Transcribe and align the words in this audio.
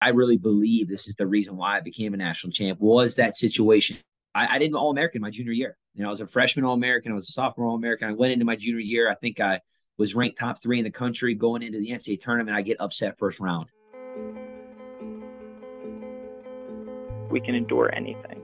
I 0.00 0.10
really 0.10 0.36
believe 0.36 0.88
this 0.88 1.08
is 1.08 1.16
the 1.16 1.26
reason 1.26 1.56
why 1.56 1.78
I 1.78 1.80
became 1.80 2.12
a 2.14 2.16
national 2.16 2.52
champ 2.52 2.80
was 2.80 3.16
that 3.16 3.36
situation. 3.36 3.96
I, 4.34 4.56
I 4.56 4.58
didn't 4.58 4.76
All 4.76 4.90
American 4.90 5.22
my 5.22 5.30
junior 5.30 5.52
year. 5.52 5.76
You 5.94 6.02
know, 6.02 6.08
I 6.08 6.10
was 6.10 6.20
a 6.20 6.26
freshman 6.26 6.64
All 6.64 6.74
American. 6.74 7.12
I 7.12 7.14
was 7.14 7.28
a 7.28 7.32
sophomore 7.32 7.68
All 7.68 7.76
American. 7.76 8.08
I 8.08 8.12
went 8.12 8.32
into 8.32 8.44
my 8.44 8.56
junior 8.56 8.80
year. 8.80 9.10
I 9.10 9.14
think 9.14 9.40
I 9.40 9.60
was 9.98 10.14
ranked 10.14 10.38
top 10.38 10.62
three 10.62 10.78
in 10.78 10.84
the 10.84 10.90
country 10.90 11.34
going 11.34 11.62
into 11.62 11.78
the 11.78 11.90
NCAA 11.90 12.20
tournament. 12.20 12.56
I 12.56 12.62
get 12.62 12.76
upset 12.80 13.18
first 13.18 13.40
round. 13.40 13.68
We 17.30 17.40
can 17.40 17.54
endure 17.54 17.92
anything 17.94 18.42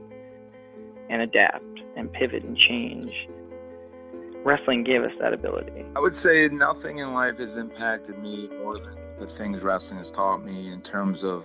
and 1.11 1.23
adapt 1.23 1.65
and 1.97 2.11
pivot 2.13 2.43
and 2.43 2.57
change. 2.57 3.13
Wrestling 4.45 4.83
gave 4.83 5.03
us 5.03 5.13
that 5.21 5.35
ability. 5.35 5.85
I 5.95 6.01
would 6.01 6.17
say 6.25 6.49
nothing 6.49 6.99
in 6.99 7.13
life 7.13 7.39
has 7.39 7.57
impacted 7.57 8.19
me 8.19 8.49
more 8.59 8.79
than 8.79 9.02
the 9.21 9.27
things 9.39 9.59
wrestling 9.63 9.99
has 9.99 10.07
taught 10.15 10.39
me 10.39 10.73
in 10.73 10.83
terms 10.83 11.19
of 11.23 11.43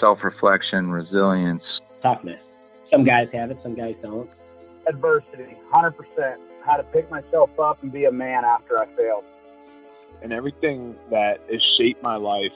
self 0.00 0.18
reflection, 0.22 0.90
resilience, 0.90 1.62
toughness. 2.02 2.40
Some 2.90 3.04
guys 3.04 3.28
have 3.32 3.50
it, 3.50 3.58
some 3.62 3.74
guys 3.74 3.94
don't. 4.02 4.28
Adversity, 4.88 5.56
100%. 5.72 5.92
How 6.64 6.76
to 6.76 6.82
pick 6.84 7.10
myself 7.10 7.50
up 7.62 7.82
and 7.82 7.92
be 7.92 8.06
a 8.06 8.12
man 8.12 8.44
after 8.44 8.78
I 8.78 8.86
failed. 8.96 9.24
And 10.22 10.32
everything 10.32 10.96
that 11.10 11.38
has 11.50 11.62
shaped 11.78 12.02
my 12.02 12.16
life 12.16 12.52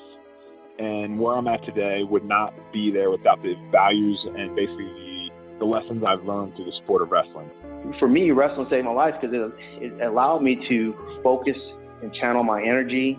and 0.78 1.18
where 1.18 1.36
I'm 1.36 1.46
at 1.46 1.64
today 1.64 2.02
would 2.02 2.24
not 2.24 2.52
be 2.72 2.90
there 2.90 3.10
without 3.10 3.42
the 3.42 3.54
values 3.70 4.18
and 4.36 4.56
basically 4.56 4.84
the, 4.84 5.28
the 5.60 5.64
lessons 5.64 6.02
I've 6.06 6.24
learned 6.24 6.56
through 6.56 6.66
the 6.66 6.76
sport 6.82 7.02
of 7.02 7.10
wrestling. 7.10 7.48
For 7.98 8.08
me, 8.08 8.30
wrestling 8.32 8.66
saved 8.70 8.84
my 8.84 8.92
life 8.92 9.14
because 9.20 9.34
it, 9.34 9.84
it 9.84 10.02
allowed 10.02 10.40
me 10.40 10.58
to 10.68 11.20
focus 11.22 11.56
and 12.02 12.12
channel 12.14 12.42
my 12.42 12.60
energy. 12.60 13.18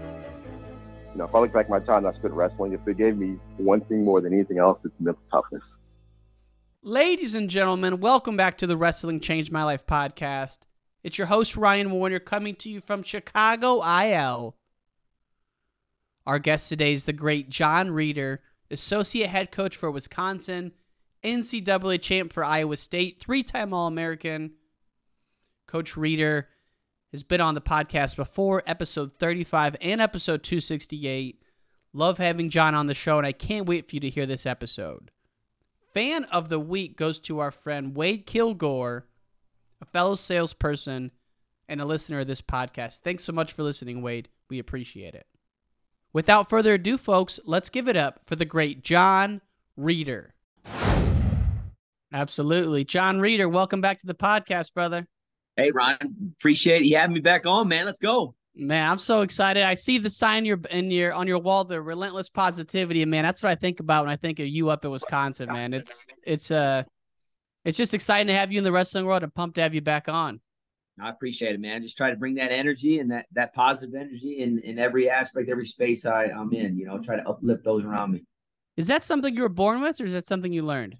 You 1.11 1.17
know, 1.17 1.25
if 1.25 1.35
I 1.35 1.39
look 1.39 1.51
back 1.51 1.69
my 1.69 1.79
time 1.79 2.05
I 2.05 2.13
spent 2.13 2.33
wrestling, 2.33 2.71
if 2.71 2.87
it 2.87 2.97
gave 2.97 3.17
me 3.17 3.37
one 3.57 3.81
thing 3.81 4.05
more 4.05 4.21
than 4.21 4.33
anything 4.33 4.59
else, 4.59 4.79
it's 4.85 4.93
mental 4.97 5.21
toughness. 5.29 5.63
Ladies 6.83 7.35
and 7.35 7.49
gentlemen, 7.49 7.99
welcome 7.99 8.37
back 8.37 8.57
to 8.59 8.67
the 8.67 8.77
Wrestling 8.77 9.19
Changed 9.19 9.51
My 9.51 9.65
Life 9.65 9.85
podcast. 9.85 10.59
It's 11.03 11.17
your 11.17 11.27
host, 11.27 11.57
Ryan 11.57 11.91
Warner, 11.91 12.19
coming 12.19 12.55
to 12.55 12.69
you 12.69 12.79
from 12.79 13.03
Chicago, 13.03 13.81
IL. 13.83 14.55
Our 16.25 16.39
guest 16.39 16.69
today 16.69 16.93
is 16.93 17.03
the 17.03 17.13
great 17.13 17.49
Jon 17.49 17.91
Reader, 17.91 18.41
associate 18.69 19.29
head 19.29 19.51
coach 19.51 19.75
for 19.75 19.91
Wisconsin, 19.91 20.71
NCAA 21.25 22.01
champ 22.01 22.31
for 22.31 22.45
Iowa 22.45 22.77
State, 22.77 23.19
three 23.19 23.43
time 23.43 23.73
All 23.73 23.87
American. 23.87 24.51
Coach 25.67 25.97
Reader 25.97 26.47
has 27.11 27.23
been 27.23 27.41
on 27.41 27.55
the 27.55 27.61
podcast 27.61 28.15
before, 28.15 28.63
episode 28.65 29.13
35 29.13 29.75
and 29.81 29.99
episode 29.99 30.43
268. 30.43 31.41
Love 31.93 32.17
having 32.17 32.49
Jon 32.49 32.73
on 32.73 32.87
the 32.87 32.93
show, 32.93 33.17
and 33.17 33.27
I 33.27 33.33
can't 33.33 33.65
wait 33.65 33.89
for 33.89 33.95
you 33.95 33.99
to 34.01 34.09
hear 34.09 34.25
this 34.25 34.45
episode. 34.45 35.11
Fan 35.93 36.23
of 36.25 36.47
the 36.47 36.59
week 36.59 36.95
goes 36.95 37.19
to 37.21 37.39
our 37.39 37.51
friend 37.51 37.95
Wade 37.95 38.25
Kilgore, 38.25 39.07
a 39.81 39.85
fellow 39.85 40.15
salesperson 40.15 41.11
and 41.67 41.81
a 41.81 41.85
listener 41.85 42.19
of 42.19 42.27
this 42.27 42.41
podcast. 42.41 42.99
Thanks 42.99 43.25
so 43.25 43.33
much 43.33 43.51
for 43.51 43.63
listening, 43.63 44.01
Wade. 44.01 44.29
We 44.49 44.59
appreciate 44.59 45.15
it. 45.15 45.27
Without 46.13 46.49
further 46.49 46.75
ado, 46.75 46.97
folks, 46.97 47.39
let's 47.45 47.69
give 47.69 47.89
it 47.89 47.97
up 47.97 48.21
for 48.25 48.37
the 48.37 48.45
great 48.45 48.83
Jon 48.83 49.41
Reader. 49.75 50.33
Absolutely. 52.13 52.83
Jon 52.85 53.19
Reader, 53.19 53.49
welcome 53.49 53.81
back 53.81 53.99
to 53.99 54.07
the 54.07 54.13
podcast, 54.13 54.73
brother. 54.73 55.07
Hey, 55.61 55.69
Ryan, 55.69 56.33
Appreciate 56.39 56.85
you 56.85 56.97
having 56.97 57.13
me 57.13 57.19
back 57.19 57.45
on, 57.45 57.67
man. 57.67 57.85
Let's 57.85 57.99
go. 57.99 58.33
Man, 58.55 58.89
I'm 58.89 58.97
so 58.97 59.21
excited. 59.21 59.61
I 59.61 59.75
see 59.75 59.99
the 59.99 60.09
sign 60.09 60.43
your 60.43 60.59
in 60.71 60.89
your 60.89 61.13
on 61.13 61.27
your 61.27 61.37
wall, 61.37 61.65
the 61.65 61.79
relentless 61.79 62.29
positivity, 62.29 63.05
man, 63.05 63.23
that's 63.23 63.43
what 63.43 63.51
I 63.51 63.55
think 63.55 63.79
about 63.79 64.05
when 64.05 64.11
I 64.11 64.15
think 64.15 64.39
of 64.39 64.47
you 64.47 64.71
up 64.71 64.83
in 64.83 64.89
Wisconsin, 64.89 65.53
man. 65.53 65.75
It's 65.75 66.07
it's 66.25 66.49
uh 66.49 66.81
it's 67.63 67.77
just 67.77 67.93
exciting 67.93 68.25
to 68.27 68.33
have 68.33 68.51
you 68.51 68.57
in 68.57 68.63
the 68.63 68.71
wrestling 68.71 69.05
world 69.05 69.21
and 69.21 69.31
pumped 69.31 69.55
to 69.55 69.61
have 69.61 69.75
you 69.75 69.81
back 69.81 70.09
on. 70.09 70.41
I 70.99 71.09
appreciate 71.09 71.53
it, 71.53 71.61
man. 71.61 71.83
Just 71.83 71.95
try 71.95 72.09
to 72.09 72.17
bring 72.17 72.33
that 72.35 72.51
energy 72.51 72.97
and 72.97 73.11
that 73.11 73.27
that 73.33 73.53
positive 73.53 73.93
energy 73.93 74.39
in 74.39 74.57
in 74.59 74.79
every 74.79 75.11
aspect, 75.11 75.47
every 75.47 75.67
space 75.67 76.07
I, 76.07 76.23
I'm 76.23 76.51
in. 76.53 76.75
You 76.75 76.87
know, 76.87 76.97
try 76.97 77.17
to 77.17 77.29
uplift 77.29 77.63
those 77.63 77.85
around 77.85 78.13
me. 78.13 78.23
Is 78.77 78.87
that 78.87 79.03
something 79.03 79.35
you 79.35 79.43
were 79.43 79.49
born 79.49 79.79
with, 79.79 80.01
or 80.01 80.05
is 80.05 80.13
that 80.13 80.25
something 80.25 80.51
you 80.51 80.63
learned? 80.63 80.97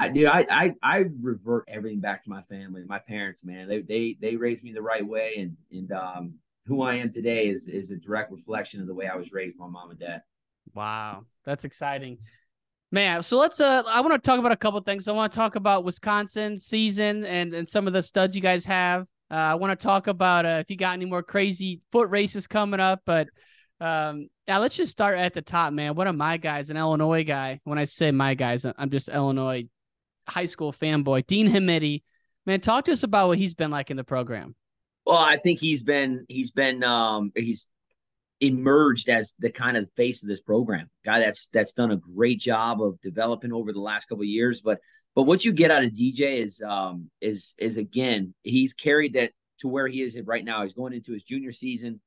I 0.00 0.08
dude, 0.08 0.26
I, 0.26 0.46
I 0.50 0.74
I 0.82 1.04
revert 1.20 1.64
everything 1.68 2.00
back 2.00 2.22
to 2.24 2.30
my 2.30 2.42
family, 2.42 2.82
my 2.86 2.98
parents, 2.98 3.44
man. 3.44 3.68
They 3.68 3.82
they 3.82 4.16
they 4.20 4.36
raised 4.36 4.64
me 4.64 4.72
the 4.72 4.82
right 4.82 5.06
way, 5.06 5.34
and 5.36 5.56
and 5.70 5.92
um 5.92 6.34
who 6.66 6.82
I 6.82 6.94
am 6.94 7.10
today 7.10 7.48
is 7.48 7.68
is 7.68 7.90
a 7.90 7.96
direct 7.96 8.32
reflection 8.32 8.80
of 8.80 8.86
the 8.86 8.94
way 8.94 9.08
I 9.08 9.16
was 9.16 9.32
raised 9.32 9.58
by 9.58 9.66
mom 9.66 9.90
and 9.90 10.00
dad. 10.00 10.22
Wow, 10.74 11.24
that's 11.44 11.64
exciting. 11.64 12.18
Man, 12.90 13.22
so 13.22 13.38
let's 13.38 13.60
uh 13.60 13.82
I 13.86 14.00
want 14.00 14.14
to 14.14 14.18
talk 14.18 14.38
about 14.38 14.52
a 14.52 14.56
couple 14.56 14.80
things. 14.80 15.06
I 15.06 15.12
want 15.12 15.32
to 15.32 15.36
talk 15.36 15.54
about 15.54 15.84
Wisconsin 15.84 16.58
season 16.58 17.26
and 17.26 17.52
and 17.52 17.68
some 17.68 17.86
of 17.86 17.92
the 17.92 18.02
studs 18.02 18.34
you 18.34 18.42
guys 18.42 18.64
have. 18.64 19.02
Uh, 19.30 19.34
I 19.34 19.54
want 19.56 19.78
to 19.78 19.86
talk 19.86 20.06
about 20.06 20.46
uh, 20.46 20.58
if 20.60 20.70
you 20.70 20.76
got 20.76 20.94
any 20.94 21.04
more 21.04 21.22
crazy 21.22 21.82
foot 21.92 22.08
races 22.08 22.46
coming 22.46 22.80
up, 22.80 23.02
but 23.04 23.28
um 23.80 24.28
now 24.48 24.60
let's 24.60 24.76
just 24.76 24.92
start 24.92 25.18
at 25.18 25.34
the 25.34 25.42
top, 25.42 25.74
man. 25.74 25.94
One 25.94 26.06
of 26.06 26.16
my 26.16 26.38
guys, 26.38 26.70
an 26.70 26.78
Illinois 26.78 27.22
guy. 27.22 27.60
When 27.64 27.78
I 27.78 27.84
say 27.84 28.10
my 28.10 28.34
guys, 28.34 28.64
I'm 28.64 28.90
just 28.90 29.10
Illinois 29.10 29.68
high 30.30 30.46
school 30.46 30.72
fanboy, 30.72 31.26
Dean 31.26 31.48
Hamiti. 31.48 32.02
Man, 32.46 32.60
talk 32.60 32.86
to 32.86 32.92
us 32.92 33.02
about 33.02 33.28
what 33.28 33.38
he's 33.38 33.54
been 33.54 33.70
like 33.70 33.90
in 33.90 33.96
the 33.96 34.04
program. 34.04 34.54
Well, 35.04 35.18
I 35.18 35.36
think 35.36 35.60
he's 35.60 35.82
been 35.82 36.24
he's 36.28 36.52
been 36.52 36.82
um 36.84 37.32
he's 37.34 37.70
emerged 38.40 39.08
as 39.08 39.34
the 39.38 39.50
kind 39.50 39.76
of 39.76 39.90
face 39.96 40.22
of 40.22 40.28
this 40.28 40.40
program. 40.40 40.88
Guy 41.04 41.20
that's 41.20 41.48
that's 41.48 41.74
done 41.74 41.90
a 41.90 41.96
great 41.96 42.40
job 42.40 42.82
of 42.82 43.00
developing 43.00 43.52
over 43.52 43.72
the 43.72 43.80
last 43.80 44.06
couple 44.06 44.24
years. 44.24 44.62
But 44.62 44.78
but 45.14 45.24
what 45.24 45.44
you 45.44 45.52
get 45.52 45.70
out 45.70 45.84
of 45.84 45.92
DJ 45.92 46.38
is 46.38 46.62
um 46.62 47.10
is 47.20 47.54
is 47.58 47.76
again 47.76 48.34
he's 48.42 48.72
carried 48.72 49.14
that 49.14 49.32
to 49.60 49.68
where 49.68 49.88
he 49.88 50.02
is 50.02 50.18
right 50.24 50.44
now. 50.44 50.62
He's 50.62 50.74
going 50.74 50.92
into 50.92 51.12
his 51.12 51.22
junior 51.22 51.52
season, 51.52 52.00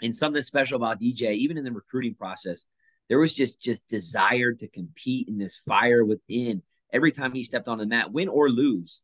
and 0.00 0.14
something 0.16 0.42
special 0.42 0.76
about 0.76 1.00
DJ, 1.00 1.34
even 1.34 1.58
in 1.58 1.64
the 1.64 1.72
recruiting 1.72 2.14
process, 2.14 2.64
there 3.08 3.18
was 3.18 3.34
just 3.34 3.60
just 3.62 3.88
desire 3.88 4.52
to 4.54 4.68
compete 4.68 5.28
in 5.28 5.38
this 5.38 5.60
fire 5.66 6.04
within 6.04 6.62
every 6.92 7.12
time 7.12 7.32
he 7.32 7.44
stepped 7.44 7.68
on 7.68 7.78
the 7.78 7.86
mat, 7.86 8.12
win 8.12 8.28
or 8.28 8.48
lose. 8.48 9.02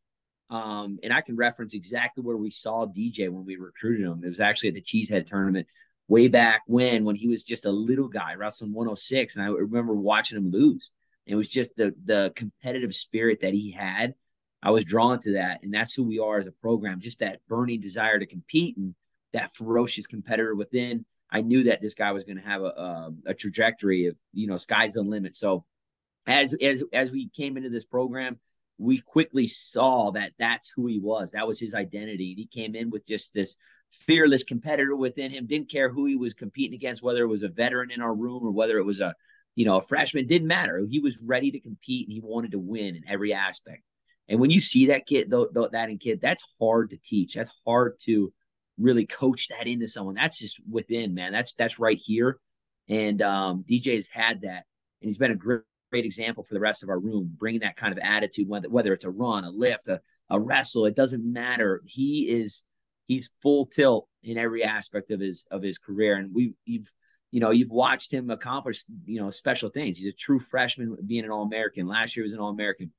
Um, 0.51 0.99
and 1.03 1.13
I 1.13 1.21
can 1.21 1.37
reference 1.37 1.75
exactly 1.75 2.23
where 2.23 2.37
we 2.37 2.51
saw 2.51 2.87
DJ 2.87 3.29
when 3.31 3.45
we 3.45 3.57
recruited 3.57 4.07
him. 4.07 4.23
It 4.25 4.29
was 4.29 4.41
actually 4.41 4.71
at 4.71 4.75
the 4.75 4.83
Cheesehead 4.83 5.27
tournament 5.27 5.67
way 6.07 6.29
back 6.29 6.63
when, 6.67 7.05
when 7.05 7.17
he 7.17 7.29
was 7.29 7.43
just 7.43 7.65
a 7.65 7.71
little 7.71 8.09
guy 8.09 8.35
wrestling 8.35 8.73
106. 8.73 9.37
And 9.37 9.45
I 9.45 9.49
remember 9.49 9.95
watching 9.95 10.39
him 10.39 10.51
lose. 10.51 10.93
It 11.27 11.37
was 11.37 11.49
just 11.49 11.77
the 11.77 11.95
the 12.05 12.33
competitive 12.37 12.95
spirit 12.95 13.41
that 13.41 13.55
he 13.55 13.71
had. 13.71 14.15
I 14.63 14.71
was 14.71 14.85
drawn 14.85 15.21
to 15.21 15.33
that, 15.35 15.63
and 15.63 15.73
that's 15.73 15.95
who 15.95 16.05
we 16.05 16.19
are 16.19 16.39
as 16.39 16.47
a 16.47 16.53
program. 16.53 17.01
Just 17.01 17.21
that 17.21 17.41
burning 17.49 17.81
desire 17.81 18.19
to 18.19 18.27
compete 18.27 18.77
and 18.77 18.95
that 19.33 19.55
ferocious 19.55 20.07
competitor 20.07 20.55
within. 20.55 21.05
I 21.31 21.41
knew 21.41 21.65
that 21.65 21.81
this 21.81 21.95
guy 21.95 22.13
was 22.13 22.25
going 22.25 22.37
to 22.37 22.45
have 22.45 22.63
a, 22.63 22.67
a, 22.67 23.15
a 23.27 23.35
trajectory 23.35 24.07
of 24.07 24.17
you 24.33 24.47
know 24.47 24.57
sky's 24.57 24.95
the 24.95 25.03
limit. 25.03 25.35
So 25.35 25.65
as 26.27 26.55
as 26.55 26.83
as 26.93 27.11
we 27.11 27.29
came 27.29 27.57
into 27.57 27.71
this 27.71 27.85
program, 27.85 28.39
we 28.79 29.01
quickly 29.01 29.47
saw 29.47 30.11
that 30.13 30.33
that's 30.39 30.71
who 30.71 30.87
he 30.87 30.99
was. 30.99 31.33
That 31.33 31.47
was 31.47 31.61
his 31.61 31.75
identity. 31.75 32.35
He 32.35 32.47
came 32.47 32.75
in 32.75 32.91
with 32.91 33.07
just 33.07 33.35
this 33.35 33.57
fearless 33.91 34.43
competitor 34.43 34.97
within 34.97 35.31
him. 35.31 35.47
Didn't 35.47 35.71
care 35.71 35.89
who 35.89 36.07
he 36.07 36.17
was 36.17 36.35
competing 36.35 36.75
against, 36.75 37.03
whether 37.03 37.23
it 37.23 37.29
was 37.29 37.43
a 37.43 37.49
veteran 37.49 37.91
in 37.91 38.01
our 38.01 38.15
room 38.15 38.45
or 38.45 38.51
whether 38.51 38.79
it 38.79 38.85
was 38.85 39.01
a 39.01 39.15
you 39.55 39.65
know 39.65 39.79
a 39.79 39.83
freshman. 39.83 40.27
Didn't 40.27 40.49
matter. 40.49 40.85
He 40.89 41.01
was 41.01 41.19
ready 41.19 41.51
to 41.53 41.61
compete 41.61 42.09
and 42.09 42.15
he 42.15 42.21
wanted 42.21 42.53
to 42.53 42.59
win 42.59 42.97
in 42.97 43.05
every 43.09 43.33
aspect. 43.33 43.83
And 44.29 44.41
when 44.41 44.51
you 44.51 44.61
see 44.61 44.87
that 44.87 45.07
kid, 45.07 45.31
though, 45.31 45.49
that 45.73 45.91
in 45.91 45.99
kid, 45.99 46.21
that's 46.21 46.45
hard 46.59 46.91
to 46.91 46.97
teach. 46.97 47.35
That's 47.35 47.51
hard 47.67 47.99
to 48.05 48.33
really 48.79 49.07
coach 49.07 49.49
that 49.49 49.67
into 49.67 49.87
someone. 49.87 50.15
That's 50.15 50.39
just 50.39 50.59
within, 50.69 51.15
man. 51.15 51.33
That's 51.33 51.53
that's 51.53 51.79
right 51.79 51.99
here. 52.03 52.39
And 52.89 53.21
um, 53.23 53.65
DJ 53.69 53.95
has 53.95 54.09
had 54.09 54.43
that, 54.43 54.65
and 55.01 55.09
he's 55.09 55.19
been 55.19 55.31
a 55.31 55.37
great 55.37 55.63
great 55.95 56.05
example 56.05 56.43
for 56.43 56.55
the 56.55 56.61
rest 56.61 56.83
of 56.83 56.89
our 56.89 56.99
room, 56.99 57.31
bringing 57.39 57.61
that 57.61 57.77
kind 57.77 57.93
of 57.93 58.01
attitude, 58.03 58.49
whether, 58.49 58.69
whether 58.69 58.93
it's 58.93 59.05
a 59.05 59.11
run, 59.11 59.45
a 59.45 59.51
lift, 59.51 59.87
a, 59.87 60.01
a 60.29 60.41
wrestle, 60.41 60.87
it 60.87 60.97
doesn't 60.97 61.25
matter. 61.25 61.83
He 61.87 62.29
is, 62.29 62.65
he's 63.07 63.31
full 63.43 63.67
tilt 63.67 64.09
in 64.25 64.37
every 64.37 64.65
aspect 64.65 65.13
of 65.13 65.21
his, 65.21 65.47
of 65.53 65.63
his 65.63 65.79
career. 65.79 66.17
And 66.17 66.35
we, 66.35 66.55
you've, 66.65 66.93
you 67.31 67.39
know, 67.39 67.53
you've 67.53 67.71
watched 67.71 68.13
him 68.13 68.29
accomplish, 68.29 68.83
you 69.05 69.21
know, 69.21 69.31
special 69.31 69.71
things. 69.71 69.97
He's 69.97 70.09
a 70.09 70.13
true 70.13 70.41
freshman 70.41 70.97
being 71.07 71.25
an 71.25 71.31
All 71.31 71.45
American. 71.45 71.87
Last 71.87 72.17
year 72.17 72.25
was 72.25 72.33
an 72.33 72.41
All 72.41 72.51
American. 72.51 72.91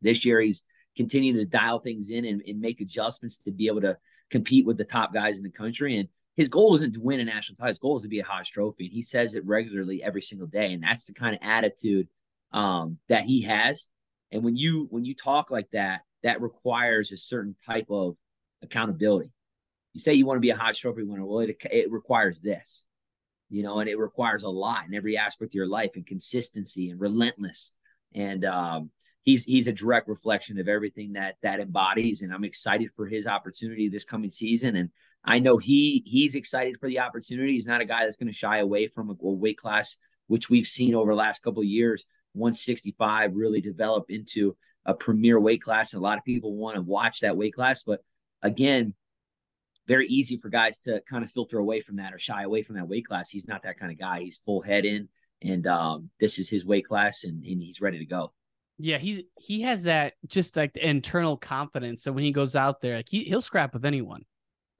This 0.00 0.24
year 0.24 0.40
he's 0.40 0.62
continuing 0.96 1.36
to 1.36 1.44
dial 1.44 1.78
things 1.78 2.08
in 2.08 2.24
and, 2.24 2.40
and, 2.48 2.58
make 2.58 2.80
adjustments 2.80 3.36
to 3.44 3.50
be 3.50 3.66
able 3.66 3.82
to 3.82 3.98
compete 4.30 4.64
with 4.64 4.78
the 4.78 4.84
top 4.84 5.12
guys 5.12 5.36
in 5.36 5.44
the 5.44 5.50
country. 5.50 5.98
And 5.98 6.08
his 6.36 6.48
goal 6.48 6.74
isn't 6.76 6.94
to 6.94 7.00
win 7.00 7.20
a 7.20 7.24
national 7.26 7.56
title. 7.56 7.68
His 7.68 7.78
goal 7.78 7.98
is 7.98 8.02
to 8.04 8.08
be 8.08 8.20
a 8.20 8.24
Hodge 8.24 8.50
Trophy. 8.50 8.86
And 8.86 8.94
he 8.94 9.02
says 9.02 9.34
it 9.34 9.44
regularly 9.44 10.02
every 10.02 10.22
single 10.22 10.46
day. 10.46 10.72
And 10.72 10.82
that's 10.82 11.04
the 11.04 11.12
kind 11.12 11.34
of 11.34 11.40
attitude 11.42 12.08
um, 12.52 12.98
that 13.08 13.24
he 13.24 13.42
has. 13.42 13.88
And 14.32 14.42
when 14.44 14.56
you 14.56 14.86
when 14.90 15.04
you 15.04 15.14
talk 15.14 15.50
like 15.50 15.70
that, 15.72 16.00
that 16.22 16.40
requires 16.40 17.12
a 17.12 17.16
certain 17.16 17.56
type 17.66 17.86
of 17.90 18.16
accountability. 18.62 19.30
You 19.92 20.00
say 20.00 20.14
you 20.14 20.26
want 20.26 20.36
to 20.36 20.40
be 20.40 20.50
a 20.50 20.56
Hodge 20.56 20.80
Trophy 20.80 21.02
winner. 21.02 21.24
Well, 21.24 21.40
it, 21.40 21.56
it 21.70 21.90
requires 21.90 22.40
this, 22.40 22.84
you 23.48 23.62
know, 23.62 23.80
and 23.80 23.88
it 23.88 23.98
requires 23.98 24.44
a 24.44 24.48
lot 24.48 24.86
in 24.86 24.94
every 24.94 25.16
aspect 25.16 25.50
of 25.50 25.54
your 25.54 25.66
life 25.66 25.92
and 25.94 26.06
consistency 26.06 26.90
and 26.90 27.00
relentless. 27.00 27.72
And 28.14 28.44
um, 28.44 28.90
he's 29.22 29.44
he's 29.44 29.66
a 29.66 29.72
direct 29.72 30.08
reflection 30.08 30.60
of 30.60 30.68
everything 30.68 31.14
that 31.14 31.36
that 31.42 31.60
embodies. 31.60 32.22
And 32.22 32.32
I'm 32.32 32.44
excited 32.44 32.90
for 32.94 33.06
his 33.06 33.26
opportunity 33.26 33.88
this 33.88 34.04
coming 34.04 34.30
season. 34.30 34.76
And 34.76 34.90
I 35.24 35.38
know 35.38 35.58
he 35.58 36.02
he's 36.06 36.34
excited 36.34 36.78
for 36.78 36.88
the 36.88 37.00
opportunity. 37.00 37.54
He's 37.54 37.66
not 37.66 37.80
a 37.80 37.86
guy 37.86 38.04
that's 38.04 38.16
going 38.16 38.32
to 38.32 38.32
shy 38.32 38.58
away 38.58 38.86
from 38.86 39.10
a, 39.10 39.12
a 39.12 39.32
weight 39.32 39.58
class, 39.58 39.98
which 40.28 40.48
we've 40.48 40.66
seen 40.66 40.94
over 40.94 41.12
the 41.12 41.16
last 41.16 41.42
couple 41.42 41.62
of 41.62 41.68
years. 41.68 42.04
165 42.32 43.34
really 43.34 43.60
develop 43.60 44.10
into 44.10 44.56
a 44.84 44.94
premier 44.94 45.38
weight 45.38 45.62
class. 45.62 45.94
A 45.94 46.00
lot 46.00 46.18
of 46.18 46.24
people 46.24 46.54
want 46.54 46.76
to 46.76 46.82
watch 46.82 47.20
that 47.20 47.36
weight 47.36 47.54
class, 47.54 47.82
but 47.82 48.00
again, 48.42 48.94
very 49.86 50.06
easy 50.06 50.36
for 50.36 50.48
guys 50.48 50.82
to 50.82 51.02
kind 51.08 51.24
of 51.24 51.30
filter 51.30 51.58
away 51.58 51.80
from 51.80 51.96
that 51.96 52.14
or 52.14 52.18
shy 52.18 52.42
away 52.42 52.62
from 52.62 52.76
that 52.76 52.88
weight 52.88 53.06
class. 53.06 53.28
He's 53.28 53.48
not 53.48 53.62
that 53.64 53.78
kind 53.78 53.90
of 53.90 53.98
guy. 53.98 54.20
He's 54.20 54.38
full 54.38 54.62
head 54.62 54.84
in, 54.84 55.08
and 55.42 55.66
um, 55.66 56.10
this 56.20 56.38
is 56.38 56.48
his 56.48 56.64
weight 56.64 56.86
class, 56.86 57.24
and, 57.24 57.44
and 57.44 57.60
he's 57.60 57.80
ready 57.80 57.98
to 57.98 58.04
go. 58.04 58.32
Yeah, 58.78 58.98
he's 58.98 59.20
he 59.38 59.62
has 59.62 59.82
that 59.82 60.14
just 60.26 60.56
like 60.56 60.76
internal 60.76 61.36
confidence. 61.36 62.02
So 62.02 62.12
when 62.12 62.24
he 62.24 62.32
goes 62.32 62.56
out 62.56 62.80
there, 62.80 62.96
like 62.96 63.08
he 63.08 63.24
he'll 63.24 63.42
scrap 63.42 63.74
with 63.74 63.84
anyone. 63.84 64.24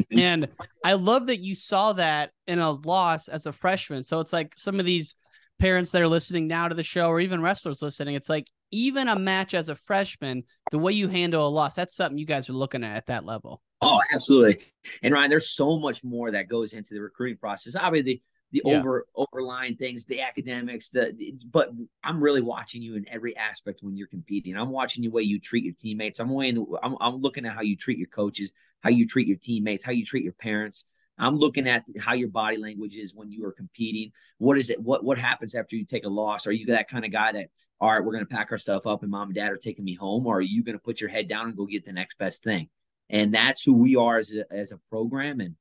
and 0.17 0.49
I 0.85 0.95
love 0.95 1.27
that 1.27 1.41
you 1.41 1.55
saw 1.55 1.93
that 1.95 2.31
in 2.47 2.59
a 2.59 2.71
loss 2.71 3.29
as 3.29 3.47
a 3.47 3.53
freshman. 3.53 4.03
So 4.03 4.21
it's 4.21 4.33
like 4.33 4.55
some 4.57 4.81
of 4.81 4.87
these 4.87 5.17
parents 5.61 5.93
that 5.93 6.03
are 6.03 6.09
listening 6.09 6.49
now 6.49 6.67
to 6.67 6.75
the 6.75 6.83
show, 6.83 7.09
or 7.09 7.21
even 7.21 7.43
wrestlers 7.43 7.83
listening, 7.83 8.15
it's 8.15 8.29
like 8.29 8.49
even 8.73 9.09
a 9.09 9.19
match 9.19 9.55
as 9.55 9.69
a 9.69 9.77
freshman, 9.77 10.43
the 10.71 10.79
way 10.79 10.93
you 10.93 11.09
handle 11.09 11.47
a 11.47 11.49
loss, 11.49 11.75
that's 11.75 11.95
something 11.95 12.19
you 12.19 12.27
guys 12.27 12.49
are 12.49 12.55
looking 12.55 12.83
at 12.83 12.97
at 12.97 13.07
that 13.07 13.25
level. 13.25 13.61
Oh, 13.81 14.01
absolutely. 14.13 14.59
And 15.03 15.15
Ryan, 15.15 15.31
there's 15.31 15.51
so 15.51 15.79
much 15.79 16.03
more 16.03 16.31
that 16.33 16.49
goes 16.49 16.73
into 16.73 16.95
the 16.95 17.01
recruiting 17.01 17.39
process. 17.39 17.77
Obviously, 17.77 18.23
the, 18.53 18.63
the 18.63 18.63
yeah. 18.65 18.79
over 18.79 19.07
overlying 19.15 19.77
things, 19.77 20.07
the 20.07 20.23
academics, 20.23 20.91
the, 20.91 21.15
the, 21.17 21.35
but 21.51 21.71
I'm 22.03 22.21
really 22.21 22.43
watching 22.43 22.83
you 22.83 22.97
in 22.97 23.09
every 23.09 23.37
aspect 23.37 23.81
when 23.83 23.97
you're 23.97 24.09
competing. 24.09 24.57
I'm 24.57 24.71
watching 24.71 25.03
the 25.03 25.09
way 25.09 25.23
you 25.23 25.39
treat 25.39 25.65
your 25.65 25.75
teammates. 25.75 26.21
I'm 26.21 26.31
weighing, 26.31 26.67
I'm, 26.83 26.97
I'm 27.01 27.17
looking 27.17 27.47
at 27.47 27.53
how 27.53 27.63
you 27.63 27.77
treat 27.77 27.99
your 27.99 28.09
coaches, 28.09 28.53
how 28.81 28.91
you 28.91 29.07
treat 29.07 29.29
your 29.29 29.37
teammates, 29.37 29.85
how 29.85 29.93
you 29.93 30.05
treat 30.05 30.25
your 30.25 30.33
parents. 30.33 30.87
I'm 31.21 31.37
looking 31.37 31.69
at 31.69 31.85
how 31.99 32.15
your 32.15 32.29
body 32.29 32.57
language 32.57 32.97
is 32.97 33.15
when 33.15 33.31
you 33.31 33.45
are 33.45 33.53
competing. 33.53 34.13
What 34.39 34.59
is 34.59 34.71
it? 34.71 34.81
What 34.81 35.05
what 35.05 35.19
happens 35.19 35.55
after 35.55 35.77
you 35.77 35.85
take 35.85 36.05
a 36.05 36.09
loss? 36.09 36.47
Are 36.47 36.53
you 36.53 36.67
that 36.67 36.89
kind 36.89 37.05
of 37.05 37.13
guy 37.13 37.33
that 37.33 37.49
all 37.81 37.91
right, 37.91 38.05
we're 38.05 38.13
going 38.13 38.27
to 38.27 38.35
pack 38.35 38.53
our 38.53 38.59
stuff 38.59 38.87
up 38.87 39.03
and 39.03 39.11
mom 39.11 39.29
and 39.29 39.35
dad 39.35 39.53
are 39.53 39.57
taking 39.57 39.85
me 39.85 39.95
home, 39.95 40.27
or 40.27 40.39
are 40.39 40.43
you 40.43 40.63
going 40.63 40.77
to 40.77 40.83
put 40.83 41.01
your 41.01 41.09
head 41.09 41.29
down 41.29 41.47
and 41.47 41.57
go 41.57 41.65
get 41.65 41.85
the 41.87 41.93
next 41.93 42.19
best 42.19 42.43
thing? 42.43 42.69
and 43.11 43.35
that's 43.35 43.63
who 43.63 43.75
we 43.75 43.97
are 43.97 44.19
as 44.19 44.33
a, 44.33 44.45
as 44.53 44.73
a 44.73 44.79
program 44.89 45.41
and 45.41 45.57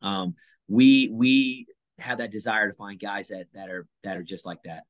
um, 0.00 0.34
we 0.68 1.10
we 1.12 1.66
have 1.98 2.18
that 2.18 2.30
desire 2.30 2.68
to 2.68 2.74
find 2.74 3.00
guys 3.00 3.28
that 3.28 3.46
that 3.52 3.68
are 3.68 3.86
that 4.04 4.16
are 4.16 4.22
just 4.22 4.46
like 4.46 4.62
that 4.64 4.84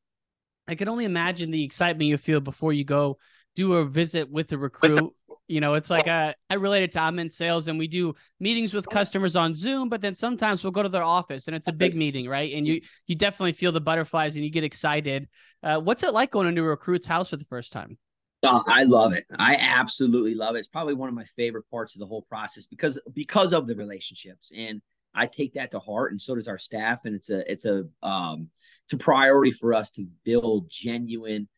i 0.69 0.75
can 0.75 0.89
only 0.89 1.07
imagine 1.07 1.51
the 1.51 1.65
excitement 1.65 2.09
you 2.09 2.19
feel 2.19 2.41
before 2.41 2.73
you 2.73 2.85
go 2.85 3.17
do 3.57 3.75
a 3.75 3.85
visit 3.85 4.31
with 4.31 4.53
a 4.53 4.59
recruit 4.59 5.13
you 5.49 5.61
know 5.61 5.75
it's 5.75 5.91
like 5.91 6.07
a, 6.07 6.35
i 6.51 6.55
related 6.55 6.93
to 6.93 7.01
i'm 7.01 7.19
in 7.19 7.31
sales 7.31 7.69
and 7.69 7.79
we 7.79 7.89
do 7.89 8.15
meetings 8.39 8.73
with 8.73 8.89
customers 8.89 9.35
on 9.35 9.55
zoom 9.55 9.89
but 9.89 10.01
then 10.01 10.15
sometimes 10.15 10.63
we'll 10.63 10.71
go 10.71 10.83
to 10.83 10.89
their 10.89 11.03
office 11.03 11.49
and 11.49 11.57
it's 11.57 11.69
a 11.69 11.73
big 11.73 11.97
meeting 11.97 12.29
right 12.29 12.55
and 12.55 12.67
you 12.67 12.81
you 13.07 13.17
definitely 13.17 13.53
feel 13.53 13.73
the 13.73 13.81
butterflies 13.81 14.37
and 14.37 14.45
you 14.45 14.51
get 14.51 14.65
excited 14.65 15.29
uh, 15.63 15.81
what's 15.81 16.03
it 16.03 16.15
like 16.15 16.31
going 16.31 16.47
into 16.47 16.63
a 16.63 16.69
recruit's 16.69 17.07
house 17.07 17.31
for 17.31 17.37
the 17.37 17.45
first 17.45 17.73
time 17.73 17.99
Oh, 18.45 18.63
I 18.69 18.85
love 18.85 19.15
it. 19.15 19.25
I 19.37 19.57
absolutely 19.57 20.35
love 20.35 20.55
it. 20.55 20.61
It's 20.61 20.69
probably 20.69 20.95
one 20.95 21.09
of 21.09 21.15
my 21.15 21.25
favorite 21.37 21.69
parts 21.71 21.97
of 21.97 22.01
the 22.01 22.07
whole 22.07 22.23
process 22.23 22.67
because 22.67 22.97
because 23.13 23.53
of 23.53 23.67
the 23.67 23.75
relationships, 23.75 24.53
and 24.57 24.81
I 25.13 25.27
take 25.27 25.55
that 25.55 25.73
to 25.73 25.81
heart, 25.81 26.13
and 26.13 26.23
so 26.23 26.37
does 26.37 26.47
our 26.47 26.59
staff. 26.59 27.01
And 27.05 27.17
it's 27.17 27.31
a 27.31 27.51
it's 27.51 27.65
a 27.65 27.87
um, 28.01 28.51
it's 28.85 28.93
a 28.93 28.99
priority 28.99 29.51
for 29.51 29.75
us 29.75 29.91
to 29.93 30.07
build 30.25 30.71
genuine 30.71 31.49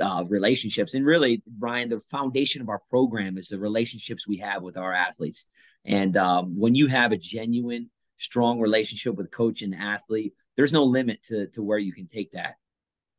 uh, 0.00 0.24
relationships. 0.28 0.94
And 0.94 1.04
really, 1.04 1.42
Ryan, 1.58 1.90
the 1.90 2.00
foundation 2.10 2.62
of 2.62 2.68
our 2.68 2.80
program 2.90 3.38
is 3.38 3.48
the 3.48 3.58
relationships 3.58 4.26
we 4.26 4.38
have 4.38 4.62
with 4.62 4.76
our 4.76 4.92
athletes. 4.92 5.46
And 5.84 6.16
um, 6.16 6.58
when 6.58 6.74
you 6.74 6.86
have 6.88 7.12
a 7.12 7.16
genuine, 7.16 7.90
strong 8.18 8.60
relationship 8.60 9.14
with 9.14 9.30
coach 9.30 9.62
and 9.62 9.74
athlete, 9.74 10.34
there's 10.56 10.72
no 10.72 10.84
limit 10.84 11.22
to 11.24 11.46
to 11.48 11.62
where 11.62 11.78
you 11.78 11.92
can 11.92 12.06
take 12.06 12.32
that. 12.32 12.56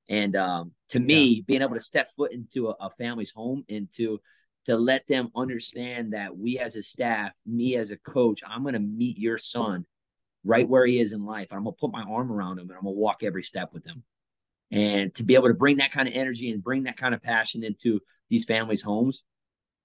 And 0.09 0.35
um, 0.35 0.71
to 0.89 0.99
me, 0.99 1.23
yeah. 1.23 1.41
being 1.47 1.61
able 1.61 1.75
to 1.75 1.81
step 1.81 2.11
foot 2.15 2.33
into 2.33 2.69
a, 2.69 2.75
a 2.79 2.89
family's 2.91 3.31
home 3.31 3.63
and 3.69 3.91
to 3.93 4.19
to 4.65 4.77
let 4.77 5.07
them 5.07 5.31
understand 5.35 6.13
that 6.13 6.37
we 6.37 6.59
as 6.59 6.75
a 6.75 6.83
staff, 6.83 7.31
me 7.45 7.77
as 7.77 7.91
a 7.91 7.97
coach, 7.97 8.41
I'm 8.47 8.61
going 8.61 8.73
to 8.73 8.79
meet 8.79 9.17
your 9.17 9.39
son 9.39 9.85
right 10.43 10.67
where 10.67 10.85
he 10.85 10.99
is 10.99 11.13
in 11.13 11.25
life. 11.25 11.47
I'm 11.51 11.63
going 11.63 11.75
to 11.75 11.79
put 11.79 11.91
my 11.91 12.03
arm 12.03 12.31
around 12.31 12.59
him 12.59 12.69
and 12.69 12.77
I'm 12.77 12.83
going 12.83 12.95
to 12.95 12.99
walk 12.99 13.23
every 13.23 13.43
step 13.43 13.73
with 13.73 13.85
him. 13.85 14.03
And 14.71 15.13
to 15.15 15.23
be 15.23 15.35
able 15.35 15.49
to 15.49 15.53
bring 15.53 15.77
that 15.77 15.91
kind 15.91 16.07
of 16.07 16.13
energy 16.13 16.51
and 16.51 16.63
bring 16.63 16.83
that 16.83 16.97
kind 16.97 17.13
of 17.13 17.21
passion 17.21 17.63
into 17.63 17.99
these 18.29 18.45
families' 18.45 18.81
homes, 18.81 19.23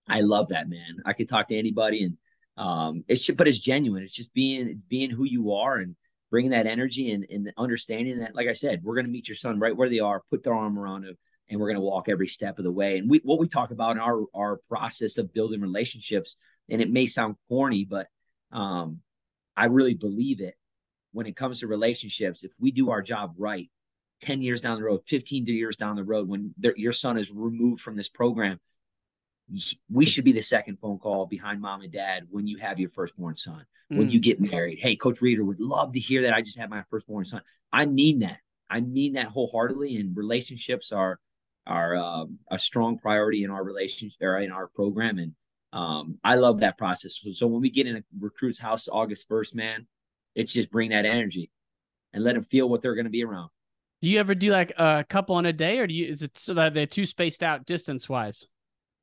I 0.09 0.21
love 0.21 0.49
that, 0.51 0.69
man. 0.69 0.99
I 1.05 1.13
could 1.13 1.29
talk 1.29 1.49
to 1.49 1.59
anybody 1.59 2.05
and 2.05 2.17
um, 2.57 3.05
it's 3.09 3.29
but 3.31 3.49
it's 3.49 3.59
genuine. 3.59 4.03
It's 4.03 4.15
just 4.15 4.33
being 4.33 4.83
being 4.89 5.11
who 5.11 5.25
you 5.25 5.53
are 5.53 5.77
and 5.77 5.95
bringing 6.31 6.53
that 6.53 6.67
energy 6.67 7.13
and, 7.13 7.27
and 7.29 7.53
understanding 7.57 8.21
that, 8.21 8.35
like 8.35 8.49
I 8.49 8.53
said, 8.53 8.83
we're 8.83 8.95
going 8.95 9.07
to 9.07 9.13
meet 9.13 9.29
your 9.29 9.37
son 9.37 9.59
right 9.59 9.77
where 9.77 9.89
they 9.89 10.01
are, 10.01 10.23
put 10.31 10.43
their 10.43 10.55
arm 10.55 10.79
around 10.79 11.05
him, 11.05 11.17
and 11.49 11.61
we're 11.61 11.69
going 11.69 11.77
to 11.77 11.83
walk 11.83 12.09
every 12.09 12.29
step 12.29 12.59
of 12.59 12.65
the 12.65 12.73
way. 12.73 12.99
And 12.99 13.09
we, 13.11 13.21
what 13.23 13.39
we 13.39 13.49
talk 13.49 13.71
about 13.71 13.93
in 13.93 14.03
our, 14.03 14.25
our 14.35 14.61
process 14.69 15.19
of 15.19 15.33
building 15.33 15.61
relationships, 15.61 16.37
and 16.69 16.81
it 16.81 16.91
may 16.91 17.07
sound 17.07 17.37
corny, 17.49 17.87
but 17.89 18.09
um, 18.53 19.01
I 19.57 19.67
really 19.67 19.95
believe 19.95 20.41
it 20.41 20.55
when 21.13 21.27
it 21.27 21.37
comes 21.37 21.61
to 21.61 21.67
relationships. 21.67 22.43
If 22.43 22.53
we 22.59 22.71
do 22.71 22.91
our 22.91 23.03
job 23.03 23.35
right, 23.39 23.71
10 24.23 24.43
years 24.43 24.61
down 24.61 24.79
the 24.79 24.85
road, 24.85 25.03
15 25.07 25.47
years 25.47 25.77
down 25.77 25.97
the 25.97 26.05
road, 26.05 26.29
when 26.29 26.55
your 26.77 26.93
son 26.93 27.19
is 27.19 27.31
removed 27.31 27.81
from 27.81 27.97
this 27.97 28.09
program, 28.09 28.59
we 29.91 30.05
should 30.05 30.25
be 30.25 30.33
the 30.33 30.43
second 30.43 30.79
phone 30.81 30.99
call 30.99 31.27
behind 31.27 31.61
mom 31.61 31.83
and 31.83 31.93
dad 31.93 32.27
when 32.31 32.47
you 32.47 32.59
have 32.59 32.81
your 32.81 32.91
firstborn 32.91 33.37
son, 33.37 33.65
mm. 33.93 33.99
when 33.99 34.11
you 34.11 34.19
get 34.19 34.41
married. 34.41 34.79
Hey, 34.81 34.97
Coach 34.97 35.21
Reader 35.21 35.45
would 35.45 35.61
love 35.61 35.93
to 35.93 36.01
hear 36.01 36.23
that 36.23 36.35
I 36.35 36.43
just 36.43 36.59
had 36.59 36.71
my 36.71 36.83
firstborn 36.91 37.25
son. 37.25 37.43
I 37.73 37.87
mean 37.87 38.21
that. 38.21 38.39
I 38.69 38.81
mean 38.81 39.13
that 39.13 39.29
wholeheartedly. 39.29 39.97
And 39.97 40.17
relationships 40.17 40.91
are 40.91 41.21
are 41.67 41.97
um, 41.97 42.39
a 42.51 42.59
strong 42.59 42.99
priority 42.99 43.43
in 43.43 43.51
our 43.51 43.63
relationship 43.63 44.21
or 44.21 44.39
in 44.39 44.53
our 44.53 44.69
program. 44.69 45.19
And 45.19 45.35
um, 45.73 46.19
I 46.23 46.37
love 46.37 46.61
that 46.61 46.79
process. 46.79 47.21
So, 47.21 47.33
so, 47.33 47.47
when 47.47 47.61
we 47.61 47.71
get 47.71 47.87
in 47.87 47.97
a 47.97 48.05
recruit's 48.19 48.59
house 48.59 48.89
August 48.89 49.27
first, 49.29 49.55
man, 49.55 49.87
it's 50.35 50.53
just 50.53 50.71
bring 50.71 50.91
that 50.91 51.05
energy 51.05 51.51
and 52.13 52.23
let 52.25 52.35
them 52.35 52.45
feel 52.45 52.69
what 52.69 52.83
they're 52.83 52.95
going 52.95 53.05
to 53.05 53.11
be 53.11 53.25
around. 53.25 53.51
Do 54.03 54.11
you 54.11 54.21
ever 54.21 54.35
do 54.35 54.51
like 54.51 54.73
a 54.77 55.05
couple 55.09 55.37
on 55.37 55.47
a 55.47 55.53
day, 55.53 55.79
or 55.79 55.87
do 55.87 55.95
you 55.95 56.07
is 56.07 56.23
it 56.23 56.39
so 56.39 56.55
that 56.55 56.75
they're 56.75 56.87
too 56.87 57.07
spaced 57.07 57.43
out 57.43 57.67
distance 57.67 58.09
wise? 58.09 58.47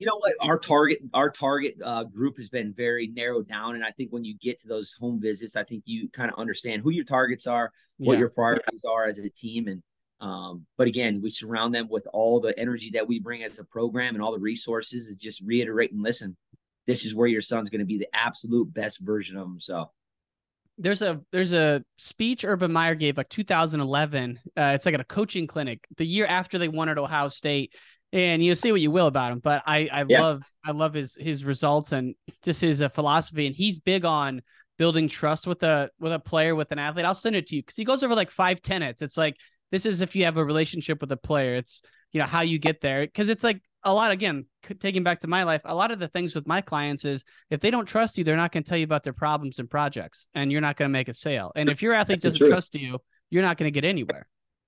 you 0.03 0.07
know 0.07 0.17
what 0.17 0.33
our 0.41 0.59
target 0.59 0.99
our 1.13 1.29
target 1.29 1.75
uh, 1.81 2.03
group 2.03 2.35
has 2.35 2.49
been 2.49 2.73
very 2.73 3.07
narrowed 3.07 3.47
down 3.47 3.75
and 3.75 3.85
i 3.85 3.91
think 3.91 4.11
when 4.11 4.25
you 4.25 4.35
get 4.37 4.59
to 4.59 4.67
those 4.67 4.93
home 4.99 5.19
visits 5.21 5.55
i 5.55 5.63
think 5.63 5.83
you 5.85 6.09
kind 6.09 6.29
of 6.29 6.37
understand 6.37 6.81
who 6.81 6.89
your 6.89 7.05
targets 7.05 7.47
are 7.47 7.71
what 7.97 8.13
yeah. 8.13 8.19
your 8.19 8.29
priorities 8.29 8.83
are 8.83 9.05
as 9.05 9.17
a 9.17 9.29
team 9.29 9.67
and 9.67 9.81
um, 10.19 10.65
but 10.77 10.87
again 10.87 11.21
we 11.21 11.29
surround 11.29 11.73
them 11.73 11.87
with 11.89 12.05
all 12.11 12.41
the 12.41 12.57
energy 12.59 12.91
that 12.93 13.07
we 13.07 13.19
bring 13.19 13.43
as 13.43 13.59
a 13.59 13.63
program 13.63 14.13
and 14.13 14.21
all 14.21 14.33
the 14.33 14.39
resources 14.39 15.07
and 15.07 15.17
just 15.19 15.41
reiterate 15.41 15.93
and 15.93 16.01
listen 16.01 16.35
this 16.85 17.05
is 17.05 17.15
where 17.15 17.27
your 17.27 17.41
son's 17.41 17.69
going 17.69 17.79
to 17.79 17.85
be 17.85 17.97
the 17.97 18.13
absolute 18.13 18.73
best 18.73 18.99
version 18.99 19.37
of 19.37 19.47
himself 19.47 19.89
there's 20.77 21.01
a 21.01 21.21
there's 21.31 21.53
a 21.53 21.83
speech 21.97 22.43
Urban 22.45 22.71
Meyer 22.71 22.95
gave 22.95 23.17
like 23.17 23.29
2011. 23.29 24.39
Uh, 24.57 24.71
it's 24.75 24.85
like 24.85 24.95
at 24.95 25.01
a 25.01 25.05
coaching 25.05 25.47
clinic 25.47 25.85
the 25.97 26.05
year 26.05 26.25
after 26.25 26.57
they 26.57 26.67
won 26.67 26.89
at 26.89 26.97
Ohio 26.97 27.27
State, 27.27 27.75
and 28.11 28.43
you 28.43 28.53
say 28.55 28.71
what 28.71 28.81
you 28.81 28.91
will 28.91 29.07
about 29.07 29.31
him, 29.31 29.39
but 29.39 29.63
I 29.65 29.87
I 29.91 30.05
yeah. 30.07 30.21
love 30.21 30.43
I 30.65 30.71
love 30.71 30.93
his 30.93 31.17
his 31.19 31.45
results 31.45 31.91
and 31.91 32.15
just 32.43 32.61
his 32.61 32.81
uh, 32.81 32.89
philosophy, 32.89 33.47
and 33.47 33.55
he's 33.55 33.79
big 33.79 34.05
on 34.05 34.41
building 34.77 35.07
trust 35.07 35.47
with 35.47 35.63
a 35.63 35.89
with 35.99 36.13
a 36.13 36.19
player 36.19 36.55
with 36.55 36.71
an 36.71 36.79
athlete. 36.79 37.05
I'll 37.05 37.15
send 37.15 37.35
it 37.35 37.47
to 37.47 37.55
you 37.55 37.61
because 37.61 37.75
he 37.75 37.83
goes 37.83 38.03
over 38.03 38.15
like 38.15 38.31
five 38.31 38.61
tenets. 38.61 39.01
It's 39.01 39.17
like 39.17 39.35
this 39.71 39.85
is 39.85 40.01
if 40.01 40.15
you 40.15 40.25
have 40.25 40.37
a 40.37 40.45
relationship 40.45 41.01
with 41.01 41.11
a 41.11 41.17
player. 41.17 41.55
It's 41.55 41.81
you 42.11 42.19
know 42.19 42.27
how 42.27 42.41
you 42.41 42.59
get 42.59 42.81
there 42.81 43.01
because 43.01 43.29
it's 43.29 43.43
like 43.43 43.61
a 43.85 43.93
lot 43.93 44.11
again 44.11 44.45
taking 44.79 45.03
back 45.03 45.19
to 45.19 45.27
my 45.27 45.43
life 45.43 45.61
a 45.65 45.75
lot 45.75 45.91
of 45.91 45.99
the 45.99 46.07
things 46.07 46.35
with 46.35 46.47
my 46.47 46.61
clients 46.61 47.05
is 47.05 47.25
if 47.49 47.59
they 47.59 47.69
don't 47.71 47.85
trust 47.85 48.17
you 48.17 48.23
they're 48.23 48.37
not 48.37 48.51
going 48.51 48.63
to 48.63 48.69
tell 48.69 48.77
you 48.77 48.83
about 48.85 49.03
their 49.03 49.13
problems 49.13 49.59
and 49.59 49.69
projects 49.69 50.27
and 50.33 50.51
you're 50.51 50.61
not 50.61 50.77
going 50.77 50.87
to 50.87 50.93
make 50.93 51.09
a 51.09 51.13
sale 51.13 51.51
and 51.55 51.69
if 51.69 51.81
your 51.81 51.93
athlete 51.93 52.21
That's 52.21 52.37
doesn't 52.37 52.49
trust 52.49 52.75
you 52.75 52.99
you're 53.33 53.43
not 53.43 53.57
going 53.57 53.73
to 53.73 53.81
get 53.81 53.87
anywhere. 53.87 54.27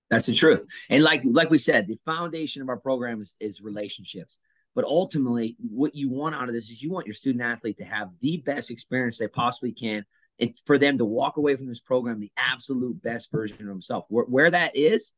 That's 0.09 0.25
the 0.25 0.33
truth. 0.33 0.65
And 0.89 1.03
like 1.03 1.21
like 1.23 1.51
we 1.51 1.59
said, 1.59 1.87
the 1.87 1.99
foundation 2.03 2.61
of 2.61 2.69
our 2.69 2.77
program 2.77 3.21
is, 3.21 3.35
is 3.39 3.61
relationships. 3.61 4.39
But 4.73 4.85
ultimately, 4.85 5.55
what 5.59 5.95
you 5.95 6.09
want 6.09 6.35
out 6.35 6.49
of 6.49 6.53
this 6.53 6.69
is 6.69 6.81
you 6.81 6.91
want 6.91 7.05
your 7.05 7.13
student 7.13 7.43
athlete 7.43 7.77
to 7.77 7.85
have 7.85 8.09
the 8.21 8.37
best 8.37 8.71
experience 8.71 9.19
they 9.19 9.27
possibly 9.27 9.71
can, 9.71 10.03
and 10.39 10.53
for 10.65 10.77
them 10.77 10.97
to 10.97 11.05
walk 11.05 11.37
away 11.37 11.55
from 11.55 11.67
this 11.67 11.79
program 11.79 12.19
the 12.19 12.31
absolute 12.37 13.01
best 13.01 13.31
version 13.31 13.61
of 13.61 13.67
themselves. 13.67 14.05
Where, 14.09 14.25
where 14.25 14.51
that 14.51 14.75
is, 14.75 15.13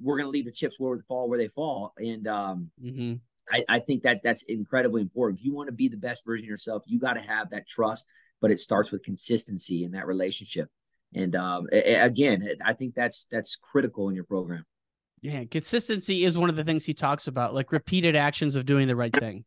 we're 0.00 0.16
going 0.16 0.26
to 0.26 0.30
leave 0.30 0.44
the 0.44 0.52
chips 0.52 0.78
where 0.78 0.96
they 0.96 1.02
fall, 1.06 1.28
where 1.28 1.38
they 1.38 1.48
fall. 1.48 1.92
And 1.98 2.26
um, 2.26 2.70
mm-hmm. 2.82 3.14
I, 3.50 3.64
I 3.68 3.80
think 3.80 4.02
that 4.02 4.20
that's 4.22 4.42
incredibly 4.44 5.02
important. 5.02 5.40
If 5.40 5.44
you 5.44 5.54
want 5.54 5.68
to 5.68 5.74
be 5.74 5.88
the 5.88 5.96
best 5.96 6.24
version 6.24 6.46
of 6.46 6.48
yourself, 6.48 6.82
you 6.86 6.98
got 6.98 7.14
to 7.14 7.20
have 7.20 7.50
that 7.50 7.68
trust, 7.68 8.06
but 8.40 8.50
it 8.50 8.60
starts 8.60 8.90
with 8.90 9.02
consistency 9.02 9.84
in 9.84 9.92
that 9.92 10.06
relationship. 10.06 10.68
And 11.14 11.36
um, 11.36 11.68
again, 11.72 12.48
I 12.64 12.72
think 12.72 12.94
that's 12.94 13.26
that's 13.30 13.56
critical 13.56 14.08
in 14.08 14.16
your 14.16 14.24
program. 14.24 14.64
Yeah, 15.20 15.44
consistency 15.44 16.24
is 16.24 16.36
one 16.36 16.50
of 16.50 16.56
the 16.56 16.64
things 16.64 16.84
he 16.84 16.92
talks 16.92 17.28
about, 17.28 17.54
like 17.54 17.72
repeated 17.72 18.16
actions 18.16 18.56
of 18.56 18.66
doing 18.66 18.88
the 18.88 18.96
right 18.96 19.14
thing. 19.14 19.44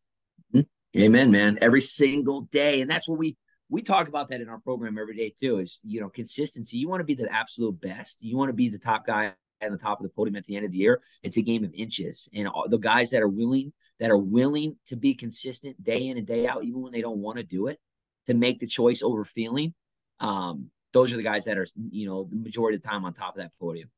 Mm-hmm. 0.56 1.02
Amen, 1.02 1.30
man. 1.30 1.60
Every 1.62 1.82
single 1.82 2.42
day, 2.42 2.82
and 2.82 2.90
that's 2.90 3.08
what 3.08 3.20
we 3.20 3.36
we 3.70 3.82
talk 3.82 4.08
about 4.08 4.30
that 4.30 4.40
in 4.40 4.48
our 4.48 4.60
program 4.60 4.98
every 4.98 5.18
day 5.18 5.34
too. 5.38 5.60
Is 5.60 5.82
you 5.84 6.00
know 6.00 6.10
consistency. 6.10 6.78
You 6.78 6.88
want 6.88 7.02
to 7.02 7.06
be 7.06 7.16
the 7.16 7.32
absolute 7.32 7.82
best. 7.82 8.24
You 8.24 8.38
want 8.38 8.50
to 8.50 8.54
be 8.54 8.70
the 8.70 8.80
top 8.80 9.06
guy 9.06 9.34
at 9.62 9.72
the 9.72 9.78
top 9.78 10.00
of 10.00 10.04
the 10.04 10.10
podium 10.10 10.36
at 10.36 10.46
the 10.46 10.56
end 10.56 10.66
of 10.66 10.72
the 10.72 10.78
year. 10.78 11.02
It's 11.24 11.38
a 11.38 11.42
game 11.42 11.64
of 11.64 11.74
inches, 11.74 12.30
and 12.34 12.48
the 12.70 12.78
guys 12.78 13.10
that 13.12 13.22
are 13.22 13.28
willing 13.28 13.74
that 14.00 14.12
are 14.12 14.18
willing 14.18 14.78
to 14.88 14.96
be 14.96 15.16
consistent 15.16 15.84
day 15.84 16.08
in 16.08 16.18
and 16.18 16.28
day 16.28 16.48
out, 16.48 16.64
even 16.64 16.82
when 16.82 16.92
they 16.92 17.02
don't 17.02 17.18
want 17.18 17.38
to 17.38 17.44
do 17.44 17.68
it, 17.68 17.80
to 18.28 18.34
make 18.34 18.60
the 18.60 18.68
choice 18.68 19.02
over 19.02 19.26
feeling. 19.26 19.74
Um, 20.20 20.70
those 20.94 21.12
are 21.14 21.18
the 21.18 21.24
guys 21.24 21.46
that 21.46 21.58
are, 21.58 21.68
you 21.90 22.08
know, 22.08 22.28
the 22.30 22.38
majority 22.38 22.76
of 22.76 22.82
the 22.82 22.88
time 22.88 23.06
on 23.06 23.14
top 23.14 23.36
of 23.36 23.42
that 23.42 23.52
podium. 23.60 23.90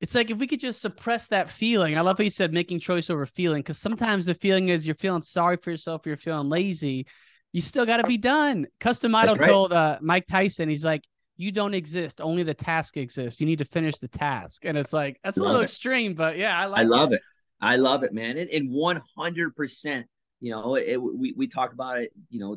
It's 0.00 0.14
like 0.14 0.30
if 0.30 0.38
we 0.38 0.46
could 0.46 0.60
just 0.60 0.80
suppress 0.80 1.26
that 1.28 1.50
feeling. 1.50 1.98
I 1.98 2.02
love 2.02 2.18
how 2.18 2.24
you 2.24 2.30
said 2.30 2.52
making 2.52 2.78
choice 2.78 3.10
over 3.10 3.26
feeling, 3.26 3.62
because 3.62 3.78
sometimes 3.78 4.26
the 4.26 4.34
feeling 4.34 4.68
is 4.68 4.86
you're 4.86 4.94
feeling 4.94 5.22
sorry 5.22 5.56
for 5.56 5.70
yourself, 5.70 6.06
you're 6.06 6.16
feeling 6.16 6.48
lazy. 6.48 7.06
You 7.52 7.60
still 7.60 7.84
got 7.86 7.96
to 7.96 8.04
be 8.04 8.18
done. 8.18 8.66
Cus 8.78 9.00
D'Amato 9.00 9.34
right. 9.34 9.48
told 9.48 9.72
uh, 9.72 9.98
Mike 10.00 10.26
Tyson, 10.28 10.68
he's 10.68 10.84
like, 10.84 11.02
"You 11.38 11.50
don't 11.50 11.72
exist. 11.72 12.20
Only 12.20 12.42
the 12.42 12.54
task 12.54 12.98
exists. 12.98 13.40
You 13.40 13.46
need 13.46 13.60
to 13.60 13.64
finish 13.64 13.96
the 13.96 14.08
task." 14.08 14.66
And 14.66 14.76
it's 14.76 14.92
like 14.92 15.18
that's 15.24 15.38
a 15.38 15.42
little 15.42 15.60
it. 15.60 15.64
extreme, 15.64 16.14
but 16.14 16.36
yeah, 16.36 16.58
I 16.58 16.66
like. 16.66 16.80
I 16.80 16.84
love 16.84 17.12
it. 17.12 17.16
it. 17.16 17.22
I 17.60 17.76
love 17.76 18.02
it, 18.02 18.12
man. 18.12 18.36
And 18.36 18.70
one 18.70 19.02
hundred 19.16 19.56
percent, 19.56 20.06
you 20.40 20.50
know, 20.50 20.74
it, 20.76 20.98
we 20.98 21.32
we 21.36 21.46
talk 21.46 21.72
about 21.72 22.00
it. 22.00 22.12
You 22.28 22.40
know, 22.40 22.56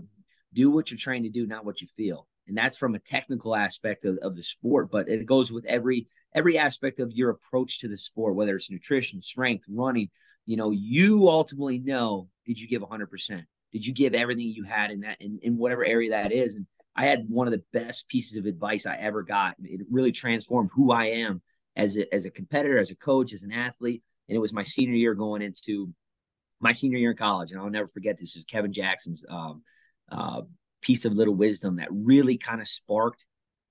do 0.53 0.69
what 0.69 0.91
you're 0.91 0.97
trying 0.97 1.23
to 1.23 1.29
do, 1.29 1.47
not 1.47 1.63
what 1.63 1.79
you 1.79 1.87
feel 1.95 2.27
and 2.47 2.57
that's 2.57 2.77
from 2.77 2.95
a 2.95 2.99
technical 2.99 3.55
aspect 3.55 4.05
of, 4.05 4.17
of 4.21 4.35
the 4.35 4.43
sport 4.43 4.89
but 4.91 5.07
it 5.09 5.25
goes 5.25 5.51
with 5.51 5.65
every 5.65 6.07
every 6.35 6.57
aspect 6.57 6.99
of 6.99 7.11
your 7.11 7.29
approach 7.29 7.79
to 7.79 7.87
the 7.87 7.97
sport 7.97 8.35
whether 8.35 8.55
it's 8.55 8.71
nutrition 8.71 9.21
strength 9.21 9.65
running 9.69 10.09
you 10.45 10.57
know 10.57 10.71
you 10.71 11.29
ultimately 11.29 11.79
know 11.79 12.27
did 12.45 12.59
you 12.59 12.67
give 12.67 12.81
100% 12.81 13.43
did 13.71 13.85
you 13.85 13.93
give 13.93 14.13
everything 14.13 14.47
you 14.47 14.63
had 14.63 14.91
in 14.91 15.01
that 15.01 15.21
in, 15.21 15.39
in 15.41 15.57
whatever 15.57 15.85
area 15.85 16.11
that 16.11 16.31
is 16.31 16.55
and 16.55 16.65
i 16.95 17.05
had 17.05 17.25
one 17.27 17.47
of 17.47 17.51
the 17.53 17.63
best 17.73 18.07
pieces 18.07 18.37
of 18.37 18.45
advice 18.45 18.85
i 18.85 18.95
ever 18.95 19.23
got. 19.23 19.55
It 19.61 19.81
really 19.89 20.11
transformed 20.11 20.69
who 20.73 20.91
i 20.91 21.05
am 21.05 21.41
as 21.75 21.97
a, 21.97 22.13
as 22.13 22.25
a 22.25 22.31
competitor 22.31 22.77
as 22.77 22.91
a 22.91 22.97
coach 22.97 23.33
as 23.33 23.43
an 23.43 23.51
athlete. 23.51 24.03
And 24.27 24.35
it 24.35 24.39
was 24.39 24.53
my 24.53 24.63
senior 24.63 24.95
year 24.95 25.13
going 25.13 25.41
into 25.41 25.93
my 26.59 26.71
senior 26.71 26.97
year 26.97 27.11
in 27.11 27.17
college. 27.17 27.51
And 27.51 27.59
i'll 27.59 27.69
never 27.69 27.87
forget 27.87 28.17
this. 28.19 28.35
Is 28.35 28.45
kevin 28.45 28.73
jackson's 28.73 29.23
um, 29.29 29.63
uh, 30.11 30.41
piece 30.81 31.05
of 31.05 31.13
little 31.13 31.35
wisdom 31.35 31.77
that 31.77 31.87
really 31.91 32.37
kind 32.37 32.61
of 32.61 32.67
sparked 32.67 33.23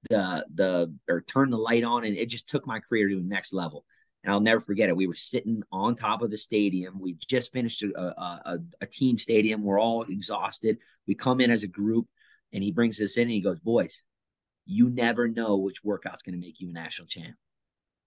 the 0.08 0.46
the 0.54 0.94
or 1.08 1.22
turned 1.22 1.52
the 1.52 1.58
light 1.58 1.84
on. 1.84 2.04
And 2.04 2.16
it 2.16 2.28
just 2.28 2.48
took 2.48 2.66
my 2.66 2.80
career 2.80 3.08
to 3.08 3.16
the 3.16 3.22
next 3.22 3.52
level. 3.52 3.84
And 4.24 4.32
i'll 4.32 4.40
never 4.40 4.60
forget 4.60 4.88
it. 4.88 4.96
We 4.96 5.06
were 5.06 5.14
sitting 5.14 5.62
on 5.70 5.94
top 5.94 6.22
of 6.22 6.30
the 6.30 6.38
stadium. 6.38 7.00
We 7.00 7.16
just 7.28 7.52
finished 7.52 7.82
a, 7.82 8.00
a, 8.00 8.58
a 8.80 8.86
team 8.86 9.18
stadium. 9.18 9.62
We're 9.62 9.80
all 9.80 10.02
exhausted. 10.02 10.78
We 11.06 11.14
come 11.14 11.40
in 11.40 11.50
as 11.50 11.62
a 11.62 11.68
group 11.68 12.06
and 12.52 12.62
he 12.62 12.72
brings 12.72 13.00
us 13.00 13.16
in 13.16 13.22
and 13.22 13.30
he 13.30 13.40
goes 13.40 13.60
boys 13.60 14.02
you 14.66 14.88
never 14.90 15.28
know 15.28 15.56
which 15.56 15.84
workout's 15.84 16.22
going 16.22 16.34
to 16.34 16.40
make 16.40 16.60
you 16.60 16.70
a 16.70 16.72
national 16.72 17.08
champ 17.08 17.36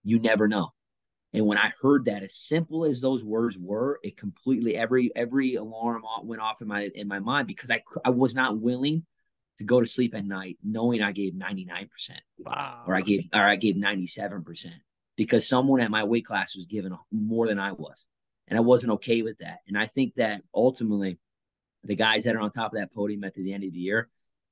you 0.03 0.19
never 0.19 0.47
know 0.47 0.71
and 1.35 1.47
when 1.47 1.57
I 1.57 1.71
heard 1.81 2.05
that, 2.05 2.21
as 2.21 2.35
simple 2.35 2.85
as 2.85 3.01
those 3.01 3.23
words 3.23 3.57
were, 3.57 3.99
it 4.03 4.17
completely 4.17 4.75
every 4.75 5.11
every 5.15 5.55
alarm 5.55 6.03
went 6.23 6.41
off 6.41 6.61
in 6.61 6.67
my 6.67 6.91
in 6.93 7.07
my 7.07 7.19
mind 7.19 7.47
because 7.47 7.71
I 7.71 7.81
I 8.05 8.11
was 8.11 8.35
not 8.35 8.59
willing 8.59 9.05
to 9.57 9.63
go 9.63 9.79
to 9.79 9.85
sleep 9.85 10.15
at 10.15 10.25
night 10.25 10.57
knowing 10.63 11.01
I 11.01 11.11
gave 11.11 11.33
99%. 11.33 11.87
Wow. 12.39 12.83
Or 12.87 12.95
I 12.95 13.01
gave 13.01 13.23
or 13.33 13.41
I 13.41 13.55
gave 13.55 13.75
97% 13.75 14.67
because 15.15 15.47
someone 15.47 15.81
at 15.81 15.91
my 15.91 16.03
weight 16.03 16.25
class 16.25 16.55
was 16.55 16.65
giving 16.65 16.95
more 17.11 17.47
than 17.47 17.59
I 17.59 17.71
was. 17.71 18.05
And 18.47 18.57
I 18.57 18.61
wasn't 18.61 18.93
okay 18.93 19.23
with 19.23 19.39
that. 19.39 19.59
And 19.67 19.77
I 19.77 19.87
think 19.87 20.15
that 20.15 20.41
ultimately 20.53 21.17
the 21.83 21.95
guys 21.95 22.25
that 22.25 22.35
are 22.35 22.41
on 22.41 22.51
top 22.51 22.73
of 22.73 22.79
that 22.79 22.93
podium 22.93 23.23
at 23.23 23.33
the 23.33 23.53
end 23.53 23.63
of 23.63 23.71
the 23.71 23.79
year, 23.79 24.09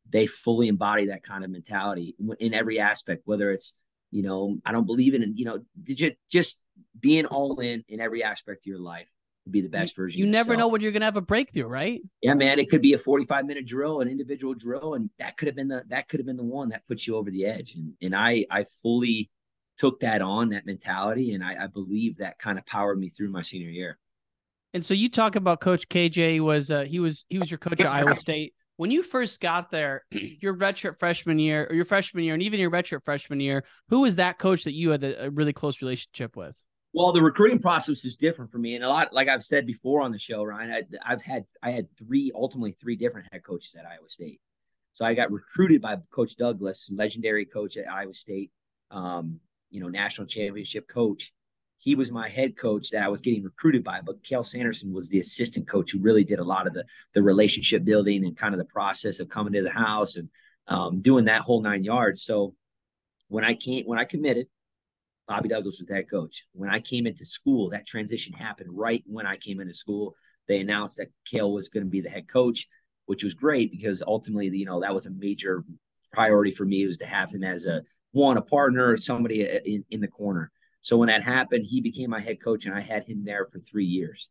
they 0.10 0.28
fully 0.28 0.68
embody 0.68 1.08
that 1.08 1.24
kind 1.24 1.44
of 1.44 1.50
mentality 1.50 2.16
in 2.40 2.54
every 2.54 2.80
aspect, 2.80 3.22
whether 3.26 3.52
it's 3.52 3.76
you 4.12 4.24
know, 4.24 4.58
I 4.66 4.74
don't 4.74 4.86
believe 4.86 5.14
in, 5.16 5.34
you 5.38 5.46
know, 5.46 5.60
you 5.86 6.14
just 6.30 6.64
being 7.00 7.26
all 7.26 7.60
in 7.60 7.84
in 7.88 8.00
every 8.00 8.24
aspect 8.24 8.64
of 8.64 8.68
your 8.68 8.80
life 8.80 9.08
to 9.46 9.50
be 9.50 9.62
the 9.62 9.70
best 9.70 9.96
version. 9.96 10.20
You 10.20 10.28
never 10.28 10.56
know 10.56 10.68
when 10.68 10.82
you're 10.82 10.92
going 10.92 11.02
to 11.02 11.06
have 11.06 11.18
a 11.18 11.22
breakthrough, 11.22 11.66
right? 11.66 12.02
Yeah, 12.22 12.36
man. 12.36 12.60
It 12.60 12.70
could 12.70 12.82
be 12.82 12.94
a 12.94 12.98
45 12.98 13.46
minute 13.46 13.66
drill, 13.66 14.02
an 14.02 14.10
individual 14.10 14.54
drill, 14.54 14.94
and 14.94 15.10
that 15.18 15.38
could 15.38 15.48
have 15.48 15.56
been 15.56 15.70
the 15.70 15.84
that 15.88 16.10
could 16.10 16.20
have 16.20 16.28
been 16.28 16.38
the 16.38 16.44
one 16.44 16.70
that 16.70 16.86
puts 16.88 17.08
you 17.08 17.16
over 17.16 17.32
the 17.32 17.46
edge. 17.46 17.74
And 17.76 17.94
and 18.02 18.16
I 18.16 18.46
I 18.52 18.66
fully 18.84 19.32
took 19.78 20.02
that 20.02 20.22
on 20.22 20.50
that 20.50 20.66
mentality, 20.66 21.34
and 21.34 21.44
I, 21.44 21.64
I 21.64 21.68
believe 21.68 22.18
that 22.18 22.38
kind 22.38 22.60
of 22.60 22.66
powered 22.66 23.00
me 23.00 23.10
through 23.10 23.32
my 23.32 23.42
senior 23.42 23.70
year. 23.70 23.98
And 24.74 24.86
so 24.86 24.94
you 24.94 25.10
talk 25.10 25.36
about 25.36 25.60
Coach 25.60 25.90
KJ 25.90 26.42
was 26.42 26.70
uh, 26.70 26.82
he 26.82 27.00
was 27.00 27.26
he 27.30 27.40
was 27.40 27.50
your 27.50 27.58
coach 27.58 27.80
at 27.80 27.88
Iowa 27.88 28.16
State 28.16 28.54
when 28.82 28.90
you 28.90 29.04
first 29.04 29.40
got 29.40 29.70
there, 29.70 30.04
your 30.12 30.56
redshirt 30.56 30.98
freshman 30.98 31.38
year 31.38 31.68
or 31.70 31.76
your 31.76 31.86
freshman 31.86 32.24
year, 32.24 32.34
and 32.34 32.42
even 32.42 32.60
your 32.60 32.72
redshirt 32.72 33.06
freshman 33.06 33.40
year, 33.40 33.64
who 33.90 34.00
was 34.00 34.16
that 34.16 34.40
coach 34.40 34.64
that 34.64 34.74
you 34.74 34.90
had 34.90 35.04
a, 35.04 35.30
really 35.30 35.54
close 35.54 35.84
relationship 35.84 36.36
with? 36.36 36.66
Well, 36.92 37.12
the 37.12 37.22
recruiting 37.22 37.60
process 37.60 38.04
is 38.06 38.16
different 38.16 38.52
for 38.52 38.58
me, 38.58 38.74
and 38.74 38.84
a 38.84 38.90
lot, 38.90 39.14
like 39.14 39.28
I've 39.28 39.44
said 39.44 39.68
before 39.68 40.02
on 40.02 40.12
the 40.12 40.18
show, 40.18 40.44
Ryan, 40.44 40.72
I, 41.06 41.12
have 41.12 41.22
had 41.22 41.46
I 41.62 41.70
had 41.70 41.96
three, 41.96 42.32
ultimately 42.34 42.72
three 42.82 42.96
different 42.96 43.28
head 43.32 43.44
coaches 43.44 43.76
at 43.78 43.86
Iowa 43.86 44.10
State. 44.10 44.42
So 44.94 45.06
I 45.06 45.14
got 45.14 45.32
recruited 45.32 45.80
by 45.80 45.98
Coach 46.10 46.36
Douglas, 46.36 46.90
legendary 46.92 47.46
coach 47.46 47.78
at 47.78 47.88
Iowa 47.88 48.16
State, 48.16 48.50
um, 48.90 49.42
you 49.70 49.80
know, 49.80 49.90
national 49.90 50.26
championship 50.26 50.88
coach 50.88 51.34
he 51.82 51.96
was 51.96 52.12
my 52.12 52.30
head 52.30 52.56
coach 52.56 52.92
that 52.92 53.04
I 53.04 53.08
was 53.08 53.22
getting 53.22 53.44
recruited 53.44 53.84
by, 53.84 54.02
but 54.02 54.22
Cael 54.22 54.46
Sanderson 54.46 54.94
was 54.94 55.10
the 55.10 55.20
assistant 55.20 55.68
coach 55.68 55.92
who 55.92 56.00
really 56.00 56.24
did 56.24 56.38
a 56.38 56.44
lot 56.44 56.68
of 56.68 56.74
the 56.74 56.86
the 57.16 57.24
relationship 57.24 57.84
building 57.84 58.24
and 58.24 58.38
kind 58.38 58.54
of 58.54 58.60
the 58.60 58.66
process 58.66 59.20
of 59.20 59.30
coming 59.30 59.54
to 59.54 59.64
the 59.64 59.72
house 59.72 60.16
and 60.16 60.30
um, 60.68 61.02
doing 61.02 61.26
that 61.26 61.42
whole 61.42 61.62
nine 61.62 61.84
yards. 61.84 62.24
So 62.24 62.56
when 63.30 63.44
I 63.44 63.56
came, 63.56 63.86
when 63.86 63.98
I 63.98 64.06
committed, 64.06 64.46
Bobby 65.28 65.50
Douglas 65.50 65.80
was 65.80 65.88
that 65.88 66.10
coach. 66.10 66.46
When 66.54 66.70
I 66.70 66.80
came 66.80 67.08
into 67.08 67.26
school, 67.26 67.72
that 67.72 67.88
transition 67.88 68.34
happened 68.34 68.70
right 68.72 69.04
when 69.08 69.26
I 69.26 69.38
came 69.38 69.60
into 69.60 69.74
school. 69.74 70.16
They 70.48 70.60
announced 70.60 70.98
that 70.98 71.12
Cael 71.32 71.52
was 71.52 71.70
going 71.70 71.86
to 71.86 71.90
be 71.90 72.02
the 72.02 72.10
head 72.10 72.28
coach, 72.28 72.68
which 73.08 73.24
was 73.24 73.34
great 73.34 73.72
because 73.72 74.04
ultimately, 74.06 74.50
you 74.56 74.66
know, 74.66 74.82
that 74.82 74.94
was 74.94 75.08
a 75.08 75.12
major 75.12 75.64
priority 76.14 76.52
for 76.52 76.66
me 76.66 76.86
was 76.86 77.00
to 77.00 77.06
have 77.06 77.32
him 77.32 77.44
as 77.44 77.66
a 77.66 77.82
one, 78.12 78.38
a 78.38 78.42
partner, 78.42 78.98
somebody 78.98 79.42
in, 79.66 79.84
in 79.90 80.02
the 80.02 80.08
corner. 80.08 80.52
So 80.82 80.98
when 80.98 81.08
that 81.08 81.24
happened, 81.24 81.66
he 81.68 81.82
became 81.82 82.10
my 82.10 82.20
head 82.20 82.42
coach, 82.42 82.66
and 82.66 82.76
I 82.76 82.82
had 82.82 83.06
him 83.06 83.24
there 83.24 83.48
for 83.52 83.60
three 83.60 83.86
years. 83.86 84.30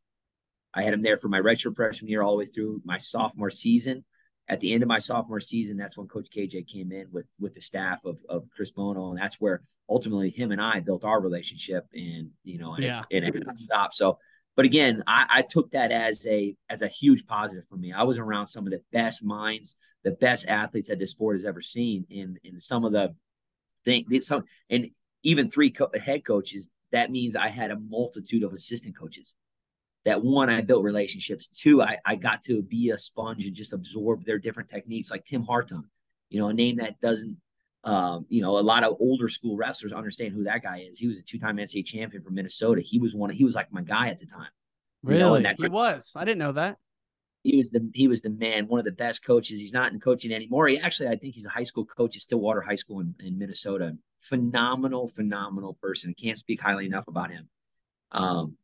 I 0.74 0.82
had 0.82 0.94
him 0.94 1.02
there 1.02 1.18
for 1.18 1.28
my 1.28 1.40
redshirt 1.40 1.76
freshman 1.76 2.10
year 2.10 2.22
all 2.22 2.32
the 2.32 2.38
way 2.38 2.46
through 2.46 2.82
my 2.84 2.98
sophomore 2.98 3.50
season. 3.50 4.04
At 4.48 4.60
the 4.60 4.72
end 4.72 4.82
of 4.82 4.88
my 4.88 4.98
sophomore 4.98 5.40
season, 5.40 5.76
that's 5.76 5.96
when 5.96 6.08
Coach 6.08 6.28
KJ 6.34 6.66
came 6.66 6.90
in 6.90 7.06
with 7.12 7.26
with 7.38 7.54
the 7.54 7.60
staff 7.60 8.04
of, 8.04 8.18
of 8.28 8.48
Chris 8.54 8.72
Bono, 8.72 9.10
and 9.10 9.18
that's 9.18 9.40
where 9.40 9.62
ultimately 9.88 10.30
him 10.30 10.50
and 10.50 10.60
I 10.60 10.80
built 10.80 11.04
our 11.04 11.20
relationship, 11.20 11.86
and 11.92 12.30
you 12.42 12.58
know, 12.58 12.74
and, 12.74 12.84
yeah. 12.84 13.02
it, 13.10 13.22
and 13.22 13.28
it 13.28 13.38
didn't 13.38 13.58
stop. 13.58 13.94
So, 13.94 14.18
but 14.56 14.64
again, 14.64 15.04
I, 15.06 15.26
I 15.28 15.42
took 15.42 15.70
that 15.70 15.92
as 15.92 16.26
a 16.26 16.56
as 16.68 16.82
a 16.82 16.88
huge 16.88 17.26
positive 17.26 17.64
for 17.68 17.76
me. 17.76 17.92
I 17.92 18.02
was 18.02 18.18
around 18.18 18.48
some 18.48 18.66
of 18.66 18.72
the 18.72 18.82
best 18.92 19.24
minds, 19.24 19.76
the 20.02 20.12
best 20.12 20.48
athletes 20.48 20.88
that 20.88 20.98
this 20.98 21.12
sport 21.12 21.36
has 21.36 21.44
ever 21.44 21.62
seen, 21.62 22.06
in 22.10 22.36
in 22.42 22.58
some 22.58 22.84
of 22.84 22.90
the 22.90 23.14
thing, 23.84 24.04
some 24.20 24.44
and 24.68 24.90
even 25.22 25.50
three 25.50 25.70
co- 25.70 25.90
head 26.00 26.24
coaches, 26.24 26.70
that 26.92 27.10
means 27.10 27.36
I 27.36 27.48
had 27.48 27.70
a 27.70 27.78
multitude 27.78 28.42
of 28.42 28.52
assistant 28.52 28.96
coaches. 28.96 29.34
That 30.04 30.22
one, 30.22 30.48
I 30.48 30.62
built 30.62 30.82
relationships. 30.82 31.48
Two, 31.48 31.82
I, 31.82 31.98
I 32.06 32.16
got 32.16 32.42
to 32.44 32.62
be 32.62 32.90
a 32.90 32.98
sponge 32.98 33.44
and 33.44 33.54
just 33.54 33.72
absorb 33.72 34.24
their 34.24 34.38
different 34.38 34.70
techniques, 34.70 35.10
like 35.10 35.26
Tim 35.26 35.44
Hartung, 35.44 35.84
you 36.30 36.40
know, 36.40 36.48
a 36.48 36.54
name 36.54 36.76
that 36.76 37.00
doesn't, 37.00 37.36
um, 37.84 38.24
you 38.28 38.40
know, 38.40 38.58
a 38.58 38.60
lot 38.60 38.82
of 38.82 38.96
older 38.98 39.28
school 39.28 39.56
wrestlers 39.56 39.92
understand 39.92 40.32
who 40.32 40.44
that 40.44 40.62
guy 40.62 40.86
is. 40.90 40.98
He 40.98 41.06
was 41.06 41.18
a 41.18 41.22
two-time 41.22 41.58
NCAA 41.58 41.84
champion 41.84 42.22
from 42.22 42.34
Minnesota. 42.34 42.80
He 42.80 42.98
was 42.98 43.14
one. 43.14 43.30
He 43.30 43.44
was 43.44 43.54
like 43.54 43.72
my 43.72 43.82
guy 43.82 44.08
at 44.08 44.18
the 44.18 44.26
time. 44.26 44.48
Really, 45.02 45.42
you 45.42 45.42
know, 45.42 45.54
he 45.58 45.68
was. 45.68 46.12
I 46.16 46.20
didn't 46.20 46.38
know 46.38 46.52
that. 46.52 46.78
He 47.42 47.56
was 47.56 47.70
the 47.70 47.90
he 47.94 48.06
was 48.08 48.20
the 48.20 48.30
man, 48.30 48.68
one 48.68 48.80
of 48.80 48.84
the 48.84 48.92
best 48.92 49.24
coaches. 49.24 49.60
He's 49.60 49.72
not 49.72 49.92
in 49.92 50.00
coaching 50.00 50.32
anymore. 50.32 50.68
He 50.68 50.78
actually, 50.78 51.08
I 51.08 51.16
think, 51.16 51.34
he's 51.34 51.46
a 51.46 51.50
high 51.50 51.64
school 51.64 51.86
coach 51.86 52.16
at 52.16 52.22
Stillwater 52.22 52.60
High 52.60 52.74
School 52.74 53.00
in, 53.00 53.14
in 53.20 53.38
Minnesota 53.38 53.96
phenomenal, 54.20 55.08
phenomenal 55.08 55.74
person. 55.82 56.14
Can't 56.14 56.38
speak 56.38 56.60
highly 56.60 56.86
enough 56.86 57.08
about 57.08 57.30
him. 57.30 57.48
Um, 58.12 58.56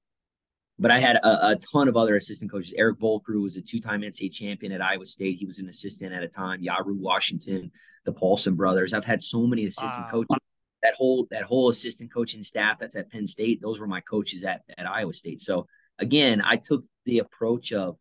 but 0.78 0.90
I 0.90 0.98
had 0.98 1.16
a, 1.16 1.48
a, 1.50 1.56
ton 1.72 1.88
of 1.88 1.96
other 1.96 2.16
assistant 2.16 2.50
coaches. 2.50 2.75
Eric 2.76 2.98
Voelker 2.98 3.40
was 3.40 3.56
a 3.56 3.62
two-time 3.62 4.02
NCAA 4.02 4.32
champion 4.32 4.72
at 4.72 4.82
Iowa 4.82 5.06
State. 5.06 5.38
He 5.38 5.46
was 5.46 5.58
an 5.58 5.68
assistant 5.68 6.12
at 6.12 6.22
a 6.22 6.28
time. 6.28 6.62
Yaru 6.62 6.96
Washington, 6.98 7.70
the 8.04 8.12
Paulson 8.12 8.54
brothers. 8.54 8.92
I've 8.92 9.04
had 9.04 9.22
so 9.22 9.46
many 9.46 9.64
assistant 9.64 10.06
wow. 10.06 10.10
coaches. 10.10 10.36
That 10.82 10.94
whole 10.94 11.26
that 11.30 11.42
whole 11.42 11.70
assistant 11.70 12.12
coaching 12.12 12.44
staff 12.44 12.78
that's 12.78 12.94
at 12.94 13.10
Penn 13.10 13.26
State. 13.26 13.60
Those 13.62 13.80
were 13.80 13.86
my 13.86 14.02
coaches 14.02 14.44
at 14.44 14.62
at 14.76 14.86
Iowa 14.86 15.14
State. 15.14 15.40
So 15.40 15.66
again, 15.98 16.42
I 16.44 16.56
took 16.56 16.84
the 17.06 17.20
approach 17.20 17.72
of 17.72 17.96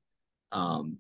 um, 0.52 0.98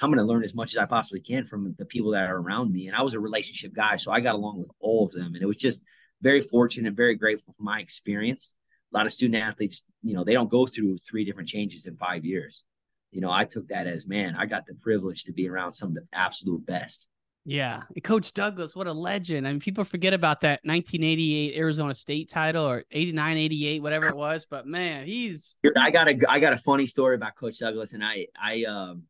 I'm 0.00 0.10
going 0.10 0.18
to 0.18 0.24
learn 0.24 0.44
as 0.44 0.54
much 0.54 0.72
as 0.72 0.78
I 0.78 0.86
possibly 0.86 1.20
can 1.20 1.46
from 1.46 1.74
the 1.78 1.84
people 1.84 2.12
that 2.12 2.28
are 2.28 2.36
around 2.38 2.72
me. 2.72 2.86
And 2.86 2.96
I 2.96 3.02
was 3.02 3.14
a 3.14 3.20
relationship 3.20 3.72
guy, 3.74 3.96
so 3.96 4.12
I 4.12 4.20
got 4.20 4.34
along 4.34 4.58
with 4.58 4.70
all 4.80 5.06
of 5.06 5.12
them. 5.12 5.34
And 5.34 5.42
it 5.42 5.46
was 5.46 5.56
just 5.56 5.84
very 6.22 6.40
fortunate, 6.40 6.88
and 6.88 6.96
very 6.96 7.14
grateful 7.14 7.54
for 7.56 7.62
my 7.62 7.80
experience. 7.80 8.54
A 8.92 8.96
lot 8.96 9.06
of 9.06 9.12
student 9.12 9.42
athletes, 9.42 9.84
you 10.02 10.14
know, 10.14 10.24
they 10.24 10.32
don't 10.32 10.50
go 10.50 10.66
through 10.66 10.98
three 10.98 11.24
different 11.24 11.48
changes 11.48 11.86
in 11.86 11.96
five 11.96 12.24
years. 12.24 12.64
You 13.12 13.20
know, 13.20 13.30
I 13.30 13.44
took 13.44 13.68
that 13.68 13.86
as, 13.86 14.06
man, 14.06 14.36
I 14.36 14.46
got 14.46 14.66
the 14.66 14.74
privilege 14.74 15.24
to 15.24 15.32
be 15.32 15.48
around 15.48 15.72
some 15.72 15.90
of 15.90 15.94
the 15.94 16.06
absolute 16.12 16.64
best. 16.66 17.08
Yeah. 17.44 17.82
Coach 18.04 18.34
Douglas, 18.34 18.76
what 18.76 18.86
a 18.86 18.92
legend. 18.92 19.46
I 19.46 19.50
mean, 19.50 19.60
people 19.60 19.84
forget 19.84 20.12
about 20.12 20.42
that 20.42 20.60
1988 20.64 21.56
Arizona 21.56 21.94
State 21.94 22.28
title 22.28 22.66
or 22.66 22.84
89, 22.90 23.36
88, 23.38 23.82
whatever 23.82 24.08
it 24.08 24.16
was. 24.16 24.46
But 24.48 24.66
man, 24.66 25.06
he's 25.06 25.56
I 25.76 25.90
got 25.90 26.08
a 26.08 26.18
I 26.28 26.38
got 26.38 26.52
a 26.52 26.58
funny 26.58 26.86
story 26.86 27.14
about 27.14 27.36
Coach 27.36 27.58
Douglas. 27.58 27.94
And 27.94 28.04
I 28.04 28.26
I 28.40 28.64
um 28.64 29.04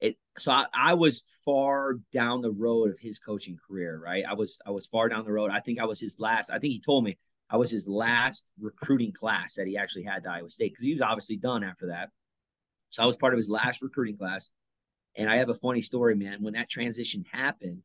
it 0.00 0.16
so 0.38 0.52
I, 0.52 0.66
I 0.72 0.94
was 0.94 1.22
far 1.44 1.98
down 2.12 2.40
the 2.40 2.50
road 2.50 2.90
of 2.90 2.98
his 2.98 3.18
coaching 3.18 3.58
career, 3.66 4.00
right? 4.02 4.24
I 4.28 4.34
was 4.34 4.60
I 4.66 4.70
was 4.70 4.86
far 4.86 5.08
down 5.08 5.24
the 5.24 5.32
road. 5.32 5.50
I 5.50 5.60
think 5.60 5.78
I 5.78 5.84
was 5.84 6.00
his 6.00 6.18
last, 6.18 6.50
I 6.50 6.58
think 6.58 6.72
he 6.72 6.80
told 6.80 7.04
me 7.04 7.18
I 7.50 7.56
was 7.56 7.70
his 7.70 7.88
last 7.88 8.52
recruiting 8.60 9.12
class 9.12 9.54
that 9.54 9.66
he 9.66 9.76
actually 9.76 10.04
had 10.04 10.22
to 10.22 10.30
Iowa 10.30 10.50
State 10.50 10.72
because 10.72 10.84
he 10.84 10.92
was 10.92 11.02
obviously 11.02 11.36
done 11.36 11.64
after 11.64 11.88
that. 11.88 12.10
So 12.90 13.02
I 13.02 13.06
was 13.06 13.16
part 13.16 13.34
of 13.34 13.38
his 13.38 13.50
last 13.50 13.82
recruiting 13.82 14.16
class. 14.16 14.50
And 15.16 15.28
I 15.28 15.36
have 15.36 15.48
a 15.48 15.54
funny 15.54 15.80
story, 15.80 16.14
man. 16.14 16.42
When 16.42 16.54
that 16.54 16.70
transition 16.70 17.24
happened, 17.32 17.82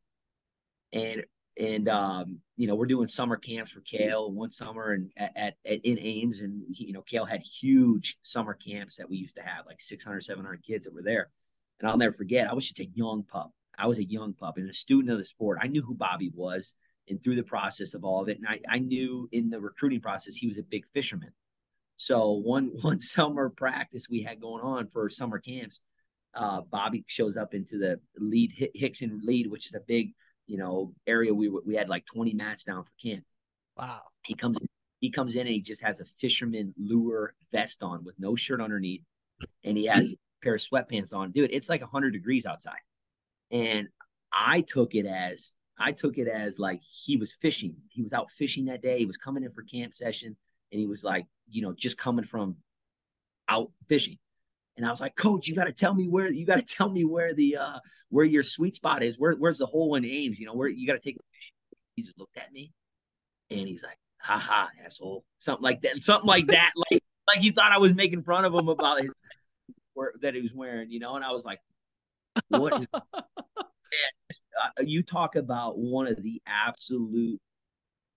and 0.92 1.24
and 1.58 1.88
um, 1.88 2.38
you 2.56 2.68
know, 2.68 2.74
we're 2.76 2.86
doing 2.86 3.08
summer 3.08 3.36
camps 3.36 3.72
for 3.72 3.80
Cael 3.80 4.30
one 4.30 4.52
summer 4.52 4.92
and 4.92 5.10
at, 5.16 5.56
at, 5.64 5.80
in 5.84 5.98
Ames, 5.98 6.40
and 6.40 6.62
he, 6.70 6.86
you 6.86 6.92
know, 6.92 7.02
Cael 7.02 7.28
had 7.28 7.42
huge 7.42 8.18
summer 8.22 8.54
camps 8.54 8.96
that 8.96 9.08
we 9.08 9.16
used 9.16 9.36
to 9.36 9.42
have, 9.42 9.66
like 9.66 9.80
600, 9.80 10.22
700 10.22 10.62
kids 10.62 10.84
that 10.84 10.94
were 10.94 11.02
there. 11.02 11.30
And 11.80 11.88
I'll 11.88 11.96
never 11.96 12.12
forget, 12.12 12.48
I 12.48 12.54
was 12.54 12.64
just 12.64 12.80
a 12.80 12.90
young 12.94 13.24
pup. 13.24 13.52
I 13.78 13.86
was 13.86 13.98
a 13.98 14.04
young 14.04 14.32
pup 14.32 14.56
and 14.56 14.68
a 14.70 14.74
student 14.74 15.10
of 15.10 15.18
the 15.18 15.24
sport. 15.24 15.58
I 15.60 15.66
knew 15.66 15.82
who 15.82 15.94
Bobby 15.94 16.30
was 16.34 16.74
and 17.08 17.22
through 17.22 17.36
the 17.36 17.42
process 17.42 17.94
of 17.94 18.04
all 18.04 18.22
of 18.22 18.28
it. 18.28 18.38
And 18.38 18.46
I, 18.48 18.60
I 18.68 18.78
knew 18.78 19.28
in 19.32 19.50
the 19.50 19.60
recruiting 19.60 20.00
process, 20.00 20.34
he 20.34 20.46
was 20.46 20.58
a 20.58 20.62
big 20.62 20.84
fisherman. 20.92 21.32
So 21.96 22.32
one 22.32 22.70
one 22.82 23.00
summer 23.00 23.50
practice 23.50 24.08
we 24.08 24.22
had 24.22 24.40
going 24.40 24.62
on 24.62 24.88
for 24.88 25.08
summer 25.10 25.38
camps, 25.38 25.80
uh, 26.34 26.62
Bobby 26.62 27.04
shows 27.06 27.36
up 27.36 27.54
into 27.54 27.78
the 27.78 28.00
lead 28.18 28.70
Hickson 28.74 29.20
lead, 29.24 29.50
which 29.50 29.66
is 29.66 29.74
a 29.74 29.80
big, 29.80 30.12
you 30.46 30.58
know, 30.58 30.94
area. 31.06 31.32
We 31.34 31.48
we 31.48 31.76
had 31.76 31.88
like 31.88 32.06
20 32.06 32.34
mats 32.34 32.64
down 32.64 32.84
for 32.84 32.90
camp. 33.02 33.24
Wow. 33.76 34.02
He 34.24 34.34
comes 34.34 34.58
he 35.00 35.10
comes 35.10 35.34
in 35.34 35.42
and 35.42 35.50
he 35.50 35.60
just 35.60 35.82
has 35.82 36.00
a 36.00 36.06
fisherman 36.20 36.74
lure 36.78 37.34
vest 37.52 37.82
on 37.82 38.04
with 38.04 38.16
no 38.18 38.36
shirt 38.36 38.60
underneath, 38.60 39.02
and 39.64 39.76
he 39.76 39.86
has 39.86 40.16
pair 40.46 40.54
of 40.54 40.60
sweatpants 40.60 41.12
on. 41.12 41.32
Dude, 41.32 41.50
it's 41.52 41.68
like 41.68 41.80
100 41.80 42.12
degrees 42.12 42.46
outside. 42.46 42.78
And 43.50 43.88
I 44.32 44.60
took 44.60 44.94
it 44.94 45.06
as 45.06 45.52
I 45.78 45.92
took 45.92 46.18
it 46.18 46.28
as 46.28 46.58
like 46.58 46.80
he 46.88 47.16
was 47.16 47.32
fishing. 47.32 47.76
He 47.88 48.02
was 48.02 48.12
out 48.12 48.30
fishing 48.30 48.66
that 48.66 48.82
day. 48.82 48.98
He 48.98 49.06
was 49.06 49.16
coming 49.16 49.44
in 49.44 49.52
for 49.52 49.62
camp 49.62 49.92
session 49.92 50.36
and 50.72 50.80
he 50.80 50.86
was 50.86 51.04
like, 51.04 51.26
you 51.48 51.62
know, 51.62 51.72
just 51.72 51.98
coming 51.98 52.24
from 52.24 52.56
out 53.48 53.70
fishing. 53.88 54.18
And 54.76 54.86
I 54.86 54.90
was 54.90 55.00
like, 55.00 55.16
Coach, 55.16 55.48
you 55.48 55.54
got 55.54 55.64
to 55.64 55.72
tell 55.72 55.94
me 55.94 56.08
where 56.08 56.30
you 56.30 56.46
got 56.46 56.56
to 56.56 56.74
tell 56.76 56.88
me 56.88 57.04
where 57.04 57.34
the 57.34 57.56
uh 57.56 57.78
where 58.08 58.24
your 58.24 58.42
sweet 58.42 58.76
spot 58.76 59.02
is. 59.02 59.18
Where 59.18 59.32
where's 59.32 59.58
the 59.58 59.66
hole 59.66 59.96
in 59.96 60.04
Ames? 60.04 60.38
You 60.38 60.46
know, 60.46 60.54
where 60.54 60.68
you 60.68 60.86
got 60.86 60.94
to 60.94 61.00
take. 61.00 61.16
The 61.16 61.24
fish. 61.32 61.52
He 61.94 62.02
just 62.02 62.18
looked 62.18 62.36
at 62.36 62.52
me, 62.52 62.74
and 63.50 63.66
he's 63.66 63.82
like, 63.82 63.96
"Ha 64.20 64.38
ha, 64.38 64.68
asshole," 64.84 65.24
something 65.38 65.62
like 65.62 65.80
that, 65.80 66.04
something 66.04 66.28
like 66.28 66.46
that, 66.48 66.72
like 66.90 67.02
like 67.26 67.38
he 67.38 67.52
thought 67.52 67.72
I 67.72 67.78
was 67.78 67.94
making 67.94 68.22
fun 68.22 68.44
of 68.44 68.52
him 68.52 68.68
about 68.68 69.00
his 69.00 69.10
that 70.22 70.34
he 70.34 70.40
was 70.40 70.52
wearing, 70.54 70.90
you 70.90 71.00
know, 71.00 71.16
and 71.16 71.24
I 71.24 71.32
was 71.32 71.44
like, 71.44 71.60
what 72.48 72.80
is 72.80 72.88
you 74.80 75.02
talk 75.02 75.36
about 75.36 75.78
one 75.78 76.06
of 76.06 76.22
the 76.22 76.42
absolute 76.46 77.40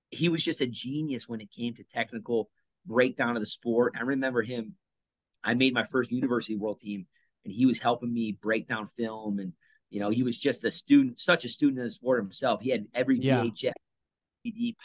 he 0.09 0.27
was 0.27 0.43
just 0.43 0.61
a 0.61 0.67
genius 0.67 1.29
when 1.29 1.39
it 1.39 1.51
came 1.51 1.75
to 1.75 1.83
technical 1.83 2.49
breakdown 2.85 3.35
of 3.35 3.41
the 3.41 3.45
sport. 3.45 3.93
I 3.97 4.01
remember 4.01 4.41
him 4.41 4.75
I 5.43 5.53
made 5.53 5.73
my 5.73 5.85
first 5.85 6.11
university 6.11 6.57
world 6.57 6.79
team 6.79 7.05
and 7.45 7.53
he 7.53 7.65
was 7.65 7.79
helping 7.79 8.13
me 8.13 8.37
break 8.39 8.67
down 8.67 8.87
film 8.87 9.39
and 9.39 9.53
you 9.89 9.99
know, 9.99 10.09
he 10.11 10.21
was 10.21 10.37
just 10.37 10.63
a 10.65 10.71
student, 10.71 11.19
such 11.19 11.45
a 11.45 11.49
student 11.49 11.79
of 11.79 11.85
the 11.85 11.91
sport 11.91 12.21
himself. 12.21 12.61
He 12.61 12.69
had 12.69 12.85
every 12.93 13.19
yeah. 13.19 13.41
VHS 13.41 13.71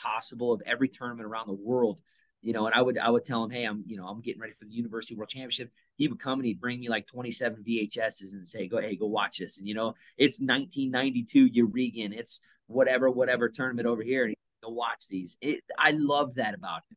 possible 0.03 0.53
of 0.53 0.63
every 0.65 0.89
tournament 0.89 1.27
around 1.27 1.47
the 1.47 1.55
world 1.55 2.01
you 2.45 2.53
know, 2.53 2.67
and 2.67 2.75
I 2.75 2.83
would 2.83 2.99
I 2.99 3.09
would 3.09 3.25
tell 3.25 3.43
him, 3.43 3.51
hey, 3.51 3.65
I'm 3.65 3.83
you 3.87 3.97
know 3.97 4.07
I'm 4.07 4.21
getting 4.21 4.41
ready 4.41 4.53
for 4.53 4.67
the 4.67 4.73
University 4.73 5.15
World 5.15 5.31
Championship. 5.31 5.71
He 5.97 6.09
would 6.09 6.21
come 6.21 6.39
and 6.39 6.47
he'd 6.47 6.61
bring 6.61 6.79
me 6.79 6.91
like 6.91 7.07
27 7.07 7.65
VHSs 7.67 8.35
and 8.35 8.47
say, 8.47 8.69
go 8.69 8.81
hey, 8.81 8.97
go 8.97 9.07
watch 9.07 9.39
this. 9.39 9.59
And 9.59 9.67
you 9.67 9.75
know, 9.75 9.95
it's 10.19 10.41
1992 10.41 11.47
Eureka, 11.47 12.19
it's 12.19 12.43
whatever 12.67 13.11
whatever 13.11 13.49
tournament 13.49 13.89
over 13.89 14.03
here, 14.03 14.27
and 14.27 14.35
go 14.63 14.69
watch 14.71 15.09
these. 15.09 15.39
It, 15.41 15.65
I 15.79 15.93
love 15.93 16.35
that 16.35 16.55
about 16.55 16.83
him. 16.91 16.97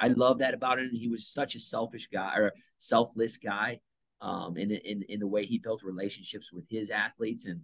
I 0.00 0.08
love 0.08 0.38
that 0.38 0.54
about 0.54 0.80
him. 0.80 0.90
He 0.92 1.08
was 1.08 1.26
such 1.26 1.54
a 1.54 1.60
selfish 1.60 2.08
guy 2.08 2.36
or 2.36 2.52
selfless 2.78 3.36
guy, 3.36 3.80
um, 4.20 4.56
in 4.56 4.72
in 4.72 5.02
in 5.08 5.20
the 5.20 5.28
way 5.28 5.46
he 5.46 5.58
built 5.58 5.82
relationships 5.84 6.52
with 6.52 6.64
his 6.68 6.90
athletes 6.90 7.46
and 7.46 7.60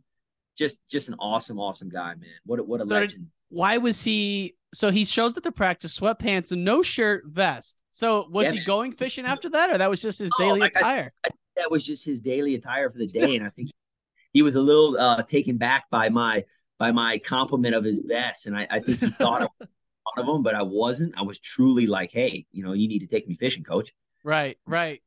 just 0.56 0.80
just 0.88 1.08
an 1.08 1.16
awesome 1.18 1.58
awesome 1.58 1.88
guy, 1.88 2.14
man. 2.14 2.28
What 2.44 2.60
a, 2.60 2.62
what 2.62 2.80
a 2.80 2.84
legend. 2.84 3.28
Why 3.48 3.78
was 3.78 4.02
he 4.02 4.55
so 4.76 4.90
he 4.90 5.04
shows 5.06 5.36
up 5.36 5.42
to 5.44 5.52
practice 5.52 5.98
sweatpants 5.98 6.52
and 6.52 6.64
no 6.64 6.82
shirt 6.82 7.24
vest. 7.26 7.78
So 7.92 8.28
was 8.30 8.44
yeah, 8.44 8.60
he 8.60 8.64
going 8.64 8.92
fishing 8.92 9.24
after 9.24 9.48
that, 9.50 9.70
or 9.70 9.78
that 9.78 9.88
was 9.88 10.02
just 10.02 10.18
his 10.18 10.30
oh, 10.38 10.42
daily 10.42 10.60
attire? 10.66 11.10
I, 11.24 11.28
I, 11.28 11.30
that 11.56 11.70
was 11.70 11.84
just 11.86 12.04
his 12.04 12.20
daily 12.20 12.54
attire 12.54 12.90
for 12.90 12.98
the 12.98 13.06
day, 13.06 13.36
and 13.36 13.46
I 13.46 13.48
think 13.48 13.70
he 14.34 14.42
was 14.42 14.54
a 14.54 14.60
little 14.60 14.98
uh, 14.98 15.22
taken 15.22 15.56
back 15.56 15.84
by 15.90 16.10
my 16.10 16.44
by 16.78 16.92
my 16.92 17.16
compliment 17.16 17.74
of 17.74 17.84
his 17.84 18.00
vest, 18.00 18.46
and 18.46 18.54
I, 18.54 18.66
I 18.70 18.78
think 18.80 19.00
he 19.00 19.10
thought 19.12 19.44
of, 19.44 19.48
of 20.18 20.28
him, 20.28 20.42
but 20.42 20.54
I 20.54 20.60
wasn't. 20.60 21.18
I 21.18 21.22
was 21.22 21.38
truly 21.38 21.86
like, 21.86 22.12
"Hey, 22.12 22.44
you 22.52 22.62
know, 22.62 22.74
you 22.74 22.86
need 22.86 22.98
to 22.98 23.06
take 23.06 23.26
me 23.26 23.34
fishing, 23.34 23.64
coach." 23.64 23.94
Right, 24.24 24.58
right. 24.66 25.02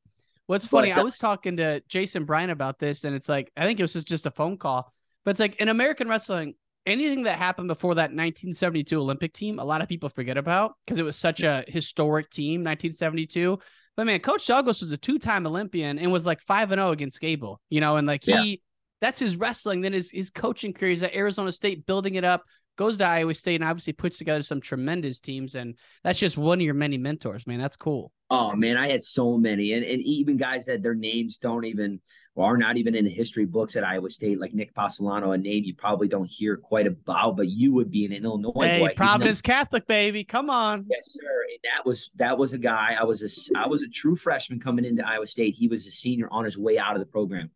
What's 0.48 0.66
funny, 0.66 0.90
but, 0.90 0.98
uh, 0.98 1.02
I 1.02 1.04
was 1.04 1.20
talking 1.20 1.58
to 1.58 1.84
Jason 1.88 2.26
Bryan 2.26 2.50
about 2.50 2.80
this, 2.80 3.04
and 3.04 3.16
it's 3.16 3.30
like 3.30 3.52
I 3.56 3.66
think 3.66 3.80
it 3.80 3.84
was 3.84 3.94
just 3.94 4.26
a 4.26 4.32
phone 4.32 4.58
call, 4.58 4.92
but 5.24 5.32
it's 5.32 5.40
like 5.40 5.58
in 5.58 5.70
American 5.70 6.08
wrestling, 6.08 6.56
anything 6.90 7.24
that 7.24 7.38
happened 7.38 7.68
before 7.68 7.96
that 7.96 8.12
1972 8.12 9.00
Olympic 9.00 9.34
team, 9.34 9.60
a 9.60 9.64
lot 9.64 9.82
of 9.82 9.88
people 9.88 10.10
forget 10.10 10.38
about 10.38 10.74
because 10.86 10.98
it 10.98 11.04
was 11.04 11.16
such 11.16 11.44
a 11.44 11.64
historic 11.68 12.30
team, 12.30 12.62
1972. 12.62 13.58
But 13.96 14.06
man, 14.06 14.20
Coach 14.20 14.48
Douglas 14.48 14.82
was 14.82 14.92
a 14.92 14.98
two-time 14.98 15.46
Olympian 15.46 16.00
and 16.00 16.12
was 16.12 16.26
like 16.26 16.42
five 16.42 16.72
and 16.72 16.80
zero 16.80 16.90
oh 16.90 16.92
against 16.92 17.20
Gable, 17.20 17.60
you 17.70 17.82
know, 17.82 17.98
and 17.98 18.08
like 18.08 18.24
he, 18.24 18.32
yeah. 18.32 18.56
that's 19.02 19.20
his 19.20 19.36
wrestling. 19.36 19.82
Then 19.82 19.94
his 19.94 20.10
his 20.12 20.30
coaching 20.30 20.74
career 20.74 20.92
is 20.92 21.04
at 21.04 21.16
Arizona 21.16 21.52
State, 21.52 21.86
building 21.86 22.16
it 22.16 22.24
up, 22.24 22.44
goes 22.80 22.98
to 22.98 23.06
Iowa 23.06 23.36
State, 23.36 23.56
and 23.56 23.70
obviously 23.70 23.92
puts 23.92 24.18
together 24.18 24.42
some 24.42 24.62
tremendous 24.62 25.20
teams. 25.20 25.56
And 25.56 25.76
that's 26.02 26.18
just 26.18 26.38
one 26.38 26.60
of 26.60 26.64
your 26.64 26.74
many 26.74 26.98
mentors, 26.98 27.46
man. 27.46 27.60
That's 27.60 27.76
cool. 27.76 28.14
Oh 28.32 28.56
man, 28.56 28.78
I 28.78 28.88
had 28.88 29.04
so 29.04 29.38
many, 29.38 29.74
and, 29.74 29.84
and 29.84 30.02
even 30.02 30.38
guys 30.38 30.66
that 30.68 30.82
their 30.82 30.96
names 30.96 31.38
don't 31.38 31.66
even 31.66 32.00
or 32.36 32.54
are 32.54 32.58
not 32.58 32.78
even 32.78 32.96
in 32.96 33.04
the 33.04 33.12
history 33.12 33.46
books 33.46 33.76
at 33.76 33.84
Iowa 33.84 34.10
State, 34.10 34.40
like 34.40 34.54
Nick 34.54 34.74
Passolano, 34.74 35.34
a 35.34 35.38
name 35.38 35.66
you 35.66 35.76
probably 35.76 36.08
don't 36.08 36.30
hear 36.30 36.56
quite 36.56 36.88
about, 36.88 37.36
but 37.36 37.50
you 37.50 37.74
would 37.74 37.92
be 37.92 38.06
an 38.06 38.14
Illinois 38.14 38.52
hey, 38.62 38.80
boy. 38.80 38.94
Providence 38.96 39.42
Catholic 39.42 39.86
baby, 39.88 40.24
come 40.24 40.50
on. 40.50 40.86
Yes, 40.90 41.12
sir. 41.12 41.44
And 41.50 41.60
that 41.64 41.86
was 41.86 42.12
that 42.16 42.38
was 42.38 42.54
a 42.54 42.58
guy. 42.58 42.96
I 42.98 43.04
was 43.04 43.24
a 43.24 43.60
I 43.60 43.68
was 43.68 43.84
a 43.84 43.90
true 43.90 44.16
freshman 44.16 44.62
coming 44.62 44.86
into 44.86 45.06
Iowa 45.06 45.28
State. 45.28 45.56
He 45.56 45.68
was 45.68 45.86
a 45.86 45.92
senior 45.92 46.30
on 46.32 46.46
his 46.46 46.58
way 46.58 46.80
out 46.80 46.96
of 46.96 47.02
the 47.02 47.08
program, 47.08 47.50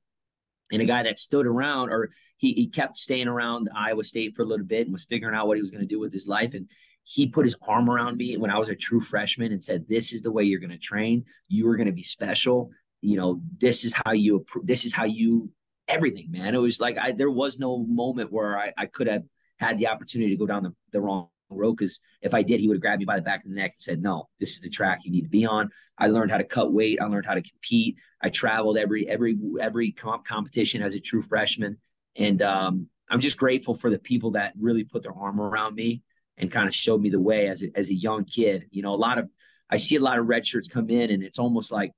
and 0.69 0.81
a 0.81 0.85
guy 0.85 1.03
that 1.03 1.17
stood 1.17 1.45
around, 1.45 1.89
or 1.89 2.09
he 2.43 2.51
he 2.53 2.67
kept 2.67 2.97
staying 2.97 3.29
around 3.29 3.69
Iowa 3.73 4.03
State 4.03 4.35
for 4.35 4.41
a 4.41 4.45
little 4.45 4.65
bit 4.65 4.85
and 4.85 4.91
was 4.91 5.05
figuring 5.05 5.33
out 5.33 5.47
what 5.47 5.55
he 5.55 5.61
was 5.61 5.71
going 5.71 5.81
to 5.81 5.87
do 5.87 5.99
with 5.99 6.11
his 6.11 6.27
life 6.27 6.53
and 6.53 6.67
he 7.03 7.27
put 7.27 7.45
his 7.45 7.55
arm 7.67 7.89
around 7.89 8.17
me 8.17 8.35
when 8.37 8.51
I 8.51 8.59
was 8.59 8.69
a 8.69 8.75
true 8.75 8.99
freshman 8.99 9.53
and 9.53 9.63
said, 9.63 9.85
"This 9.87 10.11
is 10.11 10.21
the 10.21 10.31
way 10.31 10.43
you're 10.43 10.59
going 10.59 10.69
to 10.69 10.77
train. 10.77 11.23
You 11.47 11.69
are 11.69 11.77
going 11.77 11.87
to 11.87 11.93
be 11.93 12.03
special. 12.03 12.71
You 13.01 13.17
know, 13.17 13.41
this 13.59 13.85
is 13.85 13.93
how 13.93 14.11
you. 14.11 14.45
This 14.63 14.85
is 14.85 14.93
how 14.93 15.05
you. 15.05 15.49
Everything, 15.87 16.31
man. 16.31 16.53
It 16.53 16.59
was 16.59 16.79
like 16.79 16.97
I. 16.97 17.11
There 17.13 17.31
was 17.31 17.59
no 17.59 17.85
moment 17.85 18.31
where 18.31 18.57
I, 18.57 18.73
I 18.77 18.85
could 18.87 19.07
have 19.07 19.23
had 19.57 19.77
the 19.77 19.87
opportunity 19.87 20.31
to 20.31 20.37
go 20.37 20.45
down 20.45 20.63
the, 20.63 20.73
the 20.91 21.01
wrong 21.01 21.27
road 21.49 21.77
because 21.77 21.99
if 22.21 22.33
I 22.33 22.41
did, 22.41 22.59
he 22.59 22.67
would 22.67 22.75
have 22.75 22.81
grabbed 22.81 22.99
me 22.99 23.05
by 23.05 23.17
the 23.17 23.21
back 23.21 23.43
of 23.43 23.49
the 23.49 23.55
neck 23.55 23.73
and 23.75 23.81
said, 23.81 24.01
"No, 24.01 24.29
this 24.39 24.55
is 24.55 24.61
the 24.61 24.69
track 24.69 24.99
you 25.03 25.11
need 25.11 25.23
to 25.23 25.29
be 25.29 25.45
on." 25.45 25.69
I 25.97 26.07
learned 26.07 26.31
how 26.31 26.37
to 26.37 26.43
cut 26.43 26.73
weight. 26.73 27.01
I 27.01 27.05
learned 27.05 27.25
how 27.25 27.35
to 27.35 27.41
compete. 27.41 27.97
I 28.21 28.29
traveled 28.29 28.77
every 28.77 29.07
every 29.09 29.37
every 29.59 29.91
comp- 29.91 30.25
competition 30.25 30.81
as 30.81 30.95
a 30.95 30.99
true 30.99 31.21
freshman, 31.21 31.77
and 32.15 32.41
um, 32.41 32.87
I'm 33.09 33.21
just 33.21 33.37
grateful 33.37 33.75
for 33.75 33.89
the 33.89 33.99
people 33.99 34.31
that 34.31 34.53
really 34.59 34.83
put 34.83 35.03
their 35.03 35.13
arm 35.13 35.39
around 35.39 35.75
me 35.75 36.01
and 36.37 36.51
kind 36.51 36.67
of 36.67 36.75
showed 36.75 37.01
me 37.01 37.09
the 37.09 37.19
way 37.19 37.47
as 37.47 37.63
a, 37.63 37.67
as 37.75 37.89
a 37.89 37.95
young 37.95 38.25
kid. 38.25 38.67
You 38.71 38.81
know, 38.81 38.93
a 38.93 38.95
lot 38.95 39.17
of 39.17 39.29
I 39.69 39.77
see 39.77 39.95
a 39.95 40.01
lot 40.01 40.19
of 40.19 40.27
red 40.27 40.45
shirts 40.45 40.67
come 40.67 40.89
in, 40.89 41.09
and 41.11 41.23
it's 41.23 41.39
almost 41.39 41.71
like 41.71 41.91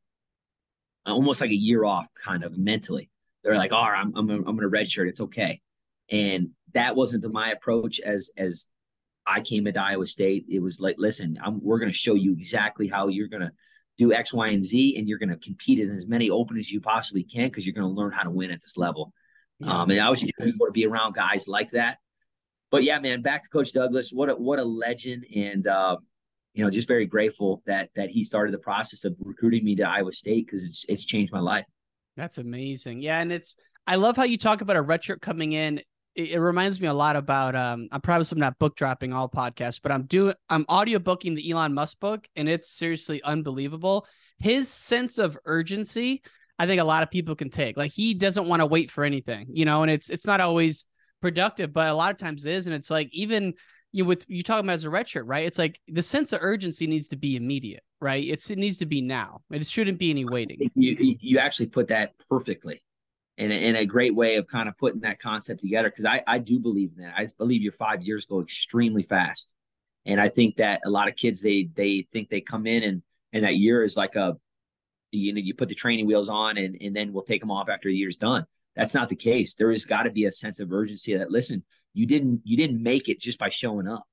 almost 1.05 1.41
like 1.41 1.51
a 1.51 1.55
year 1.55 1.85
off, 1.85 2.07
kind 2.21 2.43
of 2.43 2.57
mentally. 2.57 3.09
They're 3.43 3.57
like, 3.57 3.73
"All 3.73 3.89
right, 3.89 3.99
I'm 3.99 4.15
I'm 4.15 4.29
I'm 4.29 4.57
in 4.57 4.63
a 4.63 4.67
red 4.67 4.89
shirt. 4.89 5.07
It's 5.07 5.21
okay," 5.21 5.61
and 6.09 6.49
that 6.73 6.95
wasn't 6.95 7.31
my 7.31 7.51
approach 7.51 7.99
as 7.99 8.31
as 8.37 8.69
I 9.25 9.41
came 9.41 9.67
into 9.67 9.81
Iowa 9.81 10.05
State. 10.05 10.45
It 10.49 10.59
was 10.59 10.79
like, 10.79 10.95
listen, 10.97 11.39
I'm, 11.43 11.59
we're 11.63 11.79
to 11.91 11.97
show 11.97 12.13
you 12.13 12.33
exactly 12.33 12.87
how 12.87 13.07
you're 13.07 13.27
to 13.41 13.51
do 13.97 14.13
X, 14.13 14.33
Y, 14.33 14.49
and 14.49 14.63
Z, 14.63 14.97
and 14.97 15.07
you're 15.07 15.17
going 15.17 15.29
to 15.29 15.37
compete 15.37 15.79
in 15.79 15.95
as 15.95 16.07
many 16.07 16.29
open 16.29 16.59
as 16.59 16.71
you 16.71 16.79
possibly 16.79 17.23
can 17.23 17.47
because 17.47 17.65
you're 17.65 17.73
going 17.73 17.87
to 17.87 17.93
learn 17.93 18.11
how 18.11 18.23
to 18.23 18.29
win 18.29 18.51
at 18.51 18.61
this 18.61 18.77
level. 18.77 19.13
Yeah. 19.59 19.81
Um, 19.81 19.89
and 19.89 19.99
I 19.99 20.09
was 20.09 20.21
just 20.21 20.33
going 20.37 20.51
to 20.51 20.71
be 20.71 20.85
around 20.85 21.15
guys 21.15 21.47
like 21.47 21.71
that. 21.71 21.97
But 22.71 22.83
yeah, 22.83 22.99
man, 22.99 23.21
back 23.21 23.43
to 23.43 23.49
Coach 23.49 23.73
Douglas. 23.73 24.11
What 24.11 24.29
a 24.29 24.35
what 24.35 24.59
a 24.59 24.63
legend, 24.63 25.25
and 25.33 25.65
uh, 25.67 25.97
you 26.53 26.63
know, 26.63 26.69
just 26.69 26.87
very 26.87 27.05
grateful 27.05 27.61
that 27.65 27.89
that 27.95 28.09
he 28.09 28.23
started 28.23 28.53
the 28.53 28.59
process 28.59 29.05
of 29.05 29.15
recruiting 29.19 29.63
me 29.63 29.75
to 29.75 29.83
Iowa 29.83 30.11
State 30.11 30.45
because 30.45 30.65
it's 30.65 30.85
it's 30.89 31.05
changed 31.05 31.31
my 31.31 31.39
life. 31.39 31.65
That's 32.17 32.37
amazing. 32.37 33.01
Yeah, 33.01 33.21
and 33.21 33.31
it's 33.31 33.55
I 33.87 33.95
love 33.95 34.17
how 34.17 34.23
you 34.23 34.37
talk 34.37 34.61
about 34.61 34.75
a 34.75 34.83
redshirt 34.83 35.21
coming 35.21 35.53
in 35.53 35.81
it, 36.15 36.31
it, 36.31 36.39
reminds 36.39 36.81
me 36.81 36.87
a 36.87 36.93
lot 36.93 37.15
about 37.15 37.55
um 37.55 37.87
I 37.91 37.99
promise 37.99 38.31
I'm 38.31 38.39
not 38.39 38.57
book 38.57 38.75
dropping 38.75 39.13
all 39.13 39.29
podcasts, 39.29 39.79
but 39.81 39.91
I'm 39.91 40.03
doing 40.03 40.33
I'm 40.49 40.65
audio 40.69 40.99
booking 40.99 41.35
the 41.35 41.51
Elon 41.51 41.73
Musk 41.73 41.99
book 41.99 42.27
and 42.35 42.49
it's 42.49 42.69
seriously 42.69 43.21
unbelievable. 43.21 44.07
His 44.39 44.69
sense 44.69 45.17
of 45.17 45.37
urgency, 45.45 46.23
I 46.57 46.67
think 46.67 46.81
a 46.81 46.85
lot 46.85 47.03
of 47.03 47.11
people 47.11 47.35
can 47.35 47.49
take. 47.49 47.77
Like 47.77 47.91
he 47.91 48.13
doesn't 48.13 48.47
want 48.47 48.61
to 48.61 48.65
wait 48.65 48.91
for 48.91 49.03
anything, 49.03 49.47
you 49.49 49.65
know, 49.65 49.81
and 49.81 49.91
it's 49.91 50.09
it's 50.09 50.25
not 50.25 50.41
always 50.41 50.85
productive, 51.21 51.73
but 51.73 51.89
a 51.89 51.93
lot 51.93 52.11
of 52.11 52.17
times 52.17 52.45
it 52.45 52.53
is. 52.53 52.67
And 52.67 52.75
it's 52.75 52.89
like 52.89 53.09
even 53.11 53.53
you 53.91 54.03
know, 54.03 54.09
with 54.09 54.25
you 54.27 54.43
talking 54.43 54.65
about 54.65 54.73
as 54.73 54.83
a 54.83 54.89
red 54.89 55.07
shirt, 55.07 55.25
right? 55.25 55.45
It's 55.45 55.57
like 55.57 55.79
the 55.87 56.03
sense 56.03 56.33
of 56.33 56.39
urgency 56.41 56.87
needs 56.87 57.09
to 57.09 57.15
be 57.15 57.35
immediate, 57.35 57.83
right? 58.01 58.23
It's 58.23 58.49
it 58.49 58.57
needs 58.57 58.77
to 58.79 58.85
be 58.85 59.01
now. 59.01 59.41
It 59.51 59.65
shouldn't 59.65 59.99
be 59.99 60.09
any 60.09 60.25
waiting. 60.25 60.69
You 60.75 61.17
you 61.19 61.37
actually 61.39 61.67
put 61.67 61.87
that 61.89 62.13
perfectly 62.29 62.81
and, 63.37 63.51
and 63.51 63.77
a 63.77 63.85
great 63.85 64.15
way 64.15 64.35
of 64.35 64.47
kind 64.47 64.69
of 64.69 64.77
putting 64.77 65.01
that 65.01 65.19
concept 65.19 65.61
together 65.61 65.89
because 65.89 66.05
I, 66.05 66.23
I 66.25 66.39
do 66.39 66.59
believe 66.59 66.91
in 66.95 67.03
that. 67.03 67.15
I 67.17 67.27
believe 67.37 67.61
your 67.61 67.73
five 67.73 68.01
years 68.01 68.25
go 68.25 68.41
extremely 68.41 69.03
fast. 69.03 69.53
And 70.05 70.21
I 70.21 70.29
think 70.29 70.57
that 70.57 70.81
a 70.85 70.89
lot 70.89 71.07
of 71.07 71.15
kids 71.15 71.41
they 71.41 71.69
they 71.73 72.07
think 72.13 72.29
they 72.29 72.41
come 72.41 72.67
in 72.67 72.83
and 72.83 73.01
and 73.33 73.43
that 73.43 73.55
year 73.55 73.83
is 73.83 73.97
like 73.97 74.15
a 74.15 74.37
you 75.17 75.33
know 75.33 75.39
you 75.39 75.53
put 75.53 75.69
the 75.69 75.75
training 75.75 76.07
wheels 76.07 76.29
on 76.29 76.57
and 76.57 76.77
and 76.81 76.95
then 76.95 77.13
we'll 77.13 77.23
take 77.23 77.41
them 77.41 77.51
off 77.51 77.69
after 77.69 77.89
the 77.89 77.95
year's 77.95 78.17
done. 78.17 78.45
That's 78.75 78.93
not 78.93 79.09
the 79.09 79.15
case. 79.15 79.55
There 79.55 79.71
has 79.71 79.85
got 79.85 80.03
to 80.03 80.09
be 80.09 80.25
a 80.25 80.31
sense 80.31 80.59
of 80.59 80.71
urgency 80.71 81.17
that 81.17 81.31
listen, 81.31 81.63
you 81.93 82.05
didn't 82.05 82.41
you 82.43 82.57
didn't 82.57 82.83
make 82.83 83.09
it 83.09 83.19
just 83.19 83.39
by 83.39 83.49
showing 83.49 83.87
up. 83.87 84.05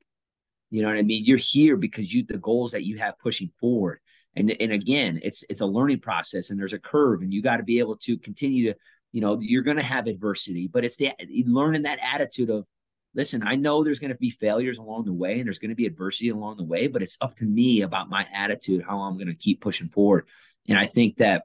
You 0.70 0.82
know 0.82 0.88
what 0.88 0.98
I 0.98 1.02
mean? 1.02 1.24
You're 1.24 1.38
here 1.38 1.76
because 1.76 2.12
you 2.12 2.24
the 2.24 2.38
goals 2.38 2.72
that 2.72 2.84
you 2.84 2.98
have 2.98 3.18
pushing 3.18 3.50
forward. 3.60 4.00
And 4.34 4.50
and 4.60 4.72
again, 4.72 5.20
it's 5.22 5.44
it's 5.50 5.60
a 5.60 5.66
learning 5.66 6.00
process 6.00 6.50
and 6.50 6.58
there's 6.58 6.72
a 6.72 6.78
curve 6.78 7.22
and 7.22 7.32
you 7.32 7.42
got 7.42 7.58
to 7.58 7.62
be 7.62 7.78
able 7.78 7.96
to 7.98 8.16
continue 8.16 8.72
to 8.72 8.78
you 9.12 9.20
know 9.20 9.38
you're 9.40 9.62
going 9.62 9.76
to 9.76 9.82
have 9.82 10.06
adversity 10.06 10.66
but 10.66 10.84
it's 10.84 10.96
the 10.96 11.12
learning 11.46 11.82
that 11.82 12.00
attitude 12.02 12.50
of 12.50 12.66
listen 13.14 13.46
i 13.46 13.54
know 13.54 13.84
there's 13.84 13.98
going 13.98 14.10
to 14.10 14.16
be 14.16 14.30
failures 14.30 14.78
along 14.78 15.04
the 15.04 15.12
way 15.12 15.38
and 15.38 15.46
there's 15.46 15.58
going 15.58 15.70
to 15.70 15.76
be 15.76 15.86
adversity 15.86 16.30
along 16.30 16.56
the 16.56 16.64
way 16.64 16.86
but 16.86 17.02
it's 17.02 17.18
up 17.20 17.36
to 17.36 17.44
me 17.44 17.82
about 17.82 18.08
my 18.08 18.26
attitude 18.34 18.82
how 18.82 18.98
i'm 19.00 19.14
going 19.14 19.28
to 19.28 19.34
keep 19.34 19.60
pushing 19.60 19.88
forward 19.88 20.26
and 20.68 20.78
i 20.78 20.86
think 20.86 21.16
that 21.16 21.42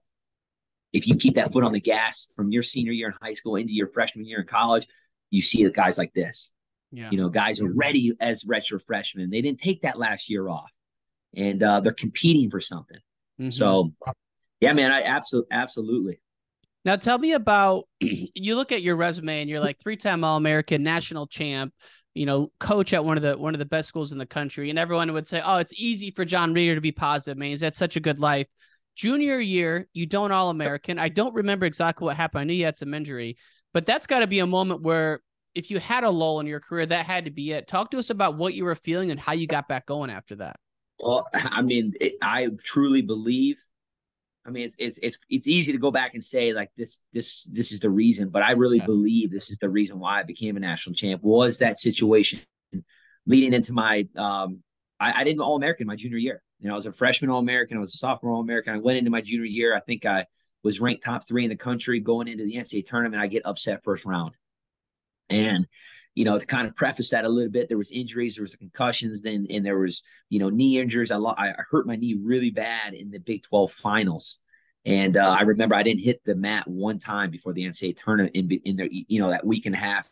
if 0.94 1.08
you 1.08 1.16
keep 1.16 1.36
that 1.36 1.52
foot 1.52 1.64
on 1.64 1.74
the 1.74 1.80
gas 1.80 2.32
from 2.36 2.52
your 2.52 2.64
senior 2.64 2.92
year 2.92 3.08
in 3.08 3.14
high 3.22 3.34
school 3.34 3.56
into 3.56 3.74
your 3.74 3.88
freshman 3.88 4.26
year 4.26 4.42
in 4.42 4.48
college 4.48 4.88
you 5.30 5.42
see 5.42 5.64
the 5.64 5.72
guys 5.72 5.98
like 5.98 6.14
this 6.14 6.52
yeah. 6.92 7.10
you 7.12 7.18
know 7.18 7.30
guys 7.30 7.60
are 7.60 7.72
ready 7.74 8.14
as 8.20 8.46
retro 8.46 8.80
freshmen 8.80 9.30
they 9.30 9.42
didn't 9.42 9.60
take 9.60 9.82
that 9.82 9.98
last 9.98 10.30
year 10.30 10.48
off 10.48 10.72
and 11.36 11.62
uh, 11.62 11.80
they're 11.82 11.92
competing 11.92 12.50
for 12.50 12.62
something 12.62 13.00
mm-hmm. 13.40 13.52
so 13.52 13.92
yeah 14.62 14.74
man 14.74 14.92
i 14.92 15.04
absolutely 15.04 15.50
absolutely 15.52 16.20
now 16.88 16.96
tell 16.96 17.18
me 17.18 17.34
about 17.34 17.84
you 18.00 18.56
look 18.56 18.72
at 18.72 18.82
your 18.82 18.96
resume 18.96 19.42
and 19.42 19.50
you're 19.50 19.60
like 19.60 19.78
three-time 19.78 20.24
All-American, 20.24 20.84
national 20.84 21.28
champ, 21.28 21.74
you 22.14 22.26
know, 22.26 22.50
coach 22.62 22.94
at 22.94 23.04
one 23.04 23.18
of 23.18 23.24
the 23.24 23.38
one 23.38 23.54
of 23.54 23.60
the 23.60 23.66
best 23.66 23.90
schools 23.90 24.14
in 24.14 24.18
the 24.18 24.26
country, 24.26 24.70
and 24.70 24.80
everyone 24.80 25.12
would 25.14 25.28
say, 25.28 25.42
"Oh, 25.44 25.58
it's 25.58 25.74
easy 25.76 26.12
for 26.12 26.26
Jon 26.26 26.54
Reader 26.54 26.76
to 26.76 26.82
be 26.82 26.92
positive, 26.92 27.38
man. 27.38 27.50
He's 27.50 27.62
had 27.62 27.76
such 27.76 27.96
a 27.96 28.00
good 28.00 28.20
life." 28.20 28.48
Junior 28.98 29.40
year, 29.40 29.88
you 29.94 30.06
don't 30.06 30.32
All-American. 30.32 31.00
I 31.00 31.10
don't 31.10 31.34
remember 31.34 31.66
exactly 31.66 32.06
what 32.06 32.18
happened. 32.18 32.42
I 32.42 32.44
knew 32.44 32.54
you 32.54 32.66
had 32.66 32.76
some 32.76 32.94
injury, 32.94 33.38
but 33.74 33.86
that's 33.86 34.08
got 34.08 34.20
to 34.20 34.28
be 34.28 34.40
a 34.40 34.48
moment 34.48 34.82
where 34.82 35.22
if 35.56 35.72
you 35.72 35.80
had 35.80 36.04
a 36.04 36.10
lull 36.10 36.40
in 36.40 36.48
your 36.48 36.60
career, 36.60 36.86
that 36.86 37.06
had 37.06 37.26
to 37.26 37.32
be 37.32 37.52
it. 37.52 37.68
Talk 37.68 37.92
to 37.92 38.00
us 38.00 38.10
about 38.10 38.38
what 38.38 38.54
you 38.54 38.66
were 38.66 38.76
feeling 38.76 39.12
and 39.12 39.20
how 39.20 39.34
you 39.34 39.48
got 39.48 39.70
back 39.70 39.86
going 39.86 40.10
after 40.10 40.36
that. 40.38 40.58
Well, 41.00 41.28
I 41.34 41.62
mean, 41.62 41.94
it, 42.02 42.14
I 42.22 42.50
truly 42.64 43.02
believe 43.02 43.64
I 44.48 44.50
mean, 44.50 44.64
it's 44.64 44.76
it's 44.80 44.98
it's 45.00 45.18
it's 45.30 45.48
easy 45.48 45.74
to 45.74 45.78
go 45.78 45.92
back 45.92 46.14
and 46.14 46.24
say 46.24 46.54
like 46.54 46.72
this 46.78 47.02
this 47.12 47.44
this 47.52 47.74
is 47.74 47.82
the 47.82 47.90
reason, 47.90 48.30
but 48.30 48.44
I 48.44 48.52
really 48.52 48.78
yeah. 48.78 48.86
believe 48.86 49.30
this 49.30 49.52
is 49.52 49.58
the 49.58 49.70
reason 49.70 50.00
why 50.00 50.22
I 50.22 50.24
became 50.24 50.56
a 50.56 50.62
national 50.62 50.96
champ 50.96 51.22
was 51.22 51.58
that 51.58 51.80
situation 51.80 52.40
leading 53.26 53.52
into 53.52 53.74
my 53.74 54.08
um 54.16 54.64
I, 55.00 55.22
I 55.22 55.24
didn't 55.26 55.42
all 55.42 55.58
American 55.58 55.86
my 55.86 55.98
junior 55.98 56.18
year. 56.18 56.42
You 56.60 56.68
know, 56.68 56.74
I 56.74 56.78
was 56.78 56.86
a 56.86 56.92
freshman 56.92 57.30
all 57.30 57.40
American, 57.40 57.78
I 57.78 57.82
was 57.82 57.94
a 57.94 57.98
sophomore 57.98 58.34
all 58.34 58.42
American. 58.42 58.74
I 58.74 58.80
went 58.80 58.98
into 58.98 59.12
my 59.12 59.22
junior 59.22 59.46
year. 59.46 59.76
I 59.76 59.80
think 59.80 60.06
I 60.06 60.26
was 60.64 60.82
ranked 60.82 61.04
top 61.04 61.28
three 61.28 61.44
in 61.44 61.50
the 61.50 61.56
country 61.56 62.00
going 62.00 62.28
into 62.28 62.46
the 62.46 62.56
NCAA 62.56 62.86
tournament. 62.86 63.22
I 63.22 63.28
get 63.28 63.46
upset 63.46 63.84
first 63.84 64.06
round, 64.06 64.34
and 65.30 65.68
you 66.18 66.26
know, 66.26 66.40
to 66.40 66.46
kind 66.48 66.68
of 66.68 66.76
preface 66.76 67.12
that 67.12 67.26
a 67.26 67.30
little 67.30 67.52
bit, 67.52 67.70
there 67.70 67.78
was 67.78 67.92
injuries, 67.92 68.36
there 68.36 68.44
was 68.44 68.56
concussions, 68.56 69.22
then 69.22 69.46
and 69.52 69.64
there 69.64 69.78
was 69.78 70.02
you 70.30 70.40
know 70.40 70.50
knee 70.50 70.80
injuries. 70.80 71.12
I, 71.12 71.20
I 71.20 71.54
hurt 71.70 71.86
my 71.86 71.96
knee 71.96 72.18
really 72.20 72.50
bad 72.50 72.96
in 72.96 73.12
the 73.12 73.20
Big 73.20 73.44
Twelve 73.44 73.72
finals, 73.72 74.40
and 74.84 75.16
uh, 75.16 75.30
I 75.30 75.44
remember 75.44 75.76
I 75.76 75.84
didn't 75.84 76.02
hit 76.02 76.22
the 76.26 76.34
mat 76.34 76.68
one 76.68 76.98
time 76.98 77.30
before 77.30 77.54
the 77.54 77.66
NCAA 77.66 78.04
tournament 78.04 78.36
in 78.36 78.50
in 78.66 78.76
there, 78.78 78.90
you 78.90 79.22
know, 79.22 79.30
that 79.30 79.46
week 79.46 79.68
and 79.68 79.76
a 79.76 79.78
half, 79.78 80.10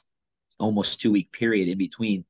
almost 0.60 1.02
two 1.02 1.12
week 1.12 1.32
period 1.32 1.70
in 1.70 1.80
between 1.80 2.24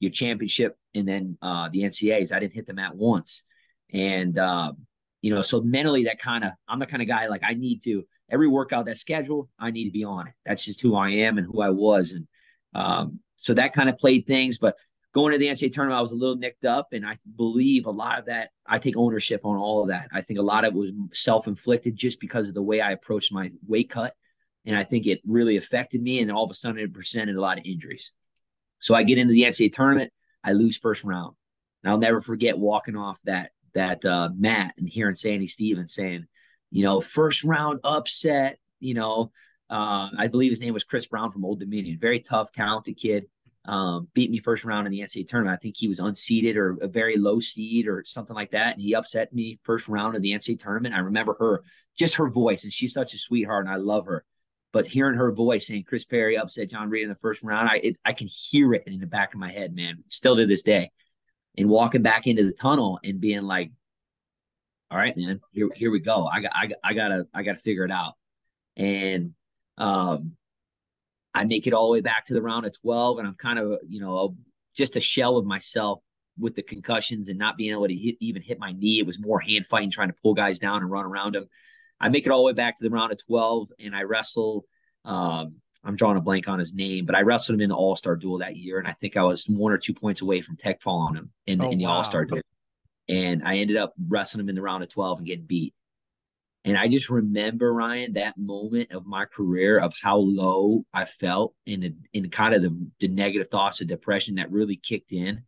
your 0.00 0.10
championship 0.10 0.76
and 0.94 1.06
then 1.06 1.38
uh, 1.40 1.68
the 1.72 1.82
NCAAs. 1.82 2.32
I 2.32 2.40
didn't 2.40 2.54
hit 2.54 2.66
the 2.66 2.74
mat 2.74 2.96
once, 2.96 3.44
and 3.92 4.38
uh, 4.38 4.72
you 5.22 5.34
know, 5.34 5.42
so 5.42 5.60
mentally 5.60 6.04
that 6.04 6.18
kind 6.18 6.44
of 6.44 6.52
I'm 6.68 6.78
the 6.78 6.86
kind 6.86 7.02
of 7.02 7.08
guy 7.08 7.26
like 7.28 7.42
I 7.44 7.54
need 7.54 7.82
to 7.84 8.04
every 8.30 8.48
workout 8.48 8.86
that's 8.86 9.00
scheduled, 9.00 9.48
I 9.58 9.70
need 9.70 9.84
to 9.84 9.90
be 9.90 10.04
on 10.04 10.28
it. 10.28 10.34
That's 10.46 10.64
just 10.64 10.80
who 10.80 10.94
I 10.94 11.10
am 11.10 11.38
and 11.38 11.46
who 11.46 11.60
I 11.60 11.70
was, 11.70 12.12
and 12.12 12.26
um, 12.74 13.20
so 13.36 13.54
that 13.54 13.74
kind 13.74 13.88
of 13.88 13.98
played 13.98 14.26
things. 14.26 14.58
But 14.58 14.76
going 15.12 15.32
to 15.32 15.38
the 15.38 15.48
NCAA 15.48 15.72
tournament, 15.72 15.98
I 15.98 16.02
was 16.02 16.12
a 16.12 16.16
little 16.16 16.36
nicked 16.36 16.64
up, 16.64 16.88
and 16.92 17.06
I 17.06 17.16
believe 17.36 17.86
a 17.86 17.90
lot 17.90 18.18
of 18.18 18.26
that. 18.26 18.50
I 18.66 18.78
take 18.78 18.96
ownership 18.96 19.44
on 19.44 19.56
all 19.56 19.82
of 19.82 19.88
that. 19.88 20.08
I 20.12 20.20
think 20.20 20.38
a 20.38 20.44
lot 20.44 20.64
of 20.64 20.74
it 20.74 20.78
was 20.78 20.92
self-inflicted 21.12 21.96
just 21.96 22.20
because 22.20 22.48
of 22.48 22.54
the 22.54 22.62
way 22.62 22.80
I 22.80 22.92
approached 22.92 23.32
my 23.32 23.50
weight 23.66 23.90
cut, 23.90 24.14
and 24.64 24.76
I 24.76 24.84
think 24.84 25.06
it 25.06 25.20
really 25.26 25.56
affected 25.56 26.02
me. 26.02 26.20
And 26.20 26.30
all 26.30 26.44
of 26.44 26.50
a 26.50 26.54
sudden, 26.54 26.80
it 26.80 26.94
presented 26.94 27.36
a 27.36 27.40
lot 27.40 27.58
of 27.58 27.64
injuries. 27.64 28.12
So 28.80 28.94
I 28.94 29.02
get 29.02 29.18
into 29.18 29.32
the 29.32 29.42
NCAA 29.42 29.72
tournament, 29.72 30.12
I 30.42 30.52
lose 30.52 30.78
first 30.78 31.04
round, 31.04 31.34
and 31.82 31.90
I'll 31.90 31.98
never 31.98 32.20
forget 32.20 32.58
walking 32.58 32.96
off 32.96 33.18
that 33.24 33.50
that 33.74 34.04
uh, 34.04 34.30
mat 34.36 34.74
and 34.78 34.88
hearing 34.88 35.14
Sandy 35.14 35.46
Stevens 35.46 35.94
saying, 35.94 36.26
you 36.70 36.84
know, 36.84 37.00
first 37.00 37.44
round 37.44 37.80
upset, 37.84 38.58
you 38.78 38.94
know, 38.94 39.32
uh, 39.68 40.08
I 40.18 40.28
believe 40.28 40.50
his 40.50 40.60
name 40.60 40.74
was 40.74 40.84
Chris 40.84 41.06
Brown 41.06 41.30
from 41.30 41.44
Old 41.44 41.60
Dominion. 41.60 41.98
Very 42.00 42.20
tough, 42.20 42.52
talented 42.52 42.96
kid. 42.96 43.26
Um, 43.66 44.08
beat 44.14 44.30
me 44.30 44.38
first 44.38 44.64
round 44.64 44.86
in 44.86 44.92
the 44.92 45.00
NCAA 45.00 45.28
tournament. 45.28 45.56
I 45.56 45.62
think 45.62 45.76
he 45.76 45.86
was 45.86 46.00
unseeded 46.00 46.56
or 46.56 46.78
a 46.80 46.88
very 46.88 47.16
low 47.16 47.40
seed 47.40 47.86
or 47.86 48.02
something 48.04 48.34
like 48.34 48.52
that. 48.52 48.74
And 48.74 48.82
he 48.82 48.94
upset 48.94 49.32
me 49.32 49.60
first 49.62 49.86
round 49.86 50.16
of 50.16 50.22
the 50.22 50.32
NCAA 50.32 50.60
tournament. 50.60 50.94
I 50.94 51.00
remember 51.00 51.36
her, 51.38 51.62
just 51.96 52.16
her 52.16 52.28
voice, 52.28 52.64
and 52.64 52.72
she's 52.72 52.94
such 52.94 53.14
a 53.14 53.18
sweetheart, 53.18 53.66
and 53.66 53.72
I 53.72 53.76
love 53.76 54.06
her. 54.06 54.24
But 54.72 54.86
hearing 54.86 55.18
her 55.18 55.32
voice 55.32 55.66
saying 55.66 55.84
Chris 55.86 56.04
Perry 56.04 56.38
upset 56.38 56.70
John 56.70 56.88
Reed 56.88 57.02
in 57.02 57.08
the 57.08 57.16
first 57.16 57.42
round, 57.42 57.68
I 57.68 57.76
it, 57.76 57.96
I 58.04 58.12
can 58.12 58.28
hear 58.28 58.72
it 58.72 58.84
in 58.86 58.98
the 59.00 59.06
back 59.06 59.34
of 59.34 59.40
my 59.40 59.50
head, 59.50 59.74
man. 59.74 60.04
Still 60.08 60.36
to 60.36 60.46
this 60.46 60.62
day. 60.62 60.90
And 61.60 61.68
walking 61.68 62.00
back 62.00 62.26
into 62.26 62.44
the 62.44 62.52
tunnel 62.52 62.98
and 63.04 63.20
being 63.20 63.42
like, 63.42 63.70
"All 64.90 64.96
right, 64.96 65.14
man, 65.14 65.40
here 65.52 65.68
here 65.74 65.90
we 65.90 66.00
go. 66.00 66.26
I 66.26 66.40
got 66.40 66.52
I 66.54 66.70
I 66.82 66.94
gotta 66.94 67.26
I 67.34 67.42
gotta 67.42 67.58
figure 67.58 67.84
it 67.84 67.90
out." 67.90 68.14
And 68.76 69.34
um, 69.76 70.36
I 71.34 71.44
make 71.44 71.66
it 71.66 71.74
all 71.74 71.88
the 71.88 71.92
way 71.92 72.00
back 72.00 72.24
to 72.26 72.34
the 72.34 72.40
round 72.40 72.64
of 72.64 72.80
12, 72.80 73.18
and 73.18 73.28
I'm 73.28 73.34
kind 73.34 73.58
of, 73.58 73.78
you 73.86 74.00
know, 74.00 74.36
just 74.74 74.96
a 74.96 75.00
shell 75.00 75.36
of 75.36 75.44
myself 75.44 76.00
with 76.38 76.54
the 76.54 76.62
concussions 76.62 77.28
and 77.28 77.38
not 77.38 77.58
being 77.58 77.72
able 77.72 77.88
to 77.88 77.94
hit, 77.94 78.16
even 78.20 78.40
hit 78.40 78.58
my 78.58 78.72
knee. 78.72 78.98
It 78.98 79.06
was 79.06 79.20
more 79.20 79.38
hand 79.38 79.66
fighting, 79.66 79.90
trying 79.90 80.08
to 80.08 80.16
pull 80.22 80.32
guys 80.32 80.58
down 80.58 80.80
and 80.80 80.90
run 80.90 81.04
around 81.04 81.34
them. 81.34 81.46
I 82.00 82.08
make 82.08 82.24
it 82.24 82.32
all 82.32 82.38
the 82.38 82.46
way 82.46 82.52
back 82.54 82.78
to 82.78 82.84
the 82.84 82.90
round 82.90 83.12
of 83.12 83.24
12, 83.26 83.68
and 83.78 83.94
I 83.94 84.04
wrestle. 84.04 84.64
Um, 85.04 85.56
I'm 85.82 85.96
drawing 85.96 86.18
a 86.18 86.20
blank 86.20 86.48
on 86.48 86.58
his 86.58 86.74
name, 86.74 87.06
but 87.06 87.14
I 87.14 87.22
wrestled 87.22 87.54
him 87.54 87.62
in 87.62 87.70
the 87.70 87.76
All 87.76 87.96
Star 87.96 88.16
duel 88.16 88.38
that 88.38 88.56
year, 88.56 88.78
and 88.78 88.86
I 88.86 88.92
think 88.92 89.16
I 89.16 89.22
was 89.22 89.48
one 89.48 89.72
or 89.72 89.78
two 89.78 89.94
points 89.94 90.20
away 90.20 90.42
from 90.42 90.56
tech 90.56 90.82
fall 90.82 91.00
on 91.00 91.16
him 91.16 91.30
in, 91.46 91.60
oh, 91.60 91.70
in 91.70 91.78
the 91.78 91.86
wow. 91.86 91.92
All 91.92 92.04
Star 92.04 92.24
duel. 92.24 92.42
And 93.08 93.42
I 93.44 93.56
ended 93.56 93.76
up 93.76 93.94
wrestling 94.08 94.42
him 94.42 94.50
in 94.50 94.54
the 94.54 94.62
round 94.62 94.82
of 94.82 94.90
12 94.90 95.18
and 95.18 95.26
getting 95.26 95.46
beat. 95.46 95.74
And 96.64 96.76
I 96.76 96.88
just 96.88 97.08
remember 97.08 97.72
Ryan 97.72 98.12
that 98.12 98.36
moment 98.36 98.92
of 98.92 99.06
my 99.06 99.24
career 99.24 99.78
of 99.78 99.94
how 100.00 100.18
low 100.18 100.84
I 100.92 101.06
felt 101.06 101.54
in 101.64 101.80
the, 101.80 101.94
in 102.12 102.28
kind 102.28 102.54
of 102.54 102.60
the, 102.60 102.86
the 103.00 103.08
negative 103.08 103.48
thoughts 103.48 103.80
of 103.80 103.88
depression 103.88 104.34
that 104.34 104.52
really 104.52 104.76
kicked 104.76 105.12
in. 105.12 105.44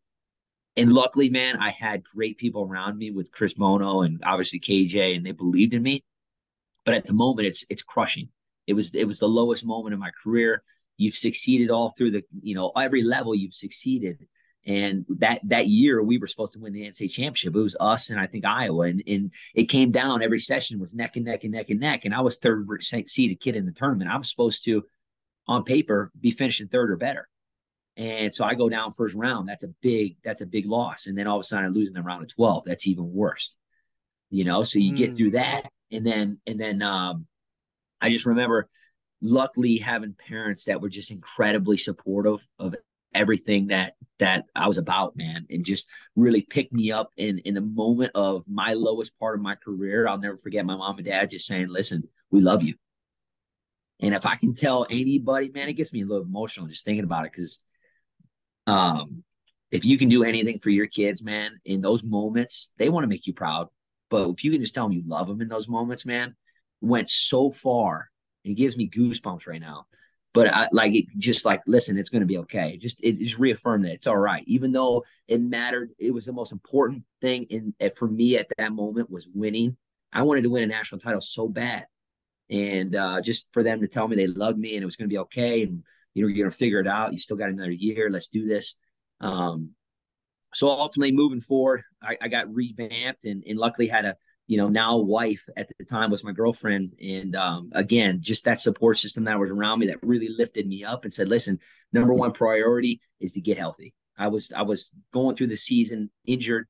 and 0.76 0.92
luckily, 0.92 1.28
man, 1.28 1.56
I 1.58 1.70
had 1.70 2.02
great 2.02 2.38
people 2.38 2.62
around 2.62 2.96
me 2.96 3.10
with 3.10 3.30
Chris 3.30 3.52
Bono 3.52 4.00
and 4.00 4.22
obviously 4.24 4.58
KJ, 4.58 5.14
and 5.16 5.26
they 5.26 5.32
believed 5.32 5.74
in 5.74 5.82
me. 5.82 6.02
But 6.84 6.94
at 6.94 7.06
the 7.06 7.12
moment, 7.12 7.46
it's 7.46 7.64
it's 7.68 7.82
crushing. 7.82 8.30
It 8.66 8.74
was 8.74 8.94
it 8.94 9.04
was 9.04 9.18
the 9.18 9.28
lowest 9.28 9.64
moment 9.64 9.94
in 9.94 10.00
my 10.00 10.10
career. 10.22 10.62
You've 10.96 11.14
succeeded 11.14 11.70
all 11.70 11.94
through 11.96 12.12
the 12.12 12.22
you 12.42 12.54
know 12.54 12.72
every 12.76 13.02
level 13.02 13.34
you've 13.34 13.54
succeeded, 13.54 14.26
and 14.66 15.04
that 15.18 15.40
that 15.44 15.66
year 15.66 16.02
we 16.02 16.18
were 16.18 16.26
supposed 16.26 16.52
to 16.54 16.60
win 16.60 16.72
the 16.72 16.88
NCAA 16.88 17.10
championship. 17.10 17.56
It 17.56 17.60
was 17.60 17.76
us 17.80 18.10
and 18.10 18.20
I 18.20 18.26
think 18.26 18.44
Iowa, 18.44 18.86
and 18.86 19.02
and 19.06 19.32
it 19.54 19.64
came 19.64 19.90
down. 19.90 20.22
Every 20.22 20.40
session 20.40 20.80
was 20.80 20.94
neck 20.94 21.16
and 21.16 21.24
neck 21.24 21.44
and 21.44 21.52
neck 21.52 21.70
and 21.70 21.80
neck, 21.80 22.04
and 22.04 22.14
I 22.14 22.20
was 22.20 22.38
third 22.38 22.66
seeded 22.80 23.40
kid 23.40 23.56
in 23.56 23.66
the 23.66 23.72
tournament. 23.72 24.10
I 24.10 24.16
was 24.16 24.30
supposed 24.30 24.64
to, 24.66 24.84
on 25.46 25.64
paper, 25.64 26.12
be 26.18 26.30
finishing 26.30 26.68
third 26.68 26.90
or 26.90 26.96
better. 26.96 27.28
And 27.96 28.32
so 28.32 28.44
I 28.44 28.54
go 28.54 28.68
down 28.68 28.92
first 28.92 29.14
round. 29.14 29.48
That's 29.48 29.64
a 29.64 29.74
big, 29.82 30.16
that's 30.24 30.40
a 30.40 30.46
big 30.46 30.66
loss. 30.66 31.06
And 31.06 31.16
then 31.16 31.26
all 31.26 31.36
of 31.36 31.42
a 31.42 31.44
sudden 31.44 31.66
I'm 31.66 31.74
losing 31.74 31.94
the 31.94 32.02
round 32.02 32.22
of 32.22 32.34
12. 32.34 32.64
That's 32.64 32.86
even 32.86 33.12
worse. 33.12 33.54
You 34.30 34.44
know, 34.44 34.62
so 34.62 34.78
you 34.78 34.92
mm. 34.92 34.96
get 34.96 35.16
through 35.16 35.32
that. 35.32 35.70
And 35.90 36.06
then, 36.06 36.40
and 36.46 36.58
then 36.58 36.80
um, 36.80 37.26
I 38.02 38.10
just 38.10 38.26
remember 38.26 38.68
luckily 39.22 39.78
having 39.78 40.14
parents 40.14 40.64
that 40.64 40.80
were 40.80 40.88
just 40.88 41.10
incredibly 41.10 41.76
supportive 41.76 42.46
of 42.58 42.74
everything 43.14 43.68
that 43.68 43.94
that 44.18 44.44
I 44.54 44.68
was 44.68 44.78
about, 44.78 45.16
man, 45.16 45.46
and 45.48 45.64
just 45.64 45.88
really 46.16 46.42
picked 46.42 46.72
me 46.72 46.90
up 46.92 47.10
in 47.16 47.38
in 47.38 47.54
the 47.54 47.60
moment 47.60 48.12
of 48.14 48.44
my 48.48 48.74
lowest 48.74 49.18
part 49.18 49.36
of 49.36 49.40
my 49.42 49.54
career. 49.54 50.08
I'll 50.08 50.18
never 50.18 50.36
forget 50.36 50.66
my 50.66 50.76
mom 50.76 50.98
and 50.98 51.06
dad 51.06 51.30
just 51.30 51.46
saying, 51.46 51.68
"Listen, 51.68 52.02
we 52.30 52.40
love 52.40 52.62
you." 52.62 52.74
And 54.00 54.14
if 54.14 54.26
I 54.26 54.34
can 54.34 54.54
tell 54.54 54.86
anybody, 54.90 55.50
man, 55.50 55.68
it 55.68 55.74
gets 55.74 55.92
me 55.92 56.02
a 56.02 56.06
little 56.06 56.24
emotional 56.24 56.66
just 56.66 56.84
thinking 56.84 57.04
about 57.04 57.24
it 57.24 57.32
because 57.32 57.62
um, 58.66 59.22
if 59.70 59.84
you 59.84 59.96
can 59.96 60.08
do 60.08 60.24
anything 60.24 60.58
for 60.58 60.70
your 60.70 60.88
kids, 60.88 61.22
man, 61.22 61.60
in 61.64 61.80
those 61.80 62.02
moments, 62.02 62.72
they 62.78 62.88
want 62.88 63.04
to 63.04 63.08
make 63.08 63.26
you 63.26 63.32
proud. 63.32 63.68
But 64.10 64.28
if 64.30 64.44
you 64.44 64.50
can 64.50 64.60
just 64.60 64.74
tell 64.74 64.88
them 64.88 64.92
you 64.92 65.04
love 65.06 65.28
them 65.28 65.40
in 65.40 65.48
those 65.48 65.68
moments, 65.68 66.04
man, 66.04 66.34
went 66.82 67.10
so 67.10 67.50
far. 67.50 68.10
It 68.44 68.54
gives 68.54 68.76
me 68.76 68.90
goosebumps 68.90 69.46
right 69.46 69.60
now. 69.60 69.86
But 70.34 70.48
I 70.48 70.68
like 70.72 70.94
it 70.94 71.06
just 71.18 71.44
like, 71.44 71.60
listen, 71.66 71.98
it's 71.98 72.08
going 72.08 72.20
to 72.20 72.26
be 72.26 72.38
okay. 72.38 72.78
Just 72.78 73.04
it 73.04 73.18
just 73.18 73.38
reaffirmed 73.38 73.84
that 73.84 73.92
it's 73.92 74.06
all 74.06 74.16
right. 74.16 74.42
Even 74.46 74.72
though 74.72 75.04
it 75.28 75.42
mattered, 75.42 75.90
it 75.98 76.10
was 76.10 76.24
the 76.24 76.32
most 76.32 76.52
important 76.52 77.04
thing 77.20 77.44
in 77.44 77.74
eh, 77.80 77.90
for 77.94 78.08
me 78.08 78.38
at 78.38 78.46
that 78.56 78.72
moment 78.72 79.10
was 79.10 79.28
winning. 79.32 79.76
I 80.10 80.22
wanted 80.22 80.42
to 80.42 80.50
win 80.50 80.62
a 80.62 80.66
national 80.66 81.00
title 81.00 81.20
so 81.20 81.48
bad. 81.48 81.86
And 82.48 82.96
uh, 82.96 83.20
just 83.20 83.48
for 83.52 83.62
them 83.62 83.80
to 83.82 83.88
tell 83.88 84.08
me 84.08 84.16
they 84.16 84.26
loved 84.26 84.58
me 84.58 84.74
and 84.74 84.82
it 84.82 84.86
was 84.86 84.96
going 84.96 85.08
to 85.08 85.12
be 85.12 85.18
okay. 85.18 85.62
And 85.62 85.82
you 86.14 86.22
know, 86.22 86.28
you're 86.28 86.46
gonna 86.46 86.54
figure 86.54 86.80
it 86.80 86.86
out. 86.86 87.12
You 87.12 87.18
still 87.18 87.36
got 87.36 87.48
another 87.48 87.70
year. 87.70 88.10
Let's 88.10 88.28
do 88.28 88.46
this. 88.46 88.76
Um, 89.20 89.70
so 90.54 90.68
ultimately, 90.68 91.12
moving 91.12 91.40
forward, 91.40 91.82
I, 92.02 92.16
I 92.20 92.28
got 92.28 92.52
revamped 92.52 93.24
and, 93.24 93.42
and 93.46 93.58
luckily 93.58 93.86
had 93.86 94.04
a 94.04 94.16
you 94.52 94.58
know 94.58 94.68
now 94.68 94.98
wife 94.98 95.48
at 95.56 95.66
the 95.78 95.84
time 95.86 96.10
was 96.10 96.24
my 96.24 96.32
girlfriend. 96.32 96.92
And 97.02 97.34
um, 97.34 97.70
again 97.72 98.18
just 98.20 98.44
that 98.44 98.60
support 98.60 98.98
system 98.98 99.24
that 99.24 99.38
was 99.38 99.50
around 99.50 99.78
me 99.78 99.86
that 99.86 100.02
really 100.02 100.28
lifted 100.28 100.66
me 100.66 100.84
up 100.84 101.04
and 101.04 101.12
said 101.12 101.28
listen 101.28 101.58
number 101.90 102.12
one 102.12 102.32
priority 102.32 103.00
is 103.18 103.32
to 103.32 103.40
get 103.40 103.56
healthy. 103.56 103.94
I 104.18 104.28
was 104.28 104.52
i 104.52 104.62
was 104.62 104.90
going 105.12 105.36
through 105.36 105.48
the 105.48 105.56
season 105.56 106.10
injured. 106.26 106.66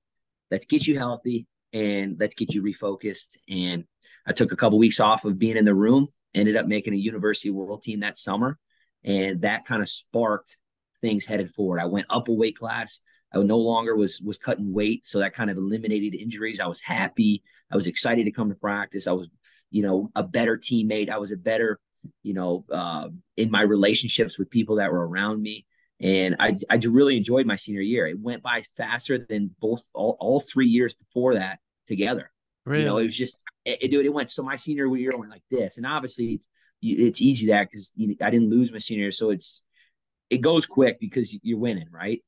Let's 0.50 0.66
get 0.66 0.86
you 0.86 0.96
healthy 0.96 1.48
and 1.72 2.16
let's 2.20 2.36
get 2.36 2.54
you 2.54 2.62
refocused. 2.62 3.36
And 3.48 3.84
i 4.26 4.32
took 4.32 4.52
a 4.52 4.56
couple 4.56 4.78
weeks 4.78 5.00
off 5.00 5.24
of 5.24 5.40
being 5.40 5.56
in 5.56 5.64
the 5.64 5.74
room 5.74 6.06
ended 6.34 6.56
up 6.56 6.66
making 6.66 6.94
a 6.94 6.96
university 6.96 7.50
world 7.50 7.82
team 7.82 8.00
that 8.00 8.18
summer. 8.18 8.58
And 9.04 9.42
that 9.42 9.64
kind 9.64 9.82
of 9.82 9.88
sparked 9.88 10.56
things 11.00 11.26
headed 11.26 11.52
forward. 11.52 11.80
I 11.80 11.86
went 11.86 12.06
up 12.08 12.28
a 12.28 12.32
weight 12.32 12.56
class. 12.56 13.00
I 13.34 13.38
no 13.38 13.58
longer 13.58 13.96
was 13.96 14.20
was 14.20 14.38
cutting 14.38 14.72
weight, 14.72 15.06
so 15.06 15.18
that 15.20 15.34
kind 15.34 15.50
of 15.50 15.56
eliminated 15.56 16.14
injuries. 16.14 16.60
I 16.60 16.66
was 16.66 16.80
happy. 16.80 17.42
I 17.70 17.76
was 17.76 17.86
excited 17.86 18.24
to 18.24 18.32
come 18.32 18.50
to 18.50 18.54
practice. 18.54 19.06
I 19.06 19.12
was, 19.12 19.28
you 19.70 19.82
know, 19.82 20.10
a 20.14 20.22
better 20.22 20.58
teammate. 20.58 21.08
I 21.08 21.18
was 21.18 21.32
a 21.32 21.36
better, 21.36 21.80
you 22.22 22.34
know, 22.34 22.64
uh, 22.70 23.08
in 23.36 23.50
my 23.50 23.62
relationships 23.62 24.38
with 24.38 24.50
people 24.50 24.76
that 24.76 24.92
were 24.92 25.06
around 25.06 25.42
me. 25.42 25.66
And 26.00 26.36
I, 26.40 26.56
I 26.68 26.76
really 26.76 27.16
enjoyed 27.16 27.46
my 27.46 27.56
senior 27.56 27.80
year. 27.80 28.06
It 28.06 28.18
went 28.20 28.42
by 28.42 28.64
faster 28.76 29.18
than 29.18 29.54
both 29.60 29.82
all, 29.94 30.16
all 30.18 30.40
three 30.40 30.66
years 30.66 30.94
before 30.94 31.34
that 31.36 31.60
together. 31.86 32.32
Really? 32.64 32.82
You 32.82 32.88
know, 32.88 32.98
it 32.98 33.04
was 33.04 33.16
just 33.16 33.42
it, 33.64 33.82
it, 33.82 34.06
it 34.06 34.12
went 34.12 34.28
so 34.28 34.42
my 34.42 34.56
senior 34.56 34.94
year 34.96 35.16
went 35.16 35.30
like 35.30 35.44
this. 35.50 35.76
And 35.76 35.86
obviously 35.86 36.40
it's 36.82 37.22
easy 37.22 37.46
that 37.48 37.68
because 37.70 37.92
I 38.20 38.30
didn't 38.30 38.50
lose 38.50 38.72
my 38.72 38.78
senior 38.78 39.04
year, 39.04 39.12
so 39.12 39.30
it's 39.30 39.62
it 40.30 40.40
goes 40.40 40.66
quick 40.66 40.98
because 40.98 41.36
you're 41.42 41.58
winning, 41.58 41.88
right? 41.90 42.22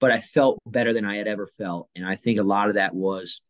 But 0.00 0.10
I 0.10 0.20
felt 0.20 0.58
better 0.66 0.92
than 0.92 1.04
I 1.04 1.16
had 1.16 1.28
ever 1.28 1.46
felt, 1.46 1.88
and 1.94 2.06
I 2.06 2.16
think 2.16 2.38
a 2.38 2.44
lot 2.44 2.68
of 2.68 2.76
that 2.76 2.94
was 2.94 3.42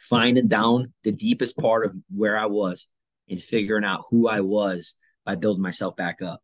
finding 0.00 0.48
down 0.48 0.92
the 1.02 1.12
deepest 1.12 1.56
part 1.56 1.84
of 1.84 1.96
where 2.14 2.36
I 2.36 2.46
was 2.46 2.88
and 3.28 3.40
figuring 3.40 3.84
out 3.84 4.04
who 4.10 4.28
I 4.28 4.40
was 4.40 4.94
by 5.24 5.34
building 5.34 5.62
myself 5.62 5.96
back 5.96 6.22
up. 6.22 6.40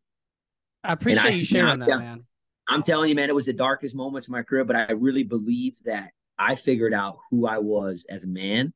I 0.83 0.93
appreciate 0.93 1.25
I, 1.25 1.29
you 1.29 1.45
sharing 1.45 1.79
that, 1.79 1.87
man. 1.87 2.25
I'm 2.67 2.83
telling 2.83 3.09
you, 3.09 3.15
man, 3.15 3.29
it 3.29 3.35
was 3.35 3.45
the 3.45 3.53
darkest 3.53 3.95
moments 3.95 4.27
of 4.27 4.31
my 4.31 4.41
career, 4.41 4.65
but 4.65 4.75
I 4.75 4.91
really 4.91 5.23
believe 5.23 5.77
that 5.85 6.11
I 6.37 6.55
figured 6.55 6.93
out 6.93 7.17
who 7.29 7.47
I 7.47 7.59
was 7.59 8.05
as 8.09 8.23
a 8.23 8.27
man 8.27 8.73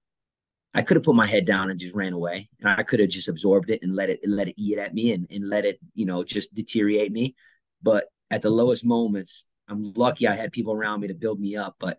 I 0.73 0.83
could 0.83 0.97
have 0.97 1.03
put 1.03 1.15
my 1.15 1.25
head 1.25 1.45
down 1.45 1.71
and 1.71 1.79
just 1.79 1.95
ran 1.95 2.13
away, 2.13 2.49
and 2.59 2.69
I 2.69 2.83
could 2.83 2.99
have 2.99 3.09
just 3.09 3.27
absorbed 3.27 3.69
it 3.69 3.81
and 3.81 3.95
let 3.95 4.09
it 4.09 4.19
let 4.25 4.47
it 4.47 4.55
eat 4.57 4.77
at 4.77 4.93
me 4.93 5.11
and, 5.13 5.25
and 5.29 5.49
let 5.49 5.65
it 5.65 5.79
you 5.95 6.05
know 6.05 6.23
just 6.23 6.53
deteriorate 6.53 7.11
me. 7.11 7.35
But 7.81 8.05
at 8.29 8.43
the 8.43 8.51
lowest 8.51 8.85
moments, 8.85 9.45
I'm 9.69 9.93
lucky 9.93 10.27
I 10.27 10.35
had 10.35 10.51
people 10.51 10.73
around 10.73 11.01
me 11.01 11.07
to 11.07 11.13
build 11.13 11.39
me 11.39 11.55
up. 11.55 11.75
But 11.79 11.97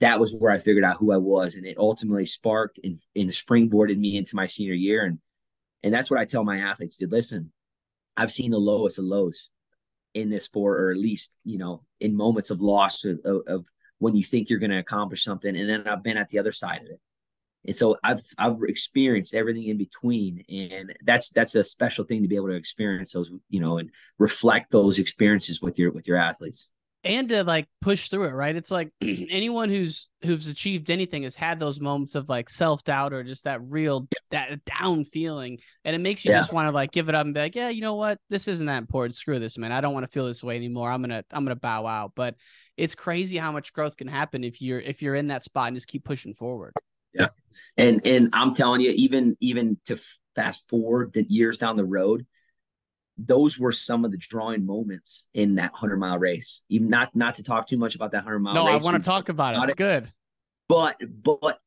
that 0.00 0.18
was 0.18 0.34
where 0.34 0.50
I 0.50 0.58
figured 0.58 0.84
out 0.84 0.96
who 0.96 1.12
I 1.12 1.18
was, 1.18 1.54
and 1.54 1.66
it 1.66 1.78
ultimately 1.78 2.26
sparked 2.26 2.80
and, 2.82 2.98
and 3.14 3.30
springboarded 3.30 3.98
me 3.98 4.16
into 4.16 4.36
my 4.36 4.46
senior 4.46 4.74
year. 4.74 5.04
And 5.04 5.18
and 5.82 5.92
that's 5.92 6.10
what 6.10 6.20
I 6.20 6.24
tell 6.24 6.44
my 6.44 6.58
athletes: 6.58 6.96
to 6.98 7.06
listen, 7.06 7.52
I've 8.16 8.32
seen 8.32 8.50
the 8.50 8.58
lowest 8.58 8.98
of 8.98 9.04
lows 9.04 9.50
in 10.14 10.30
this 10.30 10.44
sport, 10.44 10.80
or 10.80 10.90
at 10.90 10.98
least 10.98 11.36
you 11.44 11.58
know 11.58 11.84
in 12.00 12.16
moments 12.16 12.50
of 12.50 12.60
loss 12.60 13.04
of, 13.04 13.20
of, 13.24 13.42
of 13.46 13.66
when 13.98 14.16
you 14.16 14.24
think 14.24 14.50
you're 14.50 14.58
going 14.58 14.70
to 14.70 14.78
accomplish 14.78 15.22
something, 15.22 15.56
and 15.56 15.68
then 15.68 15.86
I've 15.86 16.02
been 16.02 16.16
at 16.16 16.30
the 16.30 16.38
other 16.38 16.52
side 16.52 16.80
of 16.82 16.86
it 16.88 17.00
and 17.64 17.76
so 17.76 17.96
I've 18.02 18.22
I've 18.38 18.58
experienced 18.66 19.34
everything 19.34 19.64
in 19.64 19.78
between, 19.78 20.44
and 20.48 20.94
that's 21.04 21.30
that's 21.30 21.54
a 21.54 21.62
special 21.62 22.04
thing 22.04 22.22
to 22.22 22.28
be 22.28 22.36
able 22.36 22.48
to 22.48 22.54
experience 22.54 23.12
those, 23.12 23.30
you 23.50 23.60
know, 23.60 23.78
and 23.78 23.90
reflect 24.18 24.72
those 24.72 24.98
experiences 24.98 25.62
with 25.62 25.78
your 25.78 25.92
with 25.92 26.08
your 26.08 26.16
athletes. 26.16 26.68
And 27.04 27.28
to 27.30 27.42
like 27.42 27.66
push 27.80 28.08
through 28.08 28.26
it 28.26 28.30
right? 28.30 28.54
It's 28.54 28.70
like 28.70 28.92
anyone 29.02 29.70
who's 29.70 30.08
who's 30.22 30.46
achieved 30.48 30.88
anything 30.90 31.24
has 31.24 31.34
had 31.34 31.58
those 31.58 31.80
moments 31.80 32.14
of 32.14 32.28
like 32.28 32.48
self-doubt 32.48 33.12
or 33.12 33.24
just 33.24 33.44
that 33.44 33.60
real 33.62 34.08
that 34.30 34.64
down 34.64 35.04
feeling. 35.04 35.58
And 35.84 35.96
it 35.96 36.00
makes 36.00 36.24
you 36.24 36.30
yeah. 36.30 36.38
just 36.38 36.52
want 36.52 36.68
to 36.68 36.74
like 36.74 36.92
give 36.92 37.08
it 37.08 37.14
up 37.14 37.24
and 37.24 37.34
be 37.34 37.40
like 37.40 37.54
yeah 37.54 37.68
you 37.68 37.80
know 37.80 37.94
what? 37.94 38.18
This 38.28 38.48
isn't 38.48 38.66
that 38.66 38.78
important. 38.78 39.16
Screw 39.16 39.38
this 39.38 39.58
man. 39.58 39.72
I 39.72 39.80
don't 39.80 39.94
want 39.94 40.04
to 40.04 40.12
feel 40.12 40.26
this 40.26 40.42
way 40.42 40.56
anymore. 40.56 40.90
I'm 40.90 41.00
gonna 41.00 41.24
i'm 41.30 41.44
gonna 41.44 41.56
bow 41.56 41.86
out. 41.86 42.12
But 42.16 42.34
it's 42.76 42.96
crazy 42.96 43.36
how 43.36 43.52
much 43.52 43.72
growth 43.72 43.96
can 43.96 44.08
happen 44.08 44.42
if 44.42 44.60
you're 44.60 44.80
if 44.80 45.00
you're 45.00 45.14
in 45.14 45.28
that 45.28 45.44
spot 45.44 45.68
and 45.68 45.76
just 45.76 45.88
keep 45.88 46.04
pushing 46.04 46.34
forward 46.34 46.72
yeah. 47.12 47.28
And 47.76 48.06
and 48.06 48.30
I'm 48.32 48.54
telling 48.54 48.80
you, 48.80 48.90
even 48.90 49.36
even 49.40 49.78
to 49.86 49.98
fast 50.34 50.68
forward 50.68 51.12
the 51.12 51.24
years 51.24 51.58
down 51.58 51.76
the 51.76 51.84
road, 51.84 52.26
those 53.18 53.58
were 53.58 53.72
some 53.72 54.04
of 54.04 54.10
the 54.10 54.18
drawing 54.18 54.66
moments 54.66 55.28
in 55.34 55.56
that 55.56 55.72
hundred 55.72 55.98
mile 55.98 56.18
race. 56.18 56.64
Even 56.68 56.88
not 56.88 57.14
not 57.14 57.36
to 57.36 57.42
talk 57.42 57.66
too 57.66 57.78
much 57.78 57.94
about 57.94 58.12
that 58.12 58.24
hundred 58.24 58.40
mile. 58.40 58.54
No, 58.54 58.66
race. 58.66 58.80
I 58.80 58.84
want 58.84 59.02
to 59.02 59.08
talk 59.08 59.28
about, 59.28 59.54
about 59.54 59.68
it. 59.68 59.72
it. 59.72 59.76
Good. 59.78 60.12
But 60.68 60.96
but 61.22 61.58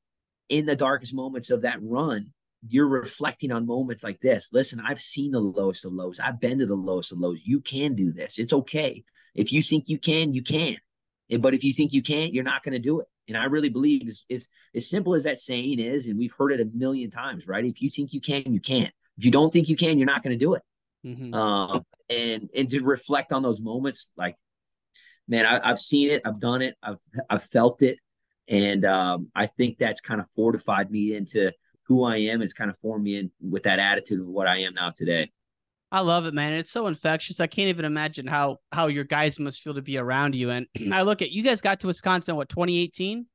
in 0.49 0.65
the 0.65 0.75
darkest 0.75 1.13
moments 1.13 1.49
of 1.49 1.61
that 1.61 1.79
run, 1.81 2.31
you're 2.67 2.87
reflecting 2.87 3.51
on 3.51 3.65
moments 3.65 4.03
like 4.03 4.19
this. 4.19 4.49
Listen, 4.53 4.81
I've 4.85 5.01
seen 5.01 5.31
the 5.31 5.39
lowest 5.39 5.85
of 5.85 5.93
lows. 5.93 6.19
I've 6.19 6.39
been 6.39 6.59
to 6.59 6.65
the 6.65 6.75
lowest 6.75 7.11
of 7.11 7.19
lows. 7.19 7.45
You 7.45 7.61
can 7.61 7.95
do 7.95 8.11
this. 8.11 8.37
It's 8.37 8.53
okay. 8.53 9.03
If 9.33 9.51
you 9.51 9.61
think 9.61 9.89
you 9.89 9.97
can, 9.97 10.33
you 10.33 10.43
can. 10.43 10.77
But 11.39 11.53
if 11.53 11.63
you 11.63 11.73
think 11.73 11.93
you 11.93 12.01
can't, 12.01 12.33
you're 12.33 12.43
not 12.43 12.63
going 12.63 12.73
to 12.73 12.79
do 12.79 13.01
it. 13.01 13.07
And 13.27 13.37
I 13.37 13.45
really 13.45 13.69
believe 13.69 14.07
is 14.07 14.25
is 14.29 14.47
as 14.75 14.89
simple 14.89 15.15
as 15.15 15.23
that 15.23 15.39
saying 15.39 15.79
is, 15.79 16.07
and 16.07 16.17
we've 16.17 16.33
heard 16.37 16.51
it 16.51 16.61
a 16.61 16.65
million 16.77 17.09
times, 17.09 17.47
right? 17.47 17.65
If 17.65 17.81
you 17.81 17.89
think 17.89 18.13
you 18.13 18.21
can, 18.21 18.53
you 18.53 18.59
can't. 18.59 18.91
If 19.17 19.25
you 19.25 19.31
don't 19.31 19.51
think 19.51 19.69
you 19.69 19.75
can, 19.75 19.97
you're 19.97 20.05
not 20.05 20.23
going 20.23 20.37
to 20.37 20.45
do 20.45 20.53
it. 20.53 20.61
Mm-hmm. 21.05 21.33
Um, 21.33 21.85
and 22.09 22.49
and 22.55 22.69
to 22.69 22.83
reflect 22.83 23.31
on 23.31 23.41
those 23.41 23.61
moments, 23.61 24.11
like, 24.17 24.35
man, 25.27 25.45
I, 25.45 25.67
have 25.67 25.79
seen 25.79 26.11
it, 26.11 26.21
I've 26.25 26.39
done 26.39 26.61
it, 26.61 26.75
I've 26.83 26.97
I've 27.29 27.43
felt 27.43 27.81
it, 27.81 27.99
and 28.47 28.85
um, 28.85 29.29
I 29.35 29.47
think 29.47 29.77
that's 29.77 30.01
kind 30.01 30.19
of 30.19 30.29
fortified 30.35 30.91
me 30.91 31.15
into 31.15 31.51
who 31.83 32.03
I 32.03 32.17
am. 32.17 32.41
It's 32.41 32.53
kind 32.53 32.69
of 32.69 32.77
formed 32.79 33.03
me 33.03 33.17
in 33.17 33.31
with 33.41 33.63
that 33.63 33.79
attitude 33.79 34.21
of 34.21 34.27
what 34.27 34.47
I 34.47 34.57
am 34.59 34.73
now 34.73 34.91
today. 34.95 35.31
I 35.95 36.01
love 36.01 36.25
it, 36.25 36.33
man. 36.33 36.51
It's 36.51 36.71
so 36.71 36.87
infectious. 36.87 37.39
I 37.39 37.47
can't 37.47 37.69
even 37.69 37.85
imagine 37.85 38.27
how 38.27 38.57
how 38.73 38.87
your 38.87 39.05
guys 39.05 39.39
must 39.39 39.61
feel 39.61 39.75
to 39.75 39.81
be 39.81 39.97
around 39.97 40.35
you. 40.35 40.49
And 40.49 40.67
I 40.91 41.03
look 41.03 41.21
at 41.21 41.31
you 41.31 41.41
guys 41.41 41.61
got 41.61 41.79
to 41.79 41.87
Wisconsin 41.87 42.35
what 42.35 42.49
2018? 42.49 43.25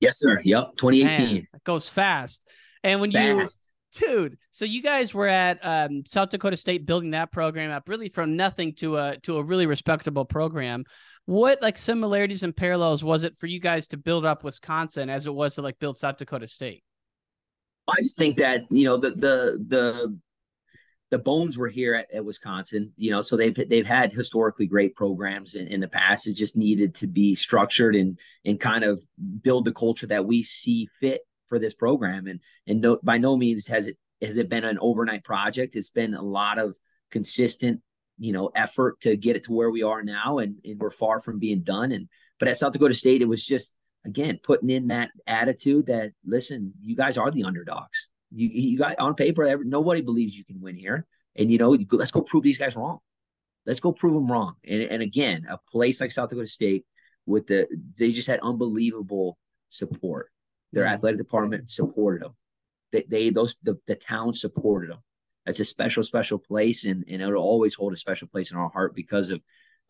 Yes, 0.00 0.18
sir. 0.18 0.40
Yep, 0.42 0.78
2018. 0.78 1.26
Man, 1.26 1.36
it 1.36 1.62
goes 1.62 1.88
fast. 1.88 2.44
And 2.82 3.00
when 3.00 3.12
fast. 3.12 3.68
you 4.02 4.04
dude. 4.04 4.36
So 4.50 4.64
you 4.64 4.82
guys 4.82 5.14
were 5.14 5.28
at 5.28 5.60
um, 5.62 6.02
South 6.08 6.30
Dakota 6.30 6.56
State 6.56 6.86
building 6.86 7.12
that 7.12 7.30
program 7.30 7.70
up, 7.70 7.88
really 7.88 8.08
from 8.08 8.34
nothing 8.34 8.74
to 8.74 8.96
a 8.96 9.18
to 9.22 9.36
a 9.36 9.42
really 9.44 9.66
respectable 9.66 10.24
program. 10.24 10.82
What 11.26 11.62
like 11.62 11.78
similarities 11.78 12.42
and 12.42 12.56
parallels 12.56 13.04
was 13.04 13.22
it 13.22 13.38
for 13.38 13.46
you 13.46 13.60
guys 13.60 13.86
to 13.88 13.96
build 13.96 14.26
up 14.26 14.42
Wisconsin 14.42 15.08
as 15.08 15.28
it 15.28 15.34
was 15.34 15.54
to 15.54 15.62
like 15.62 15.78
build 15.78 15.98
South 15.98 16.16
Dakota 16.16 16.48
State? 16.48 16.82
I 17.86 17.98
just 17.98 18.18
think 18.18 18.38
that 18.38 18.64
you 18.70 18.86
know 18.86 18.96
the 18.96 19.10
the 19.10 19.64
the 19.68 20.18
the 21.10 21.18
bones 21.18 21.56
were 21.56 21.68
here 21.68 21.94
at, 21.94 22.12
at 22.12 22.24
Wisconsin, 22.24 22.92
you 22.96 23.10
know, 23.10 23.22
so 23.22 23.36
they've 23.36 23.54
they've 23.68 23.86
had 23.86 24.12
historically 24.12 24.66
great 24.66 24.94
programs 24.94 25.54
in, 25.54 25.68
in 25.68 25.80
the 25.80 25.88
past. 25.88 26.26
It 26.26 26.34
just 26.34 26.56
needed 26.56 26.94
to 26.96 27.06
be 27.06 27.34
structured 27.34 27.94
and 27.94 28.18
and 28.44 28.58
kind 28.58 28.84
of 28.84 29.00
build 29.42 29.64
the 29.64 29.72
culture 29.72 30.08
that 30.08 30.26
we 30.26 30.42
see 30.42 30.88
fit 31.00 31.22
for 31.48 31.58
this 31.58 31.74
program. 31.74 32.26
And 32.26 32.40
and 32.66 32.80
no, 32.80 32.98
by 33.02 33.18
no 33.18 33.36
means 33.36 33.68
has 33.68 33.86
it 33.86 33.96
has 34.20 34.36
it 34.36 34.48
been 34.48 34.64
an 34.64 34.78
overnight 34.80 35.22
project. 35.22 35.76
It's 35.76 35.90
been 35.90 36.14
a 36.14 36.22
lot 36.22 36.58
of 36.58 36.76
consistent, 37.10 37.82
you 38.18 38.32
know, 38.32 38.50
effort 38.56 39.00
to 39.02 39.16
get 39.16 39.36
it 39.36 39.44
to 39.44 39.52
where 39.52 39.70
we 39.70 39.84
are 39.84 40.02
now, 40.02 40.38
and, 40.38 40.56
and 40.64 40.80
we're 40.80 40.90
far 40.90 41.20
from 41.20 41.38
being 41.38 41.60
done. 41.60 41.92
And 41.92 42.08
but 42.40 42.48
at 42.48 42.58
South 42.58 42.72
Dakota 42.72 42.94
State, 42.94 43.22
it 43.22 43.28
was 43.28 43.46
just 43.46 43.76
again 44.04 44.40
putting 44.42 44.70
in 44.70 44.88
that 44.88 45.10
attitude 45.28 45.86
that 45.86 46.12
listen, 46.24 46.74
you 46.80 46.96
guys 46.96 47.16
are 47.16 47.30
the 47.30 47.44
underdogs 47.44 48.05
you 48.32 48.48
you 48.48 48.78
got 48.78 48.98
on 48.98 49.14
paper, 49.14 49.58
nobody 49.64 50.00
believes 50.00 50.36
you 50.36 50.44
can 50.44 50.60
win 50.60 50.76
here, 50.76 51.06
and 51.36 51.50
you 51.50 51.58
know 51.58 51.76
let's 51.92 52.10
go 52.10 52.22
prove 52.22 52.42
these 52.42 52.58
guys 52.58 52.76
wrong. 52.76 52.98
Let's 53.64 53.80
go 53.80 53.92
prove 53.92 54.14
them 54.14 54.30
wrong. 54.30 54.54
And 54.64 54.82
and 54.82 55.02
again, 55.02 55.46
a 55.48 55.58
place 55.70 56.00
like 56.00 56.12
South 56.12 56.30
Dakota 56.30 56.46
State 56.46 56.84
with 57.26 57.46
the 57.46 57.66
they 57.96 58.12
just 58.12 58.28
had 58.28 58.40
unbelievable 58.40 59.38
support. 59.68 60.30
Their 60.72 60.84
mm-hmm. 60.84 60.94
athletic 60.94 61.18
department 61.18 61.70
supported 61.70 62.22
them. 62.22 62.34
They, 62.92 63.04
they 63.08 63.30
those 63.30 63.56
the, 63.62 63.78
the 63.86 63.96
town 63.96 64.34
supported 64.34 64.90
them. 64.90 64.98
It's 65.46 65.60
a 65.60 65.64
special, 65.64 66.02
special 66.02 66.38
place, 66.38 66.84
and, 66.84 67.04
and 67.08 67.22
it'll 67.22 67.36
always 67.36 67.74
hold 67.74 67.92
a 67.92 67.96
special 67.96 68.26
place 68.26 68.50
in 68.50 68.56
our 68.56 68.68
heart 68.68 68.94
because 68.94 69.30
of 69.30 69.40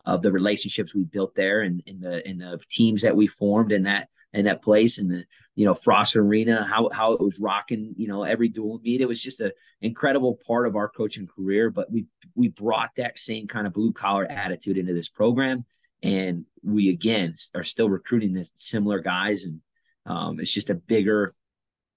of 0.05 0.21
the 0.21 0.31
relationships 0.31 0.95
we 0.95 1.03
built 1.03 1.35
there 1.35 1.61
and 1.61 1.81
in 1.85 1.99
the 1.99 2.27
in 2.27 2.37
the 2.37 2.59
teams 2.69 3.01
that 3.01 3.15
we 3.15 3.27
formed 3.27 3.71
and 3.71 3.85
that 3.85 4.07
in 4.37 4.45
that 4.45 4.61
place 4.61 4.99
and 4.99 5.09
the 5.09 5.25
you 5.55 5.65
know 5.65 5.73
Frost 5.73 6.15
Arena, 6.15 6.63
how 6.63 6.89
how 6.89 7.13
it 7.13 7.19
was 7.19 7.39
rocking, 7.39 7.95
you 7.97 8.07
know, 8.07 8.23
every 8.23 8.47
dual 8.47 8.79
meet. 8.83 9.01
It 9.01 9.07
was 9.07 9.21
just 9.21 9.41
an 9.41 9.51
incredible 9.81 10.39
part 10.45 10.67
of 10.67 10.75
our 10.75 10.87
coaching 10.87 11.27
career. 11.27 11.71
But 11.71 11.91
we 11.91 12.05
we 12.35 12.49
brought 12.49 12.91
that 12.97 13.17
same 13.17 13.47
kind 13.47 13.65
of 13.65 13.73
blue 13.73 13.91
collar 13.91 14.25
attitude 14.29 14.77
into 14.77 14.93
this 14.93 15.09
program, 15.09 15.65
and 16.03 16.45
we 16.63 16.89
again 16.89 17.33
are 17.55 17.63
still 17.63 17.89
recruiting 17.89 18.33
the 18.33 18.47
similar 18.55 18.99
guys, 18.99 19.45
and 19.45 19.59
um, 20.05 20.39
it's 20.39 20.53
just 20.53 20.69
a 20.69 20.75
bigger, 20.75 21.33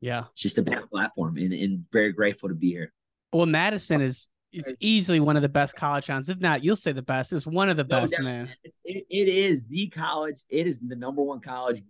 yeah, 0.00 0.24
it's 0.32 0.42
just 0.42 0.58
a 0.58 0.62
bigger 0.62 0.86
platform, 0.86 1.36
and, 1.36 1.52
and 1.52 1.84
very 1.92 2.12
grateful 2.12 2.48
to 2.48 2.54
be 2.54 2.70
here. 2.70 2.92
Well, 3.32 3.46
Madison 3.46 4.00
is 4.00 4.30
it's 4.52 4.72
easily 4.80 5.20
one 5.20 5.36
of 5.36 5.42
the 5.42 5.48
best 5.50 5.76
college 5.76 6.06
towns. 6.06 6.30
If 6.30 6.40
not, 6.40 6.64
you'll 6.64 6.76
say 6.76 6.92
the 6.92 7.02
best. 7.02 7.32
It's 7.34 7.46
one 7.46 7.68
of 7.68 7.76
the 7.76 7.84
no, 7.84 8.00
best, 8.00 8.18
man. 8.20 8.48
It, 8.84 9.06
it 9.10 9.28
is 9.28 9.66
the 9.66 9.88
college. 9.88 10.44
It 10.48 10.66
is 10.66 10.80
the 10.80 10.96
number 10.96 11.22
one 11.22 11.40
college 11.40 11.82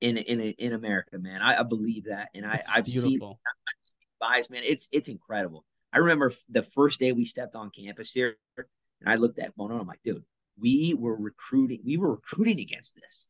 in 0.00 0.16
in 0.16 0.40
in 0.40 0.72
America, 0.72 1.18
man. 1.18 1.42
I, 1.42 1.60
I 1.60 1.62
believe 1.62 2.04
that, 2.04 2.30
and 2.34 2.46
I 2.46 2.60
I've 2.74 2.84
beautiful. 2.84 3.40
seen 3.82 3.94
bias, 4.20 4.50
man. 4.50 4.62
It's 4.64 4.88
it's 4.92 5.08
incredible. 5.08 5.64
I 5.92 5.98
remember 5.98 6.32
the 6.48 6.62
first 6.62 7.00
day 7.00 7.12
we 7.12 7.24
stepped 7.24 7.54
on 7.54 7.70
campus 7.70 8.12
here, 8.12 8.36
and 8.56 9.08
I 9.08 9.16
looked 9.16 9.38
at 9.38 9.56
Bono. 9.56 9.78
I'm 9.78 9.86
like, 9.86 10.02
dude, 10.04 10.24
we 10.58 10.94
were 10.94 11.16
recruiting. 11.16 11.80
We 11.84 11.96
were 11.96 12.12
recruiting 12.12 12.60
against 12.60 12.94
this 12.96 13.26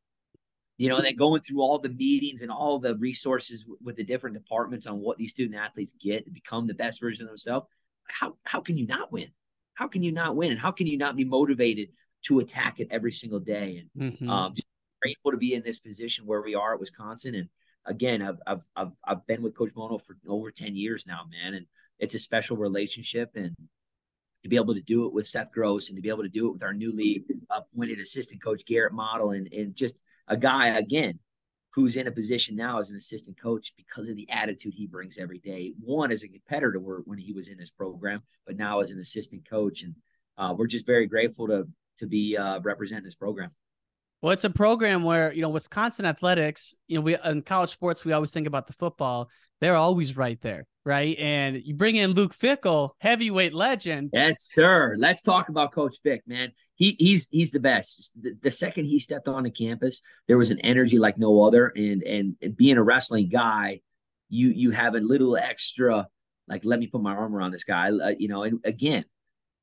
you 0.77 0.89
know, 0.89 0.97
and 0.97 1.05
then 1.05 1.15
going 1.15 1.43
through 1.43 1.61
all 1.61 1.79
the 1.79 1.91
meetings 1.91 2.41
and 2.41 2.51
all 2.51 2.79
the 2.79 2.97
resources 2.97 3.67
with 3.85 3.97
the 3.97 4.03
different 4.03 4.33
departments 4.33 4.87
on 4.87 4.99
what 4.99 5.19
these 5.19 5.31
student 5.31 5.61
athletes 5.61 5.93
get 6.01 6.25
to 6.25 6.31
become 6.31 6.67
the 6.67 6.73
best 6.73 7.03
version 7.03 7.25
of 7.25 7.29
themselves 7.29 7.67
how 8.13 8.37
how 8.45 8.61
can 8.61 8.77
you 8.77 8.87
not 8.87 9.13
win? 9.13 9.29
How 9.75 9.89
can 9.89 10.03
you 10.03 10.13
not 10.13 10.37
win? 10.37 10.51
And 10.51 10.61
how 10.61 10.73
can 10.73 10.87
you 10.87 10.99
not 10.99 11.17
be 11.17 11.25
motivated 11.25 11.89
to 12.25 12.41
attack 12.41 12.81
it 12.81 12.89
every 12.91 13.13
single 13.13 13.41
day? 13.41 13.85
And 13.97 14.13
mm-hmm. 14.13 14.29
um, 14.29 14.55
just 14.55 14.67
grateful 15.01 15.31
to 15.31 15.37
be 15.37 15.55
in 15.55 15.63
this 15.63 15.79
position 15.79 16.27
where 16.27 16.43
we 16.43 16.55
are 16.55 16.75
at 16.75 16.81
Wisconsin. 16.81 17.35
And 17.35 17.49
again, 17.87 18.23
I've 18.23 18.39
I've 18.47 18.63
I've, 18.77 18.93
I've 19.05 19.27
been 19.27 19.43
with 19.43 19.57
Coach 19.57 19.75
Bono 19.75 19.99
for 19.99 20.17
over 20.29 20.51
ten 20.51 20.77
years 20.77 21.07
now, 21.07 21.23
man, 21.31 21.55
and 21.55 21.67
it's 21.99 22.15
a 22.15 22.19
special 22.19 22.57
relationship 22.57 23.31
and 23.35 23.57
to 24.43 24.49
be 24.49 24.57
able 24.57 24.75
to 24.75 24.81
do 24.81 25.07
it 25.07 25.13
with 25.13 25.29
Seth 25.29 25.53
Gross 25.53 25.89
and 25.89 25.97
to 25.97 26.03
be 26.03 26.09
able 26.09 26.23
to 26.23 26.29
do 26.29 26.49
it 26.49 26.53
with 26.55 26.63
our 26.63 26.73
newly 26.73 27.25
appointed 27.51 27.99
assistant 27.99 28.43
coach 28.43 28.65
Garrett 28.67 28.93
Model 28.93 29.31
and 29.31 29.53
and 29.53 29.75
just 29.75 30.03
a 30.29 30.37
guy 30.37 30.69
again 30.69 31.19
who's 31.73 31.97
in 31.97 32.07
a 32.07 32.13
position 32.13 32.57
now 32.57 32.81
as 32.81 32.91
an 32.91 32.97
assistant 32.97 33.41
coach 33.41 33.75
because 33.77 34.09
of 34.09 34.17
the 34.17 34.29
attitude 34.29 34.75
he 34.75 34.89
brings 34.89 35.19
every 35.19 35.39
day. 35.39 35.73
One 35.81 36.11
as 36.11 36.25
a 36.25 36.29
competitor 36.29 36.79
when 36.79 37.19
he 37.19 37.33
was 37.33 37.49
in 37.49 37.59
this 37.59 37.71
program, 37.71 38.23
but 38.45 38.57
now 38.57 38.81
as 38.81 38.91
an 38.91 38.99
assistant 38.99 39.49
coach, 39.49 39.83
and 39.83 39.95
uh, 40.37 40.53
we're 40.57 40.67
just 40.67 40.87
very 40.87 41.07
grateful 41.07 41.47
to 41.49 41.69
to 41.99 42.07
be 42.07 42.37
uh, 42.37 42.61
representing 42.61 43.05
this 43.05 43.15
program. 43.15 43.51
Well, 44.23 44.33
it's 44.33 44.45
a 44.45 44.51
program 44.51 45.03
where 45.03 45.33
you 45.33 45.43
know 45.43 45.49
Wisconsin 45.49 46.05
athletics. 46.05 46.75
You 46.89 46.97
know, 46.97 47.03
we 47.03 47.17
in 47.25 47.43
college 47.43 47.71
sports 47.71 48.05
we 48.05 48.13
always 48.13 48.31
think 48.31 48.47
about 48.47 48.67
the 48.67 48.75
football. 48.75 49.31
They're 49.61 49.77
always 49.77 50.17
right 50.17 50.41
there, 50.41 50.67
right? 50.85 51.17
And 51.19 51.63
you 51.63 51.75
bring 51.75 51.97
in 51.97 52.11
Luke 52.11 52.35
Fickell, 52.35 52.91
heavyweight 52.99 53.55
legend. 53.55 54.11
Yes, 54.13 54.51
sir. 54.53 54.95
Let's 54.99 55.23
talk 55.23 55.49
about 55.49 55.73
Coach 55.73 55.99
Fick, 56.03 56.23
man. 56.27 56.53
He 56.75 56.97
he's 56.99 57.29
he's 57.29 57.53
the 57.53 57.61
best. 57.61 58.13
The, 58.21 58.35
the, 58.43 58.51
second 58.51 58.87
he 58.87 58.99
stepped 58.99 59.29
onto 59.29 59.51
campus, 59.51 60.01
there 60.29 60.39
was 60.39 60.51
an 60.51 60.61
energy 60.61 60.99
like 60.99 61.19
no 61.19 61.43
other. 61.43 61.73
And 61.77 62.03
and 62.03 62.57
being 62.57 62.79
a 62.79 62.83
wrestling 62.83 63.29
guy, 63.29 63.81
you 64.29 64.49
you 64.49 64.71
have 64.71 64.95
a 64.95 65.01
little 65.01 65.37
extra. 65.37 66.09
Like, 66.47 66.65
let 66.65 66.79
me 66.79 66.89
put 66.89 67.03
my 67.03 67.15
arm 67.15 67.35
around 67.35 67.53
this 67.53 67.65
guy. 67.65 67.91
Uh, 67.91 68.15
you 68.19 68.29
know, 68.29 68.43
and 68.43 68.61
again, 68.65 69.05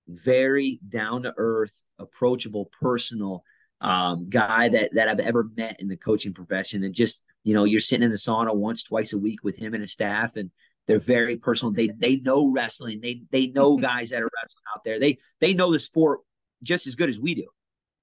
very 0.08 0.80
down 0.88 1.24
to 1.24 1.34
earth, 1.38 1.82
approachable, 2.00 2.72
personal 2.82 3.43
um, 3.82 4.30
guy 4.30 4.70
that 4.70 4.94
that 4.94 5.10
I've 5.10 5.20
ever 5.20 5.50
met 5.56 5.80
in 5.80 5.88
the 5.88 5.98
coaching 5.98 6.34
profession, 6.34 6.84
and 6.84 6.94
just 6.94 7.24
you 7.44 7.54
know, 7.54 7.63
you're 7.63 7.80
sitting 7.80 8.04
in 8.04 8.12
the 8.12 8.18
sauna 8.18 8.54
once, 8.54 8.84
twice 8.84 9.13
a 9.13 9.18
week 9.18 9.44
with 9.44 9.58
him 9.58 9.74
and 9.74 9.82
his 9.82 9.94
staff, 9.94 10.36
and 10.36 10.52
they're 10.88 11.00
very 11.00 11.38
personal. 11.38 11.74
They 11.74 11.88
they 11.88 12.18
know 12.18 12.52
wrestling. 12.52 13.00
They 13.02 13.22
they 13.32 13.48
know 13.48 13.78
guys 13.82 14.10
that 14.10 14.22
are 14.22 14.30
wrestling 14.42 14.63
out 14.74 14.84
there. 14.84 15.00
They 15.00 15.20
they 15.40 15.54
know 15.54 15.72
the 15.72 15.80
sport 15.80 16.22
just 16.63 16.88
as 16.88 16.96
good 16.96 17.10
as 17.10 17.20
we 17.20 17.36
do. 17.36 17.46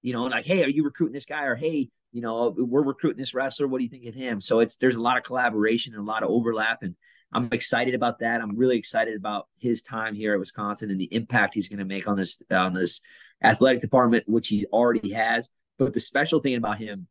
You 0.02 0.12
know, 0.12 0.24
like, 0.24 0.44
hey, 0.44 0.64
are 0.64 0.68
you 0.68 0.84
recruiting 0.84 1.14
this 1.14 1.26
guy? 1.26 1.44
Or 1.44 1.56
hey, 1.56 1.88
you 2.12 2.20
know, 2.20 2.54
we're 2.56 2.82
recruiting 2.82 3.18
this 3.18 3.34
wrestler. 3.34 3.66
What 3.66 3.78
do 3.78 3.84
you 3.84 3.90
think 3.90 4.06
of 4.06 4.14
him? 4.14 4.40
So 4.40 4.60
it's 4.60 4.76
there's 4.76 4.96
a 4.96 5.02
lot 5.02 5.18
of 5.18 5.24
collaboration 5.24 5.94
and 5.94 6.02
a 6.02 6.06
lot 6.06 6.22
of 6.22 6.30
overlap, 6.30 6.82
and 6.82 6.94
I'm 7.32 7.48
excited 7.50 7.94
about 7.94 8.20
that. 8.20 8.40
I'm 8.40 8.56
really 8.56 8.78
excited 8.78 9.16
about 9.16 9.48
his 9.58 9.82
time 9.82 10.14
here 10.14 10.34
at 10.34 10.38
Wisconsin 10.38 10.90
and 10.90 11.00
the 11.00 11.12
impact 11.12 11.54
he's 11.54 11.68
going 11.68 11.80
to 11.80 11.84
make 11.84 12.06
on 12.06 12.16
this 12.16 12.40
on 12.50 12.74
this 12.74 13.00
athletic 13.42 13.80
department, 13.80 14.28
which 14.28 14.48
he 14.48 14.66
already 14.66 15.12
has. 15.12 15.50
But 15.78 15.94
the 15.94 16.00
special 16.00 16.40
thing 16.40 16.54
about 16.54 16.78
him 16.78 17.08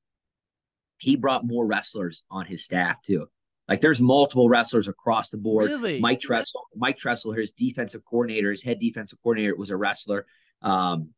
he 1.03 1.17
brought 1.17 1.45
more 1.45 1.65
wrestlers 1.65 2.23
on 2.31 2.45
his 2.45 2.63
staff 2.63 3.01
too. 3.03 3.27
Like 3.67 3.81
there's 3.81 3.99
multiple 3.99 4.47
wrestlers 4.47 4.87
across 4.87 5.29
the 5.29 5.37
board. 5.37 5.69
Really? 5.69 5.99
Mike 5.99 6.21
Tressel, 6.21 6.67
Mike 6.75 6.97
Tressel, 6.97 7.33
his 7.33 7.51
defensive 7.51 8.03
coordinator, 8.05 8.51
his 8.51 8.63
head 8.63 8.79
defensive 8.79 9.19
coordinator 9.21 9.55
was 9.55 9.69
a 9.69 9.77
wrestler. 9.77 10.25
Um, 10.61 11.09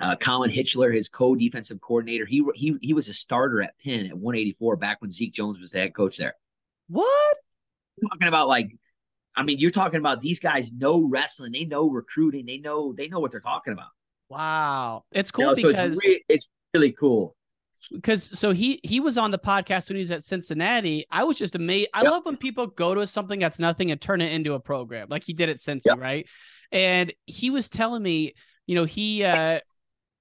uh, 0.00 0.16
Colin 0.16 0.50
Hitchler, 0.50 0.90
his 0.90 1.10
co-defensive 1.10 1.80
coordinator, 1.80 2.24
he 2.24 2.42
he 2.54 2.76
he 2.80 2.94
was 2.94 3.08
a 3.08 3.14
starter 3.14 3.62
at 3.62 3.74
Penn 3.84 4.06
at 4.06 4.16
184 4.16 4.76
back 4.76 5.02
when 5.02 5.10
Zeke 5.10 5.34
Jones 5.34 5.60
was 5.60 5.72
the 5.72 5.80
head 5.80 5.94
coach 5.94 6.16
there. 6.16 6.34
What? 6.88 7.36
talking 8.08 8.28
about 8.28 8.48
like, 8.48 8.74
I 9.36 9.42
mean, 9.42 9.58
you're 9.58 9.70
talking 9.70 9.98
about 9.98 10.20
these 10.20 10.40
guys 10.40 10.72
know 10.72 11.06
wrestling, 11.06 11.52
they 11.52 11.64
know 11.64 11.88
recruiting, 11.88 12.46
they 12.46 12.58
know 12.58 12.94
they 12.94 13.08
know 13.08 13.20
what 13.20 13.30
they're 13.30 13.40
talking 13.40 13.74
about. 13.74 13.90
Wow, 14.30 15.04
it's 15.12 15.30
cool 15.30 15.44
you 15.44 15.48
know, 15.50 15.54
because 15.54 15.76
so 15.76 15.84
it's, 15.84 16.06
re- 16.06 16.24
it's 16.28 16.50
really 16.74 16.92
cool 16.92 17.36
because 17.90 18.38
so 18.38 18.52
he 18.52 18.80
he 18.82 19.00
was 19.00 19.18
on 19.18 19.30
the 19.30 19.38
podcast 19.38 19.88
when 19.88 19.96
he 19.96 20.00
was 20.00 20.10
at 20.10 20.24
Cincinnati. 20.24 21.06
I 21.10 21.24
was 21.24 21.36
just 21.36 21.54
amazed. 21.54 21.88
I 21.94 22.02
yep. 22.02 22.12
love 22.12 22.24
when 22.24 22.36
people 22.36 22.66
go 22.66 22.94
to 22.94 23.06
something 23.06 23.40
that's 23.40 23.58
nothing 23.58 23.90
and 23.90 24.00
turn 24.00 24.20
it 24.20 24.32
into 24.32 24.54
a 24.54 24.60
program, 24.60 25.08
like 25.10 25.24
he 25.24 25.32
did 25.32 25.48
at 25.48 25.56
Cincy, 25.56 25.86
yep. 25.86 25.98
right? 25.98 26.26
And 26.70 27.12
he 27.26 27.50
was 27.50 27.68
telling 27.68 28.02
me, 28.02 28.34
you 28.66 28.74
know, 28.74 28.84
he 28.84 29.24
uh, 29.24 29.60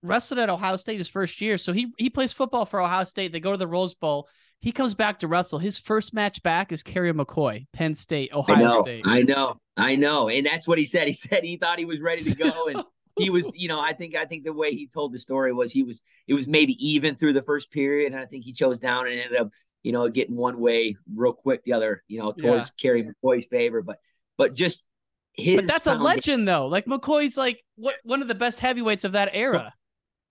wrestled 0.04 0.40
at 0.40 0.50
Ohio 0.50 0.76
State 0.76 0.98
his 0.98 1.08
first 1.08 1.40
year, 1.42 1.58
so 1.58 1.74
he 1.74 1.92
he 1.98 2.10
plays 2.10 2.34
football 2.34 2.66
for 2.66 2.82
Ohio 2.82 3.04
State. 3.04 3.32
They 3.32 3.40
go 3.40 3.52
to 3.52 3.58
the 3.58 3.68
Rose 3.68 3.93
Bowl. 3.93 4.28
He 4.60 4.72
comes 4.72 4.93
back 4.93 5.20
to 5.20 5.28
wrestle. 5.28 5.58
His 5.58 5.80
first 5.80 6.14
match 6.14 6.43
back 6.43 6.72
is 6.72 6.84
Kerry 6.84 7.12
McCoy, 7.14 7.66
Penn 7.74 7.95
State, 7.95 8.32
Ohio 8.32 8.56
I 8.56 8.62
know, 8.62 8.82
State. 8.82 9.04
I 9.06 9.22
know, 9.24 9.56
I 9.76 9.95
know, 9.95 10.30
and 10.30 10.45
that's 10.45 10.68
what 10.68 10.78
he 10.78 10.86
said. 10.86 11.08
He 11.08 11.14
said 11.14 11.43
he 11.43 11.58
thought 11.58 11.80
he 11.80 11.86
was 11.86 11.99
ready 11.99 12.24
to 12.24 12.36
go, 12.36 12.68
and 12.68 12.84
he 13.22 13.30
was, 13.30 13.51
you 13.55 13.67
know, 13.67 13.80
I 13.80 13.93
think 13.93 14.15
I 14.15 14.26
think 14.26 14.43
the 14.43 14.53
way 14.53 14.72
he 14.72 14.88
told 14.88 15.13
the 15.13 15.19
story 15.19 15.53
was 15.53 15.72
he 15.72 15.84
was 15.84 16.01
it 16.28 16.34
was 16.34 16.47
maybe 16.47 16.74
even 16.86 17.15
through 17.15 17.34
the 17.34 17.41
first 17.41 17.72
period, 17.72 18.11
and 18.11 18.22
I 18.22 18.26
think 18.26 18.43
he 18.43 18.53
chose 18.53 18.80
down 18.80 19.07
and 19.07 19.19
ended 19.19 19.39
up, 19.39 19.49
you 19.84 19.91
know, 19.91 20.09
getting 20.09 20.36
one 20.36 20.59
way 20.59 20.95
real 21.13 21.34
quick, 21.34 21.63
the 21.63 21.74
other, 21.74 22.03
you 22.07 22.19
know, 22.19 22.32
towards 22.32 22.67
yeah. 22.67 22.82
Kerry 22.82 23.03
McCoy's 23.03 23.47
favor. 23.47 23.82
But 23.82 23.97
but 24.38 24.53
just 24.53 24.88
his 25.34 25.57
But 25.57 25.67
that's 25.67 25.88
a 25.88 25.95
legend 25.95 26.47
though. 26.47 26.67
Like 26.67 26.86
McCoy's 26.86 27.38
like 27.38 27.63
what 27.76 27.95
one 28.03 28.22
of 28.22 28.28
the 28.28 28.36
best 28.36 28.59
heavyweights 28.59 29.03
of 29.03 29.13
that 29.13 29.30
era. 29.34 29.74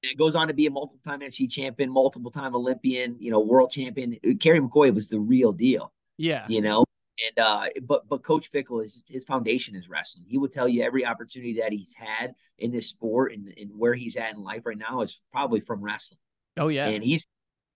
It 0.03 0.17
goes 0.17 0.35
on 0.35 0.49
to 0.49 0.55
be 0.55 0.67
a 0.67 0.71
multiple 0.71 1.01
time 1.05 1.21
NC 1.21 1.51
champion, 1.51 1.91
multiple 1.91 2.31
time 2.31 2.55
Olympian, 2.55 3.17
you 3.19 3.31
know, 3.31 3.41
world 3.41 3.71
champion. 3.71 4.17
Kerry 4.41 4.59
McCoy 4.59 4.95
was 4.95 5.09
the 5.09 5.21
real 5.21 5.53
deal. 5.53 5.93
Yeah. 6.17 6.47
You 6.49 6.63
know, 6.63 6.85
And 7.27 7.45
uh, 7.45 7.65
but 7.83 8.09
but 8.09 8.23
Coach 8.23 8.51
Fickell 8.53 8.85
is 8.85 9.03
his 9.07 9.25
foundation 9.25 9.77
is 9.77 9.89
wrestling. 9.89 10.27
He 10.29 10.39
would 10.39 10.53
tell 10.53 10.69
you 10.69 10.83
every 10.83 11.05
opportunity 11.05 11.61
that 11.61 11.73
he's 11.73 11.95
had 11.95 12.35
in 12.59 12.71
this 12.71 12.89
sport 12.89 13.33
and, 13.33 13.53
and 13.57 13.71
where 13.77 13.95
he's 13.95 14.17
at 14.17 14.33
in 14.33 14.43
life 14.43 14.63
right 14.65 14.79
now 14.79 15.03
is 15.03 15.21
probably 15.33 15.61
from 15.61 15.83
wrestling. 15.83 16.19
Oh 16.57 16.69
yeah, 16.69 16.89
and 16.89 17.05
he's 17.05 17.27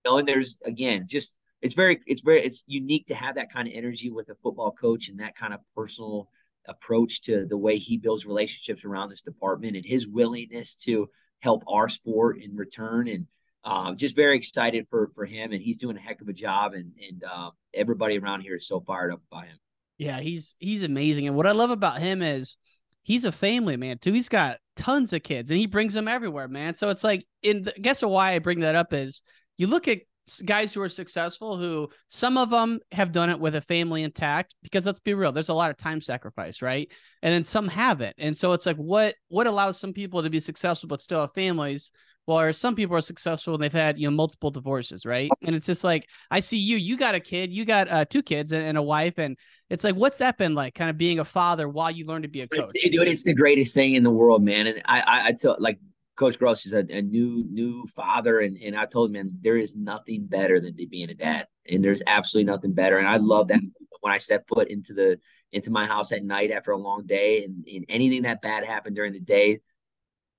you 0.04 0.10
know, 0.10 0.18
and 0.18 0.28
there's 0.28 0.60
again 0.64 1.06
just 1.08 1.36
it's 1.60 1.74
very 1.74 2.00
it's 2.06 2.22
very 2.22 2.42
it's 2.42 2.64
unique 2.66 3.06
to 3.08 3.14
have 3.14 3.34
that 3.36 3.52
kind 3.52 3.68
of 3.68 3.74
energy 3.74 4.10
with 4.10 4.28
a 4.28 4.34
football 4.42 4.72
coach 4.72 5.08
and 5.08 5.20
that 5.20 5.36
kind 5.36 5.54
of 5.54 5.60
personal 5.74 6.28
approach 6.66 7.22
to 7.22 7.46
the 7.46 7.56
way 7.56 7.76
he 7.76 7.98
builds 7.98 8.26
relationships 8.26 8.84
around 8.84 9.10
this 9.10 9.22
department 9.22 9.76
and 9.76 9.84
his 9.84 10.08
willingness 10.08 10.76
to 10.76 11.08
help 11.40 11.62
our 11.68 11.88
sport 11.88 12.40
in 12.40 12.56
return 12.56 13.08
and 13.08 13.26
uh, 13.64 13.94
just 13.94 14.14
very 14.14 14.36
excited 14.36 14.86
for 14.90 15.10
for 15.14 15.24
him 15.24 15.52
and 15.52 15.62
he's 15.62 15.78
doing 15.78 15.96
a 15.96 16.00
heck 16.00 16.20
of 16.20 16.28
a 16.28 16.32
job 16.32 16.74
and 16.74 16.92
and 17.08 17.24
uh, 17.24 17.50
everybody 17.72 18.18
around 18.18 18.42
here 18.42 18.56
is 18.56 18.66
so 18.66 18.80
fired 18.80 19.12
up 19.12 19.22
by 19.30 19.46
him. 19.46 19.58
Yeah 19.98 20.20
he's 20.20 20.54
he's 20.58 20.82
amazing 20.82 21.26
and 21.26 21.36
what 21.36 21.46
i 21.46 21.52
love 21.52 21.70
about 21.70 22.00
him 22.00 22.20
is 22.20 22.56
he's 23.02 23.24
a 23.24 23.32
family 23.32 23.76
man 23.76 23.98
too. 23.98 24.12
He's 24.12 24.28
got 24.28 24.58
tons 24.76 25.12
of 25.12 25.22
kids 25.22 25.50
and 25.50 25.60
he 25.60 25.66
brings 25.66 25.94
them 25.94 26.08
everywhere 26.08 26.48
man. 26.48 26.74
So 26.74 26.90
it's 26.90 27.04
like 27.04 27.26
in 27.42 27.62
the, 27.62 27.72
guess 27.80 28.02
why 28.02 28.32
i 28.32 28.38
bring 28.38 28.60
that 28.60 28.74
up 28.74 28.92
is 28.92 29.22
you 29.56 29.66
look 29.66 29.88
at 29.88 30.00
guys 30.46 30.72
who 30.72 30.80
are 30.80 30.88
successful 30.88 31.58
who 31.58 31.86
some 32.08 32.38
of 32.38 32.48
them 32.48 32.80
have 32.92 33.12
done 33.12 33.28
it 33.28 33.38
with 33.38 33.54
a 33.54 33.60
family 33.60 34.02
intact 34.02 34.54
because 34.62 34.86
let's 34.86 35.00
be 35.00 35.12
real 35.12 35.32
there's 35.32 35.50
a 35.50 35.54
lot 35.54 35.70
of 35.70 35.76
time 35.76 36.00
sacrifice 36.00 36.60
right? 36.62 36.90
And 37.22 37.32
then 37.32 37.44
some 37.44 37.68
haven't 37.68 38.16
and 38.18 38.36
so 38.36 38.52
it's 38.52 38.66
like 38.66 38.76
what 38.76 39.14
what 39.28 39.46
allows 39.46 39.78
some 39.78 39.92
people 39.92 40.22
to 40.22 40.30
be 40.30 40.40
successful 40.40 40.88
but 40.88 41.02
still 41.02 41.20
have 41.20 41.34
families 41.34 41.92
while 42.26 42.52
some 42.52 42.74
people 42.74 42.96
are 42.96 43.00
successful 43.00 43.54
and 43.54 43.62
they've 43.62 43.72
had 43.72 43.98
you 43.98 44.08
know 44.08 44.16
multiple 44.16 44.50
divorces 44.50 45.04
right? 45.04 45.30
And 45.42 45.54
it's 45.54 45.66
just 45.66 45.84
like 45.84 46.08
i 46.30 46.40
see 46.40 46.58
you 46.58 46.76
you 46.76 46.96
got 46.96 47.14
a 47.14 47.20
kid 47.20 47.52
you 47.52 47.64
got 47.64 47.88
uh, 47.88 48.04
two 48.04 48.22
kids 48.22 48.52
and, 48.52 48.64
and, 48.64 48.78
a 48.78 48.82
wife 48.82 49.18
and 49.18 49.36
it's 49.70 49.84
like 49.84 49.94
what's 49.94 50.18
that 50.18 50.38
been 50.38 50.54
like 50.54 50.74
kind 50.74 50.90
of 50.90 50.98
being 50.98 51.18
a 51.18 51.24
father 51.24 51.68
while 51.68 51.90
you 51.90 52.04
learn 52.04 52.22
to 52.22 52.28
be 52.28 52.40
a 52.40 52.48
coach? 52.48 52.60
it's, 52.60 52.90
dude, 52.90 53.08
it's 53.08 53.22
the 53.22 53.34
greatest 53.34 53.74
thing 53.74 53.94
in 53.94 54.02
the 54.02 54.10
world 54.10 54.42
man 54.42 54.66
and 54.66 54.82
i 54.84 55.00
i, 55.00 55.26
I 55.28 55.32
tell 55.32 55.56
like 55.58 55.78
Coach 56.16 56.38
Gross 56.38 56.64
is 56.64 56.72
a, 56.72 56.84
a, 56.90 57.02
new 57.02 57.44
new 57.50 57.86
father, 57.88 58.40
and 58.40 58.56
and 58.58 58.76
I 58.76 58.86
told 58.86 59.10
him, 59.10 59.14
man, 59.14 59.38
there 59.42 59.56
is 59.56 59.74
nothing 59.74 60.26
better 60.26 60.60
than 60.60 60.76
being 60.88 61.10
a 61.10 61.14
dad, 61.14 61.48
and 61.68 61.82
there's 61.82 62.02
absolutely 62.06 62.52
nothing 62.52 62.72
better. 62.72 62.98
And 62.98 63.08
I 63.08 63.16
love 63.16 63.48
that. 63.48 63.60
When 64.00 64.12
I 64.12 64.18
step 64.18 64.46
foot 64.46 64.68
into 64.68 64.92
the 64.92 65.18
into 65.50 65.70
my 65.70 65.86
house 65.86 66.12
at 66.12 66.22
night 66.22 66.50
after 66.50 66.70
a 66.70 66.76
long 66.76 67.06
day, 67.06 67.44
and, 67.44 67.66
and 67.66 67.84
anything 67.88 68.22
that 68.22 68.42
bad 68.42 68.64
happened 68.64 68.94
during 68.94 69.12
the 69.12 69.20
day, 69.20 69.60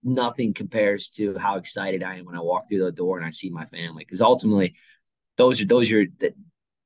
nothing 0.06 0.54
compares 0.54 1.10
to 1.10 1.38
how 1.38 1.58
excited 1.58 2.04
I 2.04 2.18
am 2.18 2.26
when 2.26 2.38
I 2.38 2.42
walk 2.42 2.70
through 2.70 2.86
the 2.86 2.92
door 2.92 3.18
and 3.18 3.26
I 3.26 3.32
see 3.32 3.50
my 3.50 3.66
family. 3.66 4.06
Because 4.06 4.22
ultimately, 4.22 4.76
those 5.38 5.60
are 5.60 5.66
those 5.66 5.92
are 5.92 6.06
that 6.20 6.34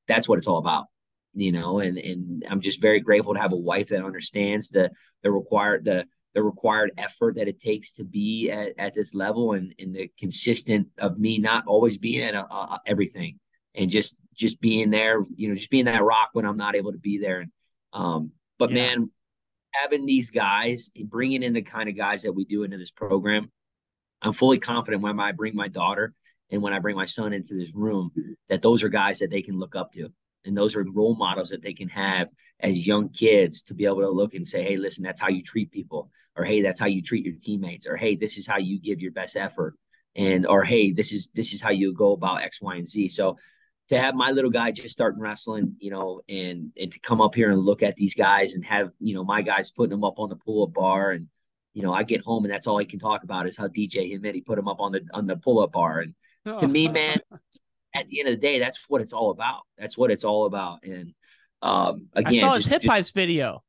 that's 0.07 0.28
what 0.28 0.39
it's 0.39 0.47
all 0.47 0.57
about, 0.57 0.86
you 1.36 1.51
know. 1.51 1.80
And 1.80 1.97
and 1.97 2.45
I'm 2.49 2.61
just 2.61 2.82
very 2.82 3.01
grateful 3.01 3.34
to 3.34 3.39
have 3.39 3.53
a 3.53 3.57
wife 3.57 3.89
that 3.89 4.03
understands 4.03 4.70
the 4.70 4.89
the 5.22 5.32
required 5.32 5.86
the 5.86 6.05
the 6.34 6.43
required 6.43 6.91
effort 6.97 7.36
that 7.36 7.47
it 7.47 7.59
takes 7.59 7.93
to 7.93 8.03
be 8.03 8.49
at, 8.51 8.74
at 8.78 8.93
this 8.93 9.13
level 9.13 9.53
and, 9.53 9.74
and 9.80 9.95
the 9.95 10.11
consistent 10.17 10.88
of 10.99 11.20
me 11.20 11.38
not 11.38 11.65
always 11.67 11.97
being 11.97 12.22
at 12.22 12.36
uh, 12.36 12.78
everything 12.86 13.39
and 13.76 13.89
just 13.89 14.22
just 14.36 14.61
being 14.61 14.89
there 14.89 15.24
you 15.36 15.49
know 15.49 15.55
just 15.55 15.72
being 15.72 15.86
that 15.86 16.03
rock 16.03 16.30
when 16.34 16.45
i'm 16.45 16.55
not 16.55 16.76
able 16.76 16.91
to 16.91 16.99
be 16.99 17.17
there 17.17 17.39
and 17.39 17.51
um 17.93 18.32
but 18.57 18.70
yeah. 18.70 18.76
man 18.76 19.11
having 19.72 20.05
these 20.05 20.30
guys 20.30 20.91
and 20.95 21.09
bringing 21.09 21.43
in 21.43 21.53
the 21.53 21.61
kind 21.61 21.89
of 21.89 21.97
guys 21.97 22.24
that 22.24 22.34
we 22.34 22.45
do 22.45 22.63
into 22.63 22.78
this 22.78 22.91
program 22.91 23.51
i'm 24.22 24.34
fully 24.34 24.59
confident 24.59 25.01
when 25.01 25.20
i 25.20 25.32
bring 25.32 25.55
my 25.55 25.67
daughter 25.67 26.13
and 26.51 26.61
when 26.61 26.74
i 26.74 26.80
bring 26.80 26.95
my 26.95 27.05
son 27.05 27.34
into 27.34 27.53
this 27.53 27.76
room 27.76 28.11
that 28.49 28.61
those 28.61 28.84
are 28.84 28.89
guys 28.89 29.20
that 29.20 29.30
they 29.30 29.41
can 29.41 29.57
look 29.57 29.76
up 29.76 29.91
to. 29.93 30.09
And 30.45 30.57
those 30.57 30.76
are 30.76 30.84
role 30.84 31.15
models 31.15 31.49
that 31.49 31.61
they 31.61 31.74
can 31.74 31.89
have 31.89 32.30
as 32.59 32.88
young 32.88 33.09
kids 33.09 33.63
to 33.63 33.74
be 33.74 33.86
able 33.86 34.01
to 34.01 34.09
look 34.09 34.34
and 34.34 34.47
say 34.47 34.63
hey 34.63 34.78
listen 34.78 35.03
that's 35.03 35.22
how 35.22 35.30
you 35.30 35.43
treat 35.43 35.72
people 35.72 36.09
or 36.36 36.43
hey 36.43 36.61
that's 36.61 36.80
how 36.80 36.88
you 36.88 37.01
treat 37.01 37.26
your 37.26 37.36
teammates 37.41 37.88
or 37.88 37.95
hey 37.95 38.15
this 38.15 38.38
is 38.38 38.47
how 38.47 38.57
you 38.57 38.80
give 38.80 38.99
your 38.99 39.11
best 39.11 39.36
effort 39.36 39.76
and 40.15 40.45
or 40.45 40.63
hey 40.63 40.91
this 40.91 41.13
is 41.13 41.30
this 41.32 41.53
is 41.53 41.61
how 41.61 41.70
you 41.70 41.93
go 41.93 42.13
about 42.13 42.41
x 42.41 42.61
y 42.61 42.76
and 42.76 42.89
z. 42.89 43.07
So 43.07 43.38
to 43.89 43.99
have 43.99 44.15
my 44.15 44.31
little 44.31 44.51
guy 44.51 44.71
just 44.71 44.89
starting 44.89 45.19
wrestling 45.19 45.75
you 45.79 45.91
know 45.91 46.21
and 46.29 46.71
and 46.79 46.91
to 46.91 46.99
come 46.99 47.21
up 47.21 47.35
here 47.35 47.49
and 47.49 47.59
look 47.59 47.83
at 47.83 47.95
these 47.95 48.13
guys 48.13 48.53
and 48.53 48.63
have 48.63 48.91
you 48.99 49.13
know 49.13 49.23
my 49.23 49.41
guys 49.41 49.71
putting 49.71 49.91
them 49.91 50.03
up 50.03 50.19
on 50.19 50.29
the 50.29 50.35
pull-up 50.35 50.73
bar 50.73 51.11
and 51.11 51.27
you 51.73 51.83
know 51.83 51.93
i 51.93 52.03
get 52.03 52.21
home 52.21 52.45
and 52.45 52.53
that's 52.53 52.67
all 52.67 52.77
he 52.77 52.85
can 52.85 52.99
talk 52.99 53.23
about 53.23 53.47
is 53.47 53.57
how 53.57 53.67
dj 53.67 54.11
him 54.11 54.23
he 54.23 54.41
put 54.41 54.59
him 54.59 54.67
up 54.67 54.79
on 54.79 54.91
the 54.91 55.01
on 55.13 55.27
the 55.27 55.35
pull-up 55.35 55.71
bar. 55.71 55.99
And 55.99 56.59
to 56.59 56.67
me 56.67 56.87
man 56.87 57.19
at 57.95 58.07
the 58.07 58.19
end 58.19 58.29
of 58.29 58.35
the 58.35 58.41
day 58.41 58.59
that's 58.59 58.85
what 58.89 59.01
it's 59.01 59.13
all 59.13 59.31
about. 59.31 59.61
That's 59.77 59.97
what 59.97 60.11
it's 60.11 60.23
all 60.23 60.45
about. 60.45 60.83
And 60.83 61.13
um 61.61 62.07
again 62.13 62.33
i 62.35 62.39
saw 62.39 62.53
his 62.55 62.65
hip 62.65 62.81
just, 62.81 63.13
video. 63.13 63.63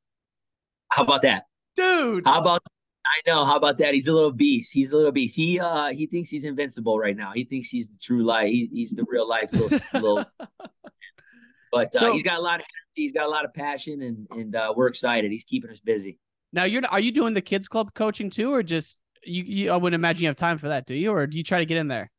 How 0.89 1.05
about 1.05 1.23
that? 1.23 1.45
Dude. 1.77 2.27
How 2.27 2.41
about 2.41 2.63
I 3.11 3.29
know. 3.31 3.45
How 3.45 3.57
about 3.57 3.79
that? 3.79 3.93
He's 3.93 4.07
a 4.07 4.13
little 4.13 4.33
beast. 4.33 4.73
He's 4.73 4.93
a 4.93 4.97
little 4.97 5.13
beast. 5.13 5.37
He 5.37 5.59
uh 5.59 5.89
he 5.89 6.07
thinks 6.07 6.31
he's 6.31 6.45
invincible 6.45 6.99
right 6.99 7.17
now. 7.17 7.33
He 7.35 7.45
thinks 7.45 7.69
he's 7.69 7.89
the 7.89 7.99
true 8.01 8.25
life. 8.25 8.49
He, 8.49 8.71
he's 8.73 8.93
the 8.93 9.05
real 9.09 9.29
life 9.29 9.53
little, 9.53 9.79
little 9.95 10.25
but 11.73 11.95
uh, 11.97 11.99
so, 11.99 12.13
he's 12.13 12.23
got 12.23 12.39
a 12.39 12.43
lot 12.43 12.57
of 12.57 12.61
energy. 12.61 12.95
He's 12.95 13.13
got 13.13 13.27
a 13.27 13.31
lot 13.31 13.45
of 13.45 13.55
passion, 13.55 14.03
and 14.03 14.27
and 14.31 14.57
uh, 14.57 14.73
we're 14.77 14.89
excited. 14.89 15.31
He's 15.31 15.45
keeping 15.45 15.71
us 15.71 15.81
busy. 15.81 16.19
Now 16.53 16.65
you're 16.65 16.83
are 16.87 17.01
you 17.01 17.13
doing 17.13 17.35
the 17.35 17.41
kids 17.41 17.69
club 17.69 17.95
coaching 17.95 18.31
too, 18.31 18.53
or 18.53 18.63
just 18.63 18.99
you? 19.25 19.43
you 19.45 19.73
I 19.73 19.77
wouldn't 19.77 19.99
imagine 19.99 20.23
you 20.23 20.29
have 20.29 20.37
time 20.37 20.59
for 20.59 20.69
that, 20.69 20.87
do 20.87 20.95
you? 20.95 21.13
Or 21.13 21.27
do 21.27 21.37
you 21.37 21.45
try 21.45 21.59
to 21.59 21.67
get 21.67 21.79
in 21.79 21.89
there? 21.89 22.11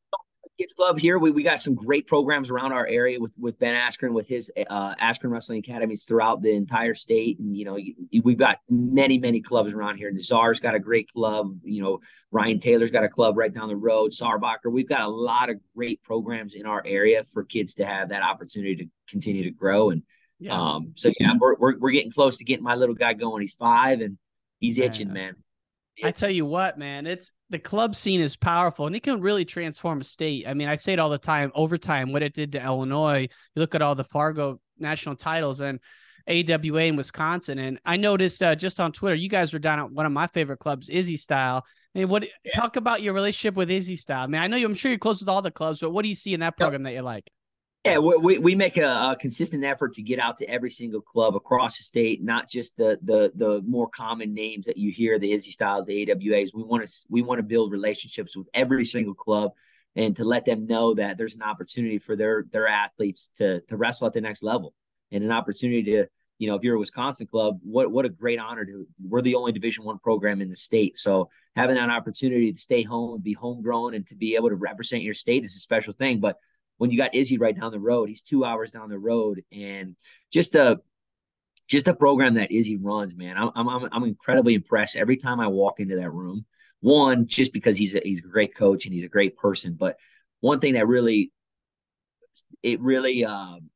Kids 0.61 0.73
Club 0.73 0.99
here. 0.99 1.17
We, 1.17 1.31
we 1.31 1.41
got 1.41 1.59
some 1.59 1.73
great 1.73 2.05
programs 2.05 2.51
around 2.51 2.71
our 2.71 2.85
area 2.85 3.19
with 3.19 3.31
with 3.35 3.57
Ben 3.57 3.73
Askren 3.73 4.13
with 4.13 4.27
his 4.27 4.51
uh, 4.69 4.93
Askren 4.95 5.31
Wrestling 5.31 5.57
Academies 5.59 6.03
throughout 6.03 6.43
the 6.43 6.51
entire 6.51 6.93
state, 6.93 7.39
and 7.39 7.57
you 7.57 7.65
know 7.65 7.79
we've 8.23 8.37
got 8.37 8.59
many 8.69 9.17
many 9.17 9.41
clubs 9.41 9.73
around 9.73 9.97
here. 9.97 10.11
Nazar's 10.11 10.59
got 10.59 10.75
a 10.75 10.79
great 10.79 11.11
club. 11.11 11.57
You 11.63 11.81
know 11.81 11.99
Ryan 12.29 12.59
Taylor's 12.59 12.91
got 12.91 13.03
a 13.03 13.09
club 13.09 13.37
right 13.37 13.51
down 13.51 13.69
the 13.69 13.75
road. 13.75 14.11
Sarbacher. 14.11 14.71
We've 14.71 14.87
got 14.87 15.01
a 15.01 15.07
lot 15.07 15.49
of 15.49 15.57
great 15.75 16.03
programs 16.03 16.53
in 16.53 16.67
our 16.67 16.83
area 16.85 17.23
for 17.33 17.43
kids 17.43 17.75
to 17.75 17.85
have 17.85 18.09
that 18.09 18.21
opportunity 18.21 18.75
to 18.75 18.85
continue 19.09 19.43
to 19.45 19.51
grow. 19.51 19.89
And 19.89 20.03
yeah. 20.39 20.59
um, 20.59 20.93
so 20.95 21.11
yeah, 21.19 21.33
we're, 21.39 21.55
we're 21.55 21.79
we're 21.79 21.91
getting 21.91 22.11
close 22.11 22.37
to 22.37 22.43
getting 22.43 22.63
my 22.63 22.75
little 22.75 22.95
guy 22.95 23.13
going. 23.13 23.41
He's 23.41 23.55
five 23.55 24.01
and 24.01 24.19
he's 24.59 24.77
itching, 24.77 25.11
man. 25.11 25.37
I 26.03 26.11
tell 26.11 26.29
you 26.29 26.45
what, 26.45 26.77
man, 26.77 27.05
it's 27.07 27.31
the 27.49 27.59
club 27.59 27.95
scene 27.95 28.21
is 28.21 28.35
powerful 28.35 28.87
and 28.87 28.95
it 28.95 29.03
can 29.03 29.21
really 29.21 29.45
transform 29.45 30.01
a 30.01 30.03
state. 30.03 30.47
I 30.47 30.53
mean, 30.53 30.67
I 30.67 30.75
say 30.75 30.93
it 30.93 30.99
all 30.99 31.09
the 31.09 31.17
time, 31.17 31.51
overtime, 31.55 32.11
what 32.11 32.23
it 32.23 32.33
did 32.33 32.53
to 32.53 32.63
Illinois. 32.63 33.21
You 33.55 33.59
look 33.59 33.75
at 33.75 33.81
all 33.81 33.95
the 33.95 34.03
Fargo 34.03 34.59
national 34.79 35.15
titles 35.15 35.61
and 35.61 35.79
AWA 36.27 36.83
in 36.83 36.95
Wisconsin. 36.95 37.59
And 37.59 37.79
I 37.85 37.97
noticed 37.97 38.41
uh, 38.43 38.55
just 38.55 38.79
on 38.79 38.91
Twitter, 38.91 39.15
you 39.15 39.29
guys 39.29 39.53
were 39.53 39.59
down 39.59 39.79
at 39.79 39.91
one 39.91 40.05
of 40.05 40.11
my 40.11 40.27
favorite 40.27 40.59
clubs, 40.59 40.89
Izzy 40.89 41.17
Style. 41.17 41.65
I 41.95 41.99
mean, 41.99 42.09
what 42.09 42.25
yeah. 42.45 42.53
talk 42.53 42.77
about 42.77 43.01
your 43.01 43.13
relationship 43.13 43.55
with 43.55 43.69
Izzy 43.69 43.95
Style? 43.95 44.23
I 44.23 44.27
mean, 44.27 44.41
I 44.41 44.47
know 44.47 44.57
you, 44.57 44.65
I'm 44.65 44.73
sure 44.73 44.91
you're 44.91 44.99
close 44.99 45.19
with 45.19 45.29
all 45.29 45.41
the 45.41 45.51
clubs, 45.51 45.81
but 45.81 45.91
what 45.91 46.03
do 46.03 46.09
you 46.09 46.15
see 46.15 46.33
in 46.33 46.39
that 46.39 46.57
program 46.57 46.83
that 46.83 46.93
you 46.93 47.01
like? 47.01 47.29
Yeah, 47.83 47.97
we, 47.97 48.37
we 48.37 48.53
make 48.53 48.77
a, 48.77 49.11
a, 49.11 49.17
consistent 49.19 49.63
effort 49.63 49.95
to 49.95 50.03
get 50.03 50.19
out 50.19 50.37
to 50.37 50.47
every 50.47 50.69
single 50.69 51.01
club 51.01 51.35
across 51.35 51.77
the 51.77 51.83
state, 51.83 52.23
not 52.23 52.47
just 52.47 52.77
the 52.77 52.99
the 53.01 53.31
the 53.33 53.63
more 53.65 53.89
common 53.89 54.35
names 54.35 54.67
that 54.67 54.77
you 54.77 54.91
hear, 54.91 55.17
the 55.17 55.31
Izzy 55.31 55.49
Styles, 55.49 55.87
the 55.87 56.05
AWAs. 56.05 56.53
We 56.53 56.61
want 56.61 56.87
to 56.87 56.93
we 57.09 57.23
want 57.23 57.39
to 57.39 57.43
build 57.43 57.71
relationships 57.71 58.37
with 58.37 58.47
every 58.53 58.85
single 58.85 59.15
club 59.15 59.51
and 59.95 60.15
to 60.15 60.23
let 60.23 60.45
them 60.45 60.67
know 60.67 60.93
that 60.93 61.17
there's 61.17 61.33
an 61.33 61.41
opportunity 61.41 61.97
for 61.97 62.15
their 62.15 62.45
their 62.51 62.67
athletes 62.67 63.31
to 63.37 63.61
to 63.61 63.77
wrestle 63.77 64.05
at 64.05 64.13
the 64.13 64.21
next 64.21 64.43
level 64.43 64.75
and 65.11 65.23
an 65.23 65.31
opportunity 65.31 65.81
to 65.83 66.05
you 66.37 66.47
know 66.47 66.55
if 66.55 66.63
you're 66.63 66.75
a 66.75 66.79
Wisconsin 66.79 67.25
club, 67.25 67.59
what 67.63 67.91
what 67.91 68.05
a 68.05 68.09
great 68.09 68.37
honor 68.37 68.63
to 68.63 68.85
we're 69.03 69.23
the 69.23 69.33
only 69.33 69.53
Division 69.53 69.85
One 69.85 69.97
program 69.97 70.39
in 70.39 70.49
the 70.49 70.55
state. 70.55 70.99
So 70.99 71.31
having 71.55 71.77
that 71.77 71.89
opportunity 71.89 72.53
to 72.53 72.61
stay 72.61 72.83
home 72.83 73.15
and 73.15 73.23
be 73.23 73.33
homegrown 73.33 73.95
and 73.95 74.05
to 74.09 74.15
be 74.15 74.35
able 74.35 74.49
to 74.49 74.55
represent 74.55 75.01
your 75.01 75.15
state 75.15 75.43
is 75.43 75.55
a 75.55 75.59
special 75.59 75.93
thing, 75.93 76.19
but 76.19 76.37
when 76.81 76.89
you 76.89 76.97
got 76.97 77.13
Izzy 77.13 77.37
right 77.37 77.55
down 77.55 77.71
the 77.71 77.79
road, 77.79 78.09
he's 78.09 78.23
two 78.23 78.43
hours 78.43 78.71
down 78.71 78.89
the 78.89 78.97
road, 78.97 79.43
and 79.51 79.95
just 80.33 80.55
a 80.55 80.81
just 81.67 81.87
a 81.87 81.93
program 81.93 82.33
that 82.33 82.51
Izzy 82.51 82.75
runs, 82.75 83.15
man. 83.15 83.37
I'm 83.37 83.51
I'm 83.53 83.87
I'm 83.91 84.03
incredibly 84.03 84.55
impressed 84.55 84.95
every 84.95 85.17
time 85.17 85.39
I 85.39 85.45
walk 85.45 85.79
into 85.79 85.97
that 85.97 86.09
room. 86.09 86.43
One, 86.79 87.27
just 87.27 87.53
because 87.53 87.77
he's 87.77 87.93
a, 87.93 88.01
he's 88.03 88.21
a 88.25 88.27
great 88.27 88.55
coach 88.55 88.85
and 88.85 88.95
he's 88.95 89.03
a 89.03 89.09
great 89.09 89.37
person, 89.37 89.75
but 89.79 89.97
one 90.39 90.59
thing 90.59 90.73
that 90.73 90.87
really 90.87 91.31
it 92.63 92.81
really 92.81 93.25
um 93.25 93.69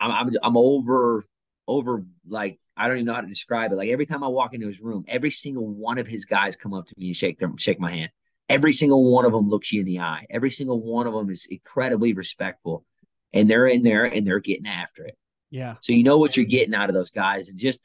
I'm 0.00 0.10
I'm 0.10 0.36
I'm 0.42 0.56
over 0.56 1.24
over 1.68 2.04
like 2.26 2.58
I 2.76 2.88
don't 2.88 2.96
even 2.96 3.06
know 3.06 3.14
how 3.14 3.20
to 3.20 3.28
describe 3.28 3.70
it. 3.70 3.76
Like 3.76 3.90
every 3.90 4.06
time 4.06 4.24
I 4.24 4.28
walk 4.28 4.52
into 4.52 4.66
his 4.66 4.80
room, 4.80 5.04
every 5.06 5.30
single 5.30 5.68
one 5.68 5.98
of 5.98 6.08
his 6.08 6.24
guys 6.24 6.56
come 6.56 6.74
up 6.74 6.88
to 6.88 6.94
me 6.98 7.06
and 7.06 7.16
shake 7.16 7.38
them 7.38 7.56
shake 7.56 7.78
my 7.78 7.92
hand. 7.92 8.10
Every 8.50 8.72
single 8.72 9.10
one 9.10 9.24
of 9.24 9.32
them 9.32 9.48
looks 9.48 9.72
you 9.72 9.80
in 9.80 9.86
the 9.86 10.00
eye. 10.00 10.26
Every 10.28 10.50
single 10.50 10.80
one 10.82 11.06
of 11.06 11.14
them 11.14 11.30
is 11.30 11.46
incredibly 11.48 12.12
respectful, 12.12 12.84
and 13.32 13.48
they're 13.48 13.68
in 13.68 13.82
there 13.82 14.04
and 14.04 14.26
they're 14.26 14.40
getting 14.40 14.66
after 14.66 15.04
it. 15.04 15.16
Yeah. 15.50 15.76
So 15.80 15.92
you 15.92 16.02
know 16.02 16.18
what 16.18 16.36
you're 16.36 16.46
getting 16.46 16.74
out 16.74 16.90
of 16.90 16.94
those 16.94 17.10
guys, 17.10 17.48
and 17.48 17.58
just 17.58 17.82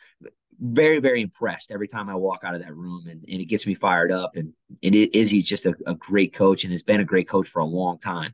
very 0.60 1.00
very 1.00 1.22
impressed 1.22 1.72
every 1.72 1.88
time 1.88 2.10
I 2.10 2.16
walk 2.16 2.42
out 2.44 2.56
of 2.56 2.62
that 2.62 2.76
room, 2.76 3.06
and, 3.08 3.24
and 3.30 3.42
it 3.42 3.46
gets 3.46 3.68
me 3.68 3.76
fired 3.76 4.12
up. 4.12 4.36
And 4.36 4.54
and 4.82 4.96
it 4.96 5.16
is 5.16 5.30
he's 5.30 5.48
just 5.48 5.68
a, 5.68 5.76
a 5.86 5.94
great 5.94 6.34
coach 6.34 6.64
and 6.64 6.72
has 6.72 6.84
been 6.84 7.00
a 7.00 7.06
great 7.06 7.30
coach 7.30 7.48
for 7.48 7.60
a 7.60 7.66
long 7.66 8.00
time, 8.00 8.34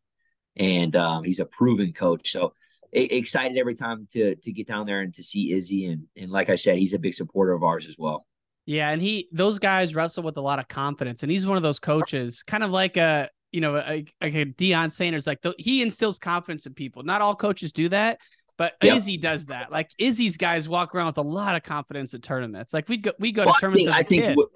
and 0.56 0.96
um, 0.96 1.24
he's 1.24 1.40
a 1.40 1.46
proven 1.46 1.94
coach. 1.94 2.32
So 2.32 2.54
excited 2.94 3.58
every 3.58 3.76
time 3.76 4.08
to 4.14 4.36
to 4.36 4.52
get 4.52 4.68
down 4.68 4.86
there 4.86 5.02
and 5.02 5.14
to 5.16 5.24
see 5.24 5.54
Izzy 5.54 5.88
and 5.88 6.08
and 6.16 6.32
like 6.32 6.50
I 6.50 6.56
said, 6.56 6.78
he's 6.78 6.94
a 6.94 7.00
big 7.00 7.14
supporter 7.14 7.54
of 7.54 7.64
ours 7.64 7.88
as 7.88 7.96
well. 7.98 8.26
Yeah, 8.66 8.90
and 8.92 9.02
he 9.02 9.28
those 9.32 9.60
guys 9.60 9.96
wrestle 9.96 10.24
with 10.24 10.38
a 10.38 10.42
lot 10.42 10.60
of 10.60 10.68
confidence, 10.68 11.24
and 11.24 11.32
he's 11.32 11.48
one 11.48 11.58
of 11.58 11.64
those 11.64 11.80
coaches, 11.80 12.44
kind 12.44 12.64
of 12.64 12.70
like 12.70 12.98
a 12.98 13.30
you 13.52 13.60
know 13.60 13.74
like, 13.74 14.14
like 14.22 14.36
a 14.36 14.46
Deion 14.46 14.92
Sanders. 14.92 15.26
Like 15.26 15.42
the, 15.42 15.56
he 15.58 15.82
instills 15.82 16.20
confidence 16.20 16.66
in 16.66 16.74
people. 16.74 17.04
Not 17.04 17.22
all 17.22 17.36
coaches 17.36 17.72
do 17.72 17.90
that, 17.90 18.20
but 18.58 18.74
yep. 18.84 18.98
Izzy 18.98 19.18
does 19.18 19.48
that. 19.48 19.72
Like 19.72 19.90
Izzy's 19.98 20.38
guys 20.38 20.70
walk 20.70 20.94
around 20.94 21.08
with 21.08 21.18
a 21.18 21.24
lot 21.24 21.56
of 21.56 21.64
confidence 21.64 22.14
at 22.14 22.22
tournaments. 22.22 22.74
Like 22.74 22.88
we 22.88 22.98
go 22.98 23.12
we 23.20 23.32
go 23.32 23.46
well, 23.46 23.56
to 23.56 23.60
tournaments 23.60 23.88
I 23.90 24.04
think, 24.04 24.24
as 24.24 24.30
a 24.30 24.32
I 24.32 24.36
think, 24.36 24.40
kid. 24.40 24.48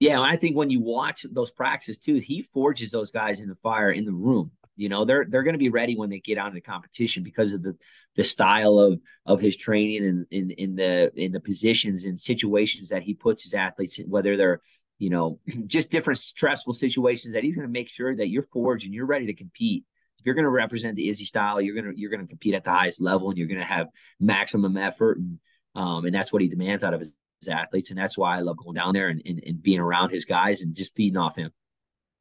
Yeah, 0.00 0.20
I 0.20 0.36
think 0.36 0.56
when 0.56 0.70
you 0.70 0.80
watch 0.80 1.26
those 1.30 1.50
practices 1.50 1.98
too, 1.98 2.16
he 2.16 2.42
forges 2.54 2.90
those 2.90 3.10
guys 3.10 3.40
in 3.40 3.48
the 3.48 3.56
fire 3.56 3.90
in 3.90 4.04
the 4.04 4.12
room. 4.12 4.50
You 4.80 4.88
know, 4.88 5.04
they're 5.04 5.26
they're 5.28 5.42
going 5.42 5.54
to 5.54 5.58
be 5.58 5.68
ready 5.68 5.94
when 5.94 6.08
they 6.08 6.20
get 6.20 6.38
out 6.38 6.48
into 6.48 6.62
competition 6.62 7.22
because 7.22 7.52
of 7.52 7.62
the 7.62 7.76
the 8.16 8.24
style 8.24 8.78
of 8.78 8.98
of 9.26 9.38
his 9.38 9.54
training 9.54 10.06
and 10.06 10.26
in 10.30 10.50
in 10.52 10.74
the 10.74 11.12
in 11.14 11.32
the 11.32 11.40
positions 11.40 12.06
and 12.06 12.18
situations 12.18 12.88
that 12.88 13.02
he 13.02 13.12
puts 13.12 13.42
his 13.42 13.52
athletes 13.52 13.98
in, 13.98 14.08
whether 14.08 14.38
they're 14.38 14.62
you 14.98 15.10
know 15.10 15.38
just 15.66 15.90
different 15.90 16.18
stressful 16.18 16.72
situations 16.72 17.34
that 17.34 17.44
he's 17.44 17.54
going 17.56 17.68
to 17.68 17.72
make 17.72 17.90
sure 17.90 18.16
that 18.16 18.30
you're 18.30 18.48
forged 18.54 18.86
and 18.86 18.94
you're 18.94 19.04
ready 19.04 19.26
to 19.26 19.34
compete. 19.34 19.84
If 20.18 20.24
you're 20.24 20.34
going 20.34 20.44
to 20.44 20.50
represent 20.50 20.96
the 20.96 21.10
Izzy 21.10 21.26
style, 21.26 21.60
you're 21.60 21.74
going 21.74 21.94
to 21.94 22.00
you're 22.00 22.10
going 22.10 22.22
to 22.22 22.26
compete 22.26 22.54
at 22.54 22.64
the 22.64 22.70
highest 22.70 23.02
level 23.02 23.28
and 23.28 23.36
you're 23.36 23.48
going 23.48 23.60
to 23.60 23.66
have 23.66 23.88
maximum 24.18 24.78
effort 24.78 25.18
and 25.18 25.38
um 25.74 26.06
and 26.06 26.14
that's 26.14 26.32
what 26.32 26.40
he 26.40 26.48
demands 26.48 26.82
out 26.82 26.94
of 26.94 27.00
his, 27.00 27.12
his 27.42 27.48
athletes 27.48 27.90
and 27.90 27.98
that's 27.98 28.16
why 28.16 28.38
I 28.38 28.40
love 28.40 28.56
going 28.56 28.76
down 28.76 28.94
there 28.94 29.08
and, 29.08 29.20
and 29.26 29.42
and 29.46 29.62
being 29.62 29.78
around 29.78 30.08
his 30.08 30.24
guys 30.24 30.62
and 30.62 30.74
just 30.74 30.96
feeding 30.96 31.18
off 31.18 31.36
him. 31.36 31.50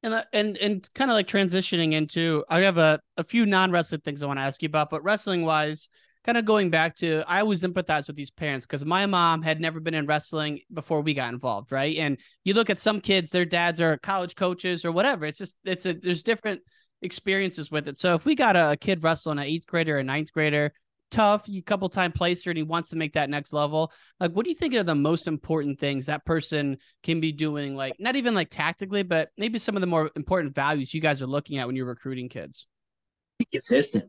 And 0.01 0.25
and 0.31 0.57
and 0.57 0.89
kind 0.93 1.11
of 1.11 1.15
like 1.15 1.27
transitioning 1.27 1.93
into, 1.93 2.45
I 2.49 2.61
have 2.61 2.77
a 2.77 2.99
a 3.17 3.23
few 3.23 3.45
non 3.45 3.71
wrestling 3.71 4.01
things 4.01 4.23
I 4.23 4.27
want 4.27 4.39
to 4.39 4.43
ask 4.43 4.61
you 4.61 4.67
about, 4.67 4.89
but 4.89 5.03
wrestling 5.03 5.43
wise, 5.43 5.89
kind 6.23 6.37
of 6.37 6.45
going 6.45 6.69
back 6.69 6.95
to, 6.95 7.23
I 7.27 7.41
always 7.41 7.63
empathize 7.63 8.07
with 8.07 8.15
these 8.15 8.31
parents 8.31 8.65
because 8.65 8.85
my 8.85 9.05
mom 9.05 9.41
had 9.41 9.59
never 9.59 9.79
been 9.79 9.93
in 9.93 10.05
wrestling 10.05 10.59
before 10.71 11.01
we 11.01 11.13
got 11.13 11.33
involved, 11.33 11.71
right? 11.71 11.97
And 11.97 12.17
you 12.43 12.53
look 12.53 12.69
at 12.69 12.79
some 12.79 13.01
kids, 13.01 13.29
their 13.29 13.45
dads 13.45 13.81
are 13.81 13.97
college 13.97 14.35
coaches 14.35 14.85
or 14.85 14.91
whatever. 14.91 15.25
It's 15.25 15.39
just 15.39 15.57
it's 15.65 15.85
a 15.85 15.93
there's 15.93 16.23
different 16.23 16.61
experiences 17.01 17.71
with 17.71 17.87
it. 17.87 17.97
So 17.97 18.15
if 18.15 18.25
we 18.25 18.35
got 18.35 18.55
a, 18.55 18.71
a 18.71 18.77
kid 18.77 19.03
wrestling 19.03 19.39
an 19.39 19.45
eighth 19.45 19.65
grader 19.65 19.95
or 19.95 19.99
a 19.99 20.03
ninth 20.03 20.31
grader, 20.31 20.73
tough, 21.09 21.43
you 21.47 21.63
couple 21.63 21.89
time 21.89 22.11
placer, 22.11 22.49
and 22.49 22.57
he 22.57 22.63
wants 22.63 22.89
to 22.89 22.95
make 22.95 23.13
that 23.13 23.29
next 23.29 23.53
level. 23.53 23.91
Like, 24.19 24.31
what 24.31 24.43
do 24.43 24.49
you 24.49 24.55
think 24.55 24.73
are 24.73 24.83
the 24.83 24.95
most 24.95 25.27
important 25.27 25.79
things 25.79 26.05
that 26.05 26.25
person 26.25 26.77
can 27.03 27.19
be 27.19 27.31
doing? 27.31 27.75
Like, 27.75 27.93
not 27.99 28.15
even 28.15 28.33
like 28.33 28.49
tactically, 28.49 29.03
but 29.03 29.29
maybe 29.37 29.59
some 29.59 29.75
of 29.75 29.81
the 29.81 29.87
more 29.87 30.11
important 30.15 30.55
values 30.55 30.93
you 30.93 31.01
guys 31.01 31.21
are 31.21 31.27
looking 31.27 31.57
at 31.57 31.67
when 31.67 31.75
you're 31.75 31.85
recruiting 31.85 32.29
kids. 32.29 32.67
Be 33.37 33.45
consistent. 33.45 34.05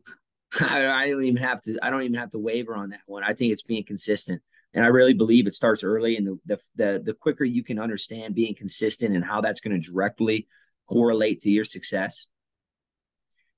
I, 0.61 0.87
I 0.87 1.09
don't 1.09 1.23
even 1.23 1.41
have 1.41 1.61
to. 1.63 1.77
I 1.81 1.89
don't 1.89 2.03
even 2.03 2.19
have 2.19 2.31
to 2.31 2.39
waver 2.39 2.75
on 2.75 2.89
that 2.89 3.01
one. 3.05 3.23
I 3.23 3.33
think 3.33 3.53
it's 3.53 3.63
being 3.63 3.85
consistent, 3.85 4.41
and 4.73 4.83
I 4.83 4.89
really 4.89 5.13
believe 5.13 5.47
it 5.47 5.53
starts 5.53 5.83
early. 5.83 6.17
And 6.17 6.27
the 6.27 6.39
the 6.45 6.59
the, 6.75 7.01
the 7.05 7.13
quicker 7.13 7.45
you 7.45 7.63
can 7.63 7.79
understand 7.79 8.35
being 8.35 8.55
consistent 8.55 9.15
and 9.15 9.23
how 9.23 9.41
that's 9.41 9.61
going 9.61 9.79
to 9.79 9.89
directly 9.89 10.47
correlate 10.89 11.41
to 11.41 11.49
your 11.49 11.63
success, 11.63 12.27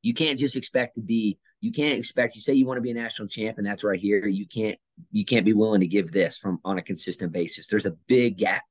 you 0.03 0.13
can't 0.13 0.37
just 0.37 0.55
expect 0.55 0.95
to 0.95 1.01
be 1.01 1.39
you 1.64 1.72
can't 1.72 1.97
expect 1.97 2.36
you 2.36 2.41
say 2.41 2.53
you 2.53 2.66
want 2.66 2.78
to 2.78 2.82
be 2.82 2.91
a 2.91 2.93
national 2.93 3.30
champ 3.30 3.57
and 3.57 3.66
that's 3.66 3.86
right 3.86 3.99
here 3.99 4.28
you 4.28 4.45
can't 4.45 4.78
you 5.11 5.24
can't 5.24 5.45
be 5.45 5.53
willing 5.53 5.80
to 5.80 5.88
give 5.88 6.11
this 6.11 6.38
from 6.38 6.59
on 6.66 6.78
a 6.78 6.84
consistent 6.84 7.32
basis. 7.32 7.68
There's 7.68 7.86
a 7.86 7.95
big 8.07 8.38
gap. 8.38 8.64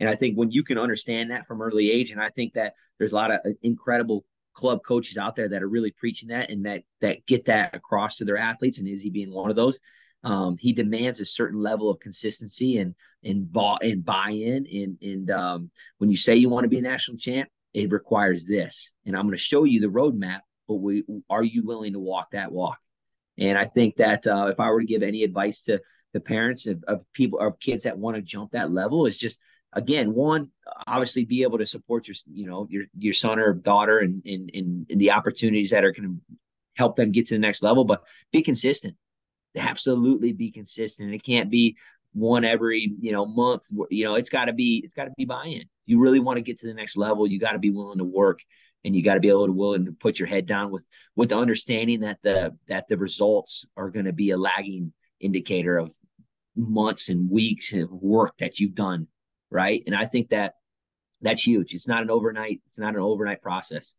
And 0.00 0.08
i 0.08 0.16
think 0.16 0.34
when 0.34 0.50
you 0.50 0.64
can 0.64 0.76
understand 0.76 1.30
that 1.30 1.46
from 1.46 1.62
early 1.62 1.90
age 1.90 2.10
and 2.10 2.20
i 2.20 2.30
think 2.30 2.54
that 2.54 2.74
there's 2.98 3.12
a 3.12 3.14
lot 3.14 3.30
of 3.30 3.40
uh, 3.46 3.50
incredible 3.62 4.24
club 4.52 4.80
coaches 4.84 5.16
out 5.16 5.36
there 5.36 5.48
that 5.48 5.62
are 5.62 5.68
really 5.68 5.92
preaching 5.92 6.30
that 6.30 6.50
and 6.50 6.66
that 6.66 6.82
that 7.00 7.24
get 7.26 7.44
that 7.46 7.74
across 7.74 8.16
to 8.16 8.24
their 8.24 8.36
athletes 8.36 8.80
and 8.80 8.88
izzy 8.88 9.10
being 9.10 9.32
one 9.32 9.48
of 9.50 9.56
those 9.56 9.78
um, 10.24 10.56
he 10.56 10.72
demands 10.72 11.20
a 11.20 11.24
certain 11.24 11.60
level 11.60 11.88
of 11.88 12.00
consistency 12.00 12.78
and 12.78 12.96
and 13.22 13.52
buy 13.52 13.76
and 13.80 14.04
buy-in 14.04 14.66
and 14.72 14.98
and 15.00 15.30
um, 15.30 15.70
when 15.98 16.10
you 16.10 16.16
say 16.16 16.34
you 16.34 16.48
want 16.48 16.64
to 16.64 16.68
be 16.68 16.78
a 16.78 16.82
national 16.82 17.16
champ 17.16 17.48
it 17.72 17.92
requires 17.92 18.44
this. 18.44 18.92
And 19.06 19.16
i'm 19.16 19.26
going 19.26 19.38
to 19.38 19.42
show 19.42 19.62
you 19.62 19.80
the 19.80 19.86
roadmap 19.86 20.40
but 20.68 20.76
we 20.76 21.04
are 21.30 21.42
you 21.42 21.64
willing 21.64 21.92
to 21.92 21.98
walk 21.98 22.32
that 22.32 22.52
walk? 22.52 22.78
And 23.38 23.58
I 23.58 23.64
think 23.64 23.96
that 23.96 24.26
uh, 24.26 24.46
if 24.50 24.60
I 24.60 24.70
were 24.70 24.80
to 24.80 24.86
give 24.86 25.02
any 25.02 25.24
advice 25.24 25.62
to 25.62 25.80
the 26.12 26.20
parents 26.20 26.66
of, 26.66 26.84
of 26.86 27.04
people 27.12 27.40
of 27.40 27.58
kids 27.58 27.84
that 27.84 27.98
want 27.98 28.16
to 28.16 28.22
jump 28.22 28.52
that 28.52 28.72
level, 28.72 29.06
is 29.06 29.18
just 29.18 29.40
again 29.72 30.14
one 30.14 30.50
obviously 30.86 31.24
be 31.24 31.42
able 31.42 31.58
to 31.58 31.66
support 31.66 32.06
your 32.06 32.14
you 32.32 32.46
know 32.46 32.66
your 32.70 32.84
your 32.96 33.14
son 33.14 33.38
or 33.38 33.52
daughter 33.52 33.98
and 33.98 34.22
in, 34.24 34.48
in, 34.50 34.86
in 34.88 34.98
the 34.98 35.10
opportunities 35.10 35.70
that 35.70 35.84
are 35.84 35.92
going 35.92 36.08
to 36.08 36.36
help 36.76 36.96
them 36.96 37.12
get 37.12 37.28
to 37.28 37.34
the 37.34 37.40
next 37.40 37.62
level, 37.62 37.84
but 37.84 38.02
be 38.32 38.42
consistent. 38.42 38.96
Absolutely 39.56 40.32
be 40.32 40.50
consistent. 40.50 41.14
It 41.14 41.22
can't 41.22 41.50
be 41.50 41.76
one 42.12 42.44
every 42.44 42.92
you 43.00 43.12
know 43.12 43.26
month. 43.26 43.64
You 43.90 44.04
know 44.04 44.14
it's 44.14 44.30
got 44.30 44.46
to 44.46 44.52
be 44.52 44.80
it's 44.84 44.94
got 44.94 45.04
to 45.04 45.12
be 45.16 45.24
buy-in. 45.24 45.64
You 45.86 46.00
really 46.00 46.20
want 46.20 46.36
to 46.38 46.42
get 46.42 46.60
to 46.60 46.66
the 46.66 46.74
next 46.74 46.96
level. 46.96 47.26
You 47.26 47.38
got 47.38 47.52
to 47.52 47.58
be 47.58 47.70
willing 47.70 47.98
to 47.98 48.04
work 48.04 48.40
and 48.84 48.94
you 48.94 49.02
got 49.02 49.14
to 49.14 49.20
be 49.20 49.28
able 49.28 49.46
to 49.46 49.52
willing 49.52 49.86
to 49.86 49.92
put 49.92 50.18
your 50.18 50.28
head 50.28 50.46
down 50.46 50.70
with 50.70 50.84
with 51.16 51.30
the 51.30 51.36
understanding 51.36 52.00
that 52.00 52.18
the 52.22 52.56
that 52.68 52.88
the 52.88 52.96
results 52.96 53.66
are 53.76 53.90
going 53.90 54.06
to 54.06 54.12
be 54.12 54.30
a 54.30 54.36
lagging 54.36 54.92
indicator 55.20 55.78
of 55.78 55.90
months 56.56 57.08
and 57.08 57.30
weeks 57.30 57.72
of 57.72 57.90
work 57.90 58.34
that 58.38 58.60
you've 58.60 58.74
done 58.74 59.08
right? 59.54 59.82
And 59.86 59.94
i 59.94 60.04
think 60.04 60.30
that 60.30 60.54
that's 61.22 61.46
huge. 61.46 61.72
It's 61.72 61.88
not 61.88 62.02
an 62.02 62.10
overnight 62.10 62.60
it's 62.66 62.78
not 62.78 62.94
an 62.94 63.00
overnight 63.00 63.40
process. 63.40 63.94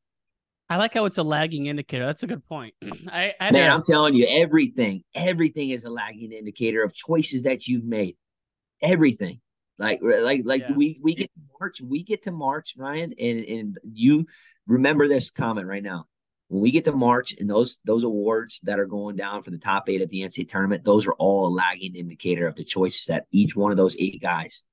I 0.69 0.77
like 0.77 0.93
how 0.93 1.05
it's 1.05 1.17
a 1.17 1.23
lagging 1.23 1.67
indicator. 1.67 2.05
That's 2.05 2.23
a 2.23 2.27
good 2.27 2.45
point. 2.47 2.75
I, 3.07 3.33
I 3.39 3.51
man 3.51 3.71
i'm 3.71 3.83
telling 3.83 4.13
you 4.13 4.27
everything 4.29 5.03
everything 5.15 5.71
is 5.71 5.85
a 5.85 5.89
lagging 5.89 6.31
indicator 6.31 6.83
of 6.83 6.93
choices 6.93 7.43
that 7.43 7.67
you've 7.67 7.85
made. 7.85 8.17
Everything. 8.81 9.41
Like 9.79 9.99
like 10.03 10.41
like 10.45 10.61
yeah. 10.61 10.75
we 10.75 10.99
we 11.01 11.15
get 11.15 11.31
to 11.33 11.41
march 11.59 11.81
we 11.81 12.03
get 12.03 12.23
to 12.23 12.31
march 12.31 12.75
ryan 12.77 13.13
and 13.19 13.39
and 13.43 13.77
you 13.83 14.25
remember 14.67 15.07
this 15.07 15.29
comment 15.29 15.67
right 15.67 15.83
now. 15.83 16.07
When 16.47 16.61
we 16.61 16.71
get 16.71 16.85
to 16.85 16.91
March 16.91 17.35
and 17.39 17.49
those 17.49 17.79
those 17.85 18.03
awards 18.03 18.59
that 18.63 18.79
are 18.79 18.85
going 18.85 19.15
down 19.15 19.41
for 19.41 19.49
the 19.49 19.57
top 19.57 19.89
eight 19.89 20.01
at 20.01 20.09
the 20.09 20.21
NCAA 20.21 20.47
tournament, 20.47 20.83
those 20.83 21.07
are 21.07 21.13
all 21.13 21.47
a 21.47 21.49
lagging 21.49 21.95
indicator 21.95 22.47
of 22.47 22.55
the 22.55 22.63
choices 22.63 23.05
that 23.07 23.25
each 23.31 23.55
one 23.55 23.71
of 23.71 23.77
those 23.77 23.95
eight 23.97 24.21
guys 24.21 24.63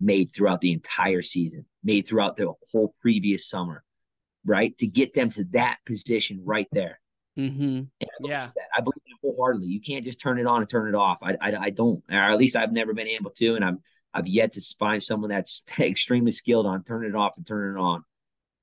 made 0.00 0.30
throughout 0.30 0.60
the 0.60 0.72
entire 0.72 1.22
season, 1.22 1.64
made 1.82 2.02
throughout 2.02 2.36
the 2.36 2.52
whole 2.70 2.94
previous 3.00 3.48
summer, 3.48 3.82
right? 4.44 4.76
To 4.78 4.86
get 4.86 5.14
them 5.14 5.30
to 5.30 5.44
that 5.52 5.78
position 5.84 6.42
right 6.44 6.68
there. 6.70 7.00
Mm-hmm. 7.36 7.82
I 8.02 8.06
yeah, 8.20 8.48
that. 8.54 8.68
I 8.76 8.80
believe 8.80 9.02
that 9.04 9.16
wholeheartedly. 9.22 9.66
You 9.66 9.80
can't 9.80 10.04
just 10.04 10.20
turn 10.20 10.38
it 10.38 10.46
on 10.46 10.60
and 10.60 10.70
turn 10.70 10.88
it 10.88 10.94
off. 10.94 11.18
I, 11.22 11.36
I, 11.40 11.56
I 11.56 11.70
don't, 11.70 12.02
or 12.10 12.16
at 12.16 12.38
least 12.38 12.56
I've 12.56 12.72
never 12.72 12.94
been 12.94 13.08
able 13.08 13.30
to, 13.32 13.56
and 13.56 13.64
I'm 13.64 13.82
I've 14.14 14.28
yet 14.28 14.52
to 14.52 14.60
find 14.78 15.02
someone 15.02 15.30
that's 15.30 15.64
extremely 15.78 16.32
skilled 16.32 16.66
on 16.66 16.84
turning 16.84 17.10
it 17.10 17.16
off 17.16 17.32
and 17.36 17.46
turning 17.46 17.76
it 17.76 17.80
on. 17.80 18.04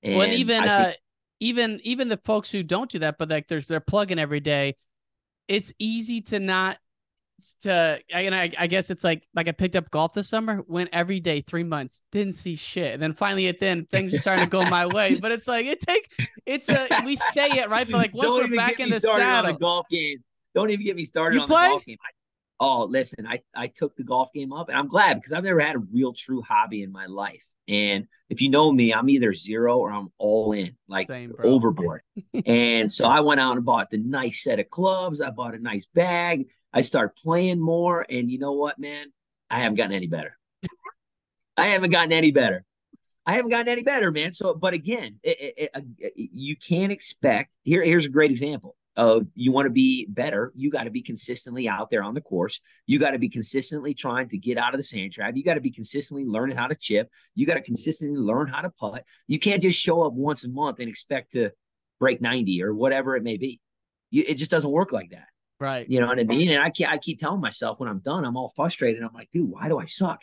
And 0.04 0.18
well, 0.18 0.28
and 0.28 0.34
even 0.34 0.64
uh, 0.64 0.86
think- 0.86 0.97
even 1.39 1.80
even 1.84 2.08
the 2.08 2.18
folks 2.18 2.51
who 2.51 2.64
don't 2.64 2.91
do 2.91 2.99
that, 2.99 3.18
but 3.18 3.30
like 3.30 3.47
there's 3.47 3.66
they're 3.66 3.80
plugging 3.80 4.20
every 4.20 4.39
day. 4.39 4.76
It's 5.47 5.74
easy 5.80 6.22
to 6.22 6.39
not 6.39 6.78
to 7.62 7.99
and 8.14 8.34
I, 8.34 8.51
I 8.58 8.68
guess 8.68 8.89
it's 8.89 9.04
like 9.04 9.28
like 9.34 9.47
I 9.47 9.51
picked 9.51 9.76
up 9.76 9.89
golf 9.89 10.14
this 10.14 10.30
summer, 10.30 10.64
went 10.68 10.89
every 10.93 11.20
day 11.20 11.41
three 11.41 11.64
months, 11.64 12.01
didn't 12.12 12.34
see 12.34 12.56
shit, 12.56 12.93
and 12.93 13.01
then 13.01 13.14
finally 13.14 13.47
at 13.47 13.60
then 13.60 13.86
things 13.91 14.14
are 14.14 14.20
starting 14.20 14.45
to 14.45 14.49
go 14.49 14.64
my 14.66 14.86
way. 14.86 15.20
But 15.20 15.32
it's 15.32 15.47
like 15.47 15.66
it 15.66 15.82
take 15.82 16.10
it's 16.45 16.70
a 16.70 16.88
we 17.06 17.16
say 17.16 17.49
it 17.49 17.70
right, 17.70 17.88
but 17.89 17.97
like 17.97 18.14
once 18.14 18.30
Don't 18.30 18.49
we're 18.49 18.56
back 18.56 18.80
in 18.80 18.89
the 18.89 19.01
saddle, 19.01 19.54
the 19.54 19.60
golf 19.60 19.88
game. 19.89 20.24
Don't 20.56 20.70
even 20.70 20.86
get 20.86 20.95
me 20.95 21.06
started 21.06 21.36
you 21.36 21.41
on 21.41 21.47
play? 21.47 21.64
the 21.64 21.70
golf 21.70 21.86
game. 21.86 21.97
I, 22.01 22.10
oh, 22.60 22.84
listen, 22.86 23.28
I 23.28 23.41
I 23.56 23.68
took 23.68 23.95
the 23.95 24.04
golf 24.04 24.32
game 24.34 24.54
up, 24.54 24.70
and 24.70 24.78
I'm 24.78 24.88
glad 24.88 25.16
because 25.16 25.34
I've 25.34 25.43
never 25.43 25.60
had 25.60 25.76
a 25.76 25.80
real 25.80 26.14
true 26.14 26.41
hobby 26.41 26.84
in 26.84 26.91
my 26.91 27.08
life. 27.08 27.43
And 27.68 28.07
if 28.30 28.41
you 28.41 28.49
know 28.49 28.72
me, 28.72 28.93
I'm 28.93 29.09
either 29.09 29.34
zero 29.34 29.78
or 29.78 29.91
I'm 29.91 30.09
all 30.18 30.51
in, 30.53 30.76
like 30.88 31.07
Same, 31.07 31.34
overboard. 31.41 32.01
and 32.45 32.91
so 32.91 33.05
I 33.07 33.22
went 33.22 33.39
out 33.39 33.55
and 33.55 33.66
bought 33.66 33.89
the 33.89 33.97
nice 33.97 34.43
set 34.43 34.59
of 34.59 34.70
clubs. 34.70 35.22
I 35.22 35.30
bought 35.30 35.55
a 35.55 35.59
nice 35.59 35.86
bag. 35.86 36.47
I 36.74 36.82
started 36.82 37.16
playing 37.16 37.59
more. 37.59 38.05
And 38.09 38.30
you 38.32 38.39
know 38.39 38.53
what, 38.53 38.80
man? 38.80 39.14
I 39.49 39.59
haven't 39.59 39.76
gotten 39.76 39.93
any 39.93 40.07
better. 40.07 40.38
I 41.57 41.68
haven't 41.68 41.91
gotten 41.91 42.11
any 42.11 42.32
better. 42.32 42.66
I 43.26 43.36
haven't 43.36 43.51
gotten 43.51 43.70
any 43.70 43.84
better, 43.84 44.11
man. 44.11 44.34
So, 44.34 44.53
but 44.53 44.74
again, 44.74 45.20
it, 45.24 45.39
it, 45.39 45.53
it, 45.57 45.70
uh, 45.74 46.09
you 46.16 46.55
can't 46.57 46.91
expect. 46.91 47.55
Here, 47.64 47.84
here's 47.84 48.05
a 48.05 48.09
great 48.09 48.32
example 48.32 48.76
of 48.95 49.25
you 49.33 49.51
want 49.51 49.65
to 49.65 49.71
be 49.71 50.05
better, 50.07 50.51
you 50.55 50.69
got 50.69 50.83
to 50.83 50.91
be 50.91 51.01
consistently 51.01 51.67
out 51.67 51.89
there 51.89 52.03
on 52.03 52.13
the 52.13 52.21
course. 52.21 52.59
You 52.85 52.99
got 52.99 53.11
to 53.11 53.19
be 53.19 53.29
consistently 53.29 53.93
trying 53.93 54.29
to 54.29 54.37
get 54.37 54.57
out 54.57 54.73
of 54.73 54.79
the 54.79 54.83
sand 54.83 55.13
trap. 55.13 55.35
You 55.35 55.43
got 55.43 55.55
to 55.55 55.61
be 55.61 55.71
consistently 55.71 56.25
learning 56.25 56.57
how 56.57 56.67
to 56.67 56.75
chip. 56.75 57.09
You 57.33 57.45
got 57.45 57.55
to 57.55 57.61
consistently 57.61 58.19
learn 58.19 58.47
how 58.47 58.61
to 58.61 58.69
putt. 58.69 59.03
You 59.27 59.39
can't 59.39 59.61
just 59.61 59.79
show 59.79 60.03
up 60.03 60.13
once 60.13 60.43
a 60.43 60.49
month 60.49 60.79
and 60.79 60.87
expect 60.87 61.33
to 61.33 61.51
break 61.99 62.21
90 62.21 62.63
or 62.63 62.73
whatever 62.73 63.15
it 63.15 63.23
may 63.23 63.37
be. 63.37 63.59
You, 64.11 64.23
it 64.27 64.35
just 64.35 64.51
doesn't 64.51 64.69
work 64.69 64.91
like 64.91 65.09
that. 65.09 65.27
Right. 65.59 65.89
You 65.89 65.99
know 65.99 66.07
what 66.07 66.19
I 66.19 66.23
mean? 66.23 66.51
And 66.51 66.61
I 66.61 66.69
can't, 66.69 66.91
I 66.91 66.97
keep 66.97 67.19
telling 67.19 67.41
myself 67.41 67.79
when 67.79 67.89
I'm 67.89 67.99
done, 67.99 68.25
I'm 68.25 68.37
all 68.37 68.51
frustrated. 68.55 69.01
I'm 69.01 69.13
like, 69.13 69.29
dude, 69.33 69.49
why 69.49 69.69
do 69.69 69.79
I 69.79 69.85
suck? 69.85 70.21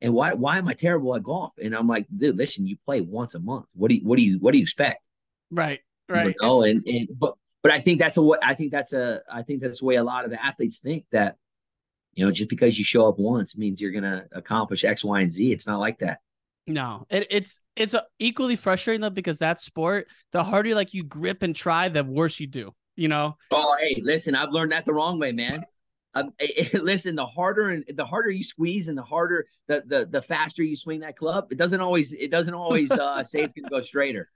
And 0.00 0.12
why, 0.12 0.34
why 0.34 0.58
am 0.58 0.68
I 0.68 0.74
terrible 0.74 1.16
at 1.16 1.22
golf? 1.22 1.52
And 1.62 1.74
I'm 1.74 1.86
like, 1.86 2.06
dude, 2.14 2.36
listen, 2.36 2.66
you 2.66 2.76
play 2.84 3.00
once 3.00 3.34
a 3.34 3.40
month. 3.40 3.66
What 3.74 3.88
do 3.88 3.94
you, 3.94 4.02
what 4.04 4.16
do 4.16 4.22
you, 4.22 4.38
what 4.38 4.52
do 4.52 4.58
you 4.58 4.62
expect? 4.62 5.02
Right. 5.50 5.80
Right. 6.08 6.36
Oh, 6.40 6.62
and, 6.62 6.84
and, 6.86 7.08
but, 7.16 7.34
but 7.62 7.72
I 7.72 7.80
think 7.80 7.98
that's 7.98 8.16
a 8.16 8.22
what 8.22 8.44
I 8.44 8.54
think 8.54 8.72
that's 8.72 8.92
a 8.92 9.22
I 9.32 9.42
think 9.42 9.62
that's 9.62 9.80
the 9.80 9.86
way 9.86 9.96
a 9.96 10.04
lot 10.04 10.24
of 10.24 10.30
the 10.30 10.44
athletes 10.44 10.80
think 10.80 11.04
that 11.12 11.36
you 12.14 12.24
know 12.24 12.32
just 12.32 12.50
because 12.50 12.78
you 12.78 12.84
show 12.84 13.08
up 13.08 13.18
once 13.18 13.56
means 13.56 13.80
you're 13.80 13.92
going 13.92 14.02
to 14.02 14.26
accomplish 14.32 14.84
X, 14.84 15.04
Y, 15.04 15.20
and 15.20 15.32
Z. 15.32 15.52
It's 15.52 15.66
not 15.66 15.78
like 15.78 15.98
that. 16.00 16.18
No, 16.66 17.06
it, 17.10 17.26
it's 17.30 17.60
it's 17.76 17.94
equally 18.18 18.56
frustrating 18.56 19.00
though 19.00 19.10
because 19.10 19.38
that 19.38 19.60
sport, 19.60 20.08
the 20.32 20.44
harder 20.44 20.74
like 20.74 20.94
you 20.94 21.04
grip 21.04 21.42
and 21.42 21.54
try, 21.54 21.88
the 21.88 22.04
worse 22.04 22.38
you 22.38 22.46
do. 22.46 22.74
You 22.96 23.08
know. 23.08 23.36
Oh, 23.50 23.76
hey, 23.80 24.00
listen, 24.02 24.34
I've 24.34 24.52
learned 24.52 24.72
that 24.72 24.84
the 24.84 24.92
wrong 24.92 25.18
way, 25.18 25.32
man. 25.32 25.64
Um, 26.14 26.34
listen, 26.74 27.16
the 27.16 27.24
harder 27.24 27.70
and 27.70 27.86
the 27.94 28.04
harder 28.04 28.28
you 28.28 28.42
squeeze, 28.42 28.88
and 28.88 28.98
the 28.98 29.02
harder 29.02 29.46
the 29.66 29.82
the 29.86 30.04
the 30.04 30.20
faster 30.20 30.62
you 30.62 30.76
swing 30.76 31.00
that 31.00 31.16
club, 31.16 31.46
it 31.50 31.56
doesn't 31.56 31.80
always 31.80 32.12
it 32.12 32.30
doesn't 32.30 32.52
always 32.52 32.90
uh, 32.90 33.24
say 33.24 33.40
it's 33.40 33.54
going 33.54 33.64
to 33.64 33.70
go 33.70 33.80
straighter. 33.80 34.28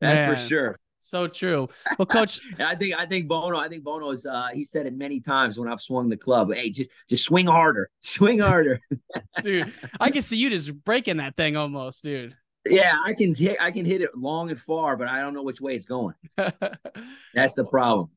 That's 0.00 0.20
Man. 0.20 0.36
for 0.36 0.48
sure. 0.48 0.76
So 1.00 1.28
true. 1.28 1.68
Well, 1.98 2.06
coach, 2.06 2.40
I 2.58 2.74
think 2.74 2.98
I 2.98 3.06
think 3.06 3.28
Bono. 3.28 3.58
I 3.58 3.68
think 3.68 3.84
Bono 3.84 4.10
is. 4.10 4.26
Uh, 4.26 4.48
he 4.52 4.64
said 4.64 4.86
it 4.86 4.94
many 4.94 5.20
times 5.20 5.58
when 5.58 5.68
I've 5.68 5.80
swung 5.80 6.08
the 6.08 6.16
club. 6.16 6.52
Hey, 6.52 6.70
just 6.70 6.90
just 7.08 7.24
swing 7.24 7.46
harder, 7.46 7.90
swing 8.02 8.40
harder, 8.40 8.80
dude. 9.42 9.72
I 10.00 10.10
can 10.10 10.22
see 10.22 10.36
you 10.36 10.50
just 10.50 10.74
breaking 10.84 11.18
that 11.18 11.36
thing 11.36 11.56
almost, 11.56 12.02
dude. 12.02 12.36
Yeah, 12.66 12.98
I 13.04 13.14
can 13.14 13.34
hit. 13.34 13.56
I 13.60 13.70
can 13.70 13.84
hit 13.84 14.02
it 14.02 14.16
long 14.16 14.50
and 14.50 14.60
far, 14.60 14.96
but 14.96 15.08
I 15.08 15.20
don't 15.20 15.32
know 15.32 15.42
which 15.42 15.60
way 15.60 15.74
it's 15.74 15.86
going. 15.86 16.14
That's 16.36 17.54
the 17.54 17.64
problem. 17.64 18.10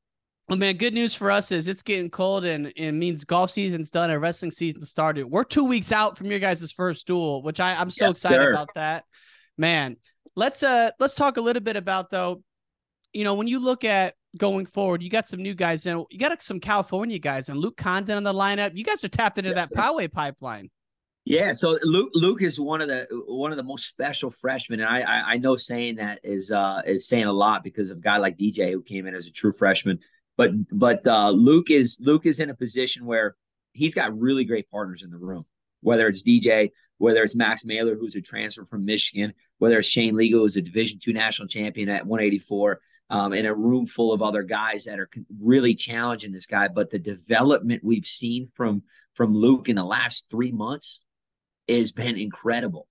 Well, 0.49 0.57
man, 0.57 0.77
good 0.77 0.95
news 0.95 1.13
for 1.13 1.29
us 1.29 1.51
is 1.51 1.67
it's 1.67 1.83
getting 1.83 2.09
cold 2.09 2.43
and 2.43 2.73
it 2.75 2.91
means 2.93 3.23
golf 3.23 3.51
season's 3.51 3.91
done 3.91 4.09
and 4.09 4.19
wrestling 4.19 4.49
season 4.49 4.81
started. 4.81 5.25
We're 5.25 5.43
two 5.43 5.63
weeks 5.63 5.91
out 5.91 6.17
from 6.17 6.31
your 6.31 6.39
guys' 6.39 6.71
first 6.71 7.05
duel, 7.05 7.43
which 7.43 7.59
I, 7.59 7.75
I'm 7.75 7.91
so 7.91 8.07
yes, 8.07 8.17
excited 8.17 8.45
sir. 8.45 8.51
about 8.51 8.69
that. 8.73 9.03
Man, 9.59 9.97
let's 10.35 10.63
uh 10.63 10.89
let's 10.99 11.13
talk 11.13 11.37
a 11.37 11.41
little 11.41 11.61
bit 11.61 11.75
about 11.75 12.09
though 12.09 12.41
you 13.13 13.23
know, 13.23 13.33
when 13.33 13.47
you 13.47 13.59
look 13.59 13.83
at 13.83 14.15
going 14.37 14.65
forward, 14.65 15.01
you 15.01 15.09
got 15.09 15.27
some 15.27 15.41
new 15.41 15.53
guys 15.53 15.85
in. 15.85 16.05
You 16.09 16.19
got 16.19 16.41
some 16.41 16.59
California 16.59 17.19
guys 17.19 17.49
and 17.49 17.59
Luke 17.59 17.77
Condon 17.77 18.17
in 18.17 18.23
the 18.23 18.33
lineup. 18.33 18.77
You 18.77 18.83
guys 18.83 19.03
are 19.03 19.09
tapped 19.09 19.37
into 19.37 19.51
yes, 19.51 19.69
that 19.69 19.77
Poway 19.77 20.11
pipeline. 20.11 20.69
Yeah, 21.25 21.53
so 21.53 21.77
Luke 21.83 22.11
Luke 22.15 22.41
is 22.41 22.59
one 22.59 22.81
of 22.81 22.87
the 22.87 23.07
one 23.27 23.51
of 23.51 23.57
the 23.57 23.63
most 23.63 23.87
special 23.87 24.31
freshmen, 24.31 24.79
and 24.79 24.89
I 24.89 25.01
I, 25.01 25.33
I 25.33 25.37
know 25.37 25.57
saying 25.57 25.97
that 25.97 26.19
is 26.23 26.51
uh 26.51 26.81
is 26.85 27.07
saying 27.07 27.25
a 27.25 27.33
lot 27.33 27.63
because 27.63 27.89
of 27.89 27.97
a 27.97 28.01
guy 28.01 28.17
like 28.17 28.37
DJ 28.37 28.71
who 28.71 28.81
came 28.81 29.05
in 29.05 29.15
as 29.15 29.27
a 29.27 29.31
true 29.31 29.53
freshman. 29.53 29.99
But 30.37 30.51
but 30.71 31.05
uh, 31.05 31.31
Luke 31.31 31.69
is 31.69 32.01
Luke 32.03 32.25
is 32.25 32.39
in 32.39 32.49
a 32.49 32.55
position 32.55 33.05
where 33.05 33.35
he's 33.73 33.93
got 33.93 34.17
really 34.17 34.45
great 34.45 34.71
partners 34.71 35.03
in 35.03 35.11
the 35.11 35.17
room. 35.17 35.45
Whether 35.81 36.07
it's 36.07 36.23
DJ, 36.23 36.71
whether 36.97 37.23
it's 37.23 37.35
Max 37.35 37.63
Mailer, 37.65 37.95
who's 37.95 38.15
a 38.15 38.21
transfer 38.21 38.65
from 38.65 38.85
Michigan, 38.85 39.33
whether 39.57 39.79
it's 39.79 39.87
Shane 39.87 40.15
Liegel, 40.15 40.39
who's 40.39 40.57
a 40.57 40.61
Division 40.61 40.99
two 40.99 41.13
national 41.13 41.47
champion 41.47 41.89
at 41.89 42.05
184, 42.05 42.79
um, 43.09 43.33
in 43.33 43.45
a 43.45 43.53
room 43.53 43.85
full 43.85 44.13
of 44.13 44.21
other 44.21 44.43
guys 44.43 44.85
that 44.85 44.99
are 44.99 45.09
really 45.41 45.75
challenging 45.75 46.31
this 46.31 46.45
guy. 46.45 46.67
But 46.67 46.91
the 46.91 46.99
development 46.99 47.83
we've 47.83 48.05
seen 48.05 48.49
from 48.55 48.83
from 49.15 49.35
Luke 49.35 49.69
in 49.69 49.75
the 49.75 49.83
last 49.83 50.29
three 50.29 50.51
months 50.51 51.03
has 51.67 51.91
been 51.91 52.17
incredible, 52.17 52.87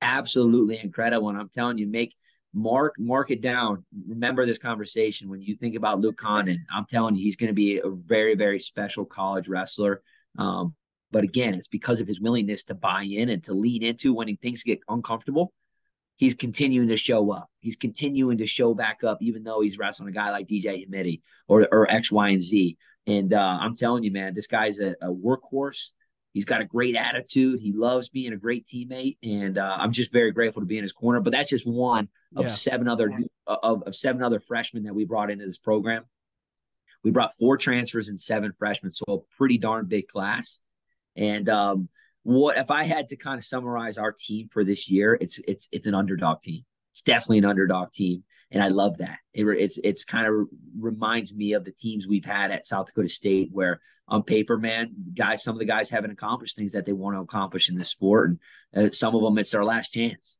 absolutely 0.00 0.80
incredible. 0.82 1.28
And 1.28 1.38
I'm 1.38 1.50
telling 1.50 1.78
you, 1.78 1.86
make 1.86 2.14
mark 2.54 2.94
mark 2.98 3.30
it 3.30 3.42
down. 3.42 3.84
Remember 4.06 4.46
this 4.46 4.58
conversation 4.58 5.28
when 5.28 5.42
you 5.42 5.56
think 5.56 5.76
about 5.76 6.00
Luke 6.00 6.16
Condon. 6.16 6.64
I'm 6.74 6.86
telling 6.86 7.16
you, 7.16 7.22
he's 7.22 7.36
going 7.36 7.48
to 7.48 7.54
be 7.54 7.78
a 7.78 7.90
very 7.90 8.34
very 8.34 8.58
special 8.58 9.04
college 9.04 9.48
wrestler. 9.48 10.02
Um, 10.38 10.74
but 11.10 11.24
again, 11.24 11.54
it's 11.54 11.68
because 11.68 12.00
of 12.00 12.06
his 12.06 12.20
willingness 12.20 12.64
to 12.64 12.74
buy 12.74 13.02
in 13.02 13.30
and 13.30 13.42
to 13.44 13.54
lean 13.54 13.82
into 13.82 14.12
when 14.12 14.34
things 14.36 14.62
get 14.62 14.80
uncomfortable 14.88 15.52
he's 16.18 16.34
continuing 16.34 16.88
to 16.88 16.96
show 16.96 17.32
up. 17.32 17.48
He's 17.60 17.76
continuing 17.76 18.38
to 18.38 18.46
show 18.46 18.74
back 18.74 19.02
up, 19.02 19.18
even 19.22 19.44
though 19.44 19.62
he's 19.62 19.78
wrestling 19.78 20.10
a 20.10 20.12
guy 20.12 20.30
like 20.30 20.46
DJ 20.46 20.86
Hamiti 20.86 21.22
or 21.48 21.66
or 21.72 21.90
X, 21.90 22.12
Y, 22.12 22.28
and 22.28 22.42
Z. 22.42 22.76
And 23.06 23.32
uh, 23.32 23.58
I'm 23.60 23.74
telling 23.74 24.04
you, 24.04 24.12
man, 24.12 24.34
this 24.34 24.46
guy's 24.46 24.80
a, 24.80 24.94
a, 25.00 25.08
workhorse. 25.08 25.92
He's 26.34 26.44
got 26.44 26.60
a 26.60 26.66
great 26.66 26.94
attitude. 26.94 27.58
He 27.58 27.72
loves 27.72 28.10
being 28.10 28.34
a 28.34 28.36
great 28.36 28.66
teammate, 28.66 29.16
and 29.22 29.56
uh, 29.56 29.76
I'm 29.80 29.92
just 29.92 30.12
very 30.12 30.30
grateful 30.30 30.60
to 30.60 30.66
be 30.66 30.76
in 30.76 30.82
his 30.82 30.92
corner. 30.92 31.20
But 31.20 31.32
that's 31.32 31.48
just 31.48 31.66
one 31.66 32.08
of 32.36 32.44
yeah. 32.44 32.50
seven 32.50 32.86
other 32.86 33.10
of, 33.46 33.82
of 33.84 33.96
seven 33.96 34.22
other 34.22 34.40
freshmen 34.40 34.82
that 34.82 34.94
we 34.94 35.06
brought 35.06 35.30
into 35.30 35.46
this 35.46 35.56
program. 35.56 36.04
We 37.02 37.12
brought 37.12 37.34
four 37.36 37.56
transfers 37.56 38.08
and 38.08 38.20
seven 38.20 38.52
freshmen, 38.58 38.92
so 38.92 39.04
a 39.08 39.36
pretty 39.36 39.56
darn 39.56 39.86
big 39.86 40.08
class. 40.08 40.60
And 41.16 41.48
um, 41.48 41.88
what 42.22 42.58
if 42.58 42.70
I 42.70 42.84
had 42.84 43.08
to 43.08 43.16
kind 43.16 43.38
of 43.38 43.44
summarize 43.44 43.98
our 43.98 44.12
team 44.12 44.48
for 44.50 44.64
this 44.64 44.90
year? 44.90 45.16
It's 45.20 45.38
it's 45.46 45.68
it's 45.72 45.86
an 45.86 45.94
underdog 45.94 46.42
team. 46.42 46.64
It's 46.92 47.02
definitely 47.02 47.38
an 47.38 47.44
underdog 47.44 47.92
team, 47.92 48.24
and 48.50 48.62
I 48.62 48.68
love 48.68 48.98
that. 48.98 49.18
It, 49.32 49.46
it's 49.46 49.78
it's 49.82 50.04
kind 50.04 50.26
of 50.26 50.48
reminds 50.78 51.34
me 51.34 51.52
of 51.52 51.64
the 51.64 51.72
teams 51.72 52.06
we've 52.06 52.24
had 52.24 52.50
at 52.50 52.66
South 52.66 52.86
Dakota 52.86 53.08
State, 53.08 53.50
where 53.52 53.80
on 54.08 54.22
paper, 54.22 54.58
man, 54.58 54.94
guys, 55.14 55.42
some 55.42 55.54
of 55.54 55.58
the 55.58 55.64
guys 55.64 55.90
haven't 55.90 56.10
accomplished 56.10 56.56
things 56.56 56.72
that 56.72 56.86
they 56.86 56.92
want 56.92 57.16
to 57.16 57.20
accomplish 57.20 57.68
in 57.68 57.78
this 57.78 57.90
sport, 57.90 58.36
and 58.72 58.88
uh, 58.88 58.90
some 58.92 59.14
of 59.14 59.22
them 59.22 59.38
it's 59.38 59.50
their 59.50 59.64
last 59.64 59.92
chance. 59.92 60.36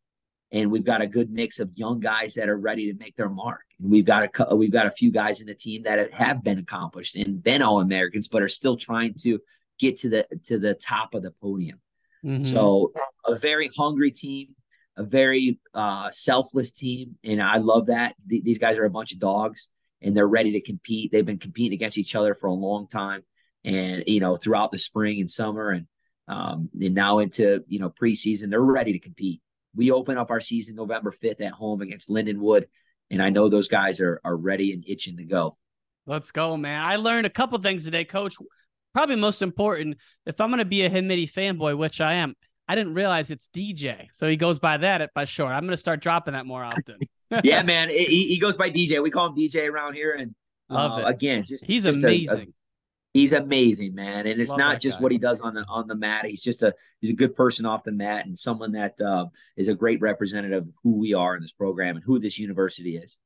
And 0.51 0.71
we've 0.71 0.85
got 0.85 1.03
a 1.03 1.07
good 1.07 1.31
mix 1.31 1.61
of 1.61 1.71
young 1.75 2.01
guys 2.01 2.35
that 2.35 2.49
are 2.49 2.57
ready 2.57 2.91
to 2.91 2.99
make 2.99 3.17
their 3.17 3.29
mark. 3.29 3.61
And 3.79 3.91
we've 3.91 4.07
got 4.07 4.31
a 4.39 4.57
we've 4.57 4.73
got 4.73 4.87
a 4.87 4.91
few 4.91 5.13
guys 5.13 5.41
in 5.41 5.47
the 5.47 5.55
team 5.55 5.83
that 5.83 6.13
have 6.15 6.43
been 6.43 6.59
accomplished 6.59 7.17
and 7.17 7.43
been 7.43 7.63
all 7.63 7.81
Americans, 7.81 8.29
but 8.29 8.43
are 8.43 8.49
still 8.49 8.77
trying 8.77 9.15
to 9.21 9.41
get 9.79 9.99
to 9.99 10.09
the 10.09 10.27
to 10.47 10.59
the 10.59 10.75
top 10.75 11.15
of 11.15 11.23
the 11.23 11.31
podium. 11.31 11.81
Mm-hmm. 12.25 12.45
So 12.45 12.93
a 13.25 13.37
very 13.37 13.71
hungry 13.77 14.11
team, 14.11 14.55
a 14.97 15.05
very 15.05 15.61
uh, 15.75 16.11
selfless 16.11 16.73
team, 16.73 17.17
and 17.25 17.43
I 17.43 17.59
love 17.59 17.87
that. 17.87 18.15
Th- 18.29 18.43
these 18.43 18.59
guys 18.59 18.79
are 18.79 18.85
a 18.85 18.91
bunch 18.91 19.13
of 19.13 19.21
dogs, 19.21 19.69
and 20.03 20.17
they're 20.17 20.27
ready 20.27 20.53
to 20.53 20.61
compete. 20.61 21.13
They've 21.13 21.25
been 21.25 21.39
competing 21.39 21.75
against 21.75 21.99
each 21.99 22.15
other 22.15 22.35
for 22.35 22.49
a 22.49 22.53
long 22.53 22.89
time, 22.89 23.23
and 23.65 24.05
you 24.07 24.21
know 24.21 24.37
throughout 24.37 24.73
the 24.73 24.79
spring 24.79 25.21
and 25.21 25.31
summer, 25.31 25.71
and 25.71 25.87
um, 26.27 26.69
and 26.81 26.95
now 26.95 27.21
into 27.21 27.65
you 27.69 27.79
know 27.79 27.91
preseason, 27.91 28.51
they're 28.51 28.61
ready 28.61 28.93
to 28.93 28.99
compete. 28.99 29.41
We 29.77 29.91
open 29.93 30.19
up 30.19 30.31
our 30.31 30.41
season 30.41 30.75
November 30.75 31.13
fifth 31.13 31.41
at 31.41 31.53
home 31.53 31.83
against 31.83 32.09
Lindenwood, 32.09 32.65
and 33.11 33.23
I 33.23 33.31
know 33.31 33.49
those 33.49 33.69
guys 33.69 34.01
are 34.01 34.21
are 34.25 34.37
ready 34.37 34.73
and 34.73 34.85
itching 34.87 35.19
to 35.19 35.25
go. 35.25 35.57
Let's 36.07 36.31
go, 36.31 36.57
man. 36.57 36.83
I 36.83 36.97
learned 36.97 37.27
a 37.27 37.31
couple 37.31 37.59
things 37.59 37.85
today, 37.85 38.05
coach 38.07 38.37
probably 38.93 39.17
most 39.17 39.43
important, 39.43 39.97
if 40.27 40.41
I'm 40.41 40.51
going 40.51 40.59
to 40.59 40.65
be 40.65 40.83
a 40.83 40.91
Hamiti 40.91 41.31
fanboy, 41.31 41.77
which 41.77 42.01
I 42.01 42.15
am, 42.15 42.35
I 42.69 42.75
didn't 42.75 42.95
realize 42.95 43.31
it's 43.31 43.49
DJ. 43.49 44.09
So 44.13 44.29
he 44.29 44.37
goes 44.37 44.59
by 44.59 44.77
that 44.79 45.11
by 45.15 45.25
short. 45.25 45.53
I'm 45.53 45.63
going 45.63 45.71
to 45.71 45.79
start 45.79 46.01
dropping 46.01 46.35
that 46.35 46.47
more 46.47 46.63
often. 46.63 46.99
yeah, 47.45 47.63
man. 47.63 47.89
He, 47.89 48.29
he, 48.29 48.39
goes 48.39 48.59
by 48.59 48.71
DJ. 48.71 49.03
We 49.03 49.11
call 49.11 49.27
him 49.27 49.37
DJ 49.37 49.71
around 49.71 49.95
here. 49.95 50.13
And 50.13 50.35
uh, 50.69 50.99
it. 51.01 51.09
again, 51.09 51.45
just 51.45 51.65
he's 51.65 51.85
just 51.85 51.99
amazing. 51.99 52.39
A, 52.39 52.43
a, 52.43 52.47
he's 53.15 53.33
amazing, 53.33 53.95
man. 53.95 54.27
And 54.27 54.39
it's 54.39 54.51
Love 54.51 54.59
not 54.59 54.81
just 54.83 54.99
guy. 54.99 55.03
what 55.03 55.13
he 55.13 55.19
does 55.19 55.41
on 55.41 55.55
the 55.55 55.65
on 55.67 55.89
the 55.89 55.95
mat. 55.95 56.27
He's 56.27 56.43
just 56.43 56.63
a 56.63 56.75
he's 57.01 57.09
a 57.09 57.15
good 57.15 57.35
person 57.35 57.65
off 57.65 57.85
the 57.85 57.93
mat 57.93 58.27
and 58.27 58.39
someone 58.39 58.73
that 58.73 59.01
uh, 59.01 59.27
is 59.57 59.69
a 59.69 59.75
great 59.75 60.03
representative 60.03 60.65
of 60.65 60.69
who 60.83 60.97
we 60.99 61.15
are 61.15 61.37
in 61.37 61.41
this 61.41 61.53
program 61.53 61.97
and 61.97 62.05
who 62.05 62.19
this 62.19 62.39
university 62.39 62.99
is. 62.99 63.17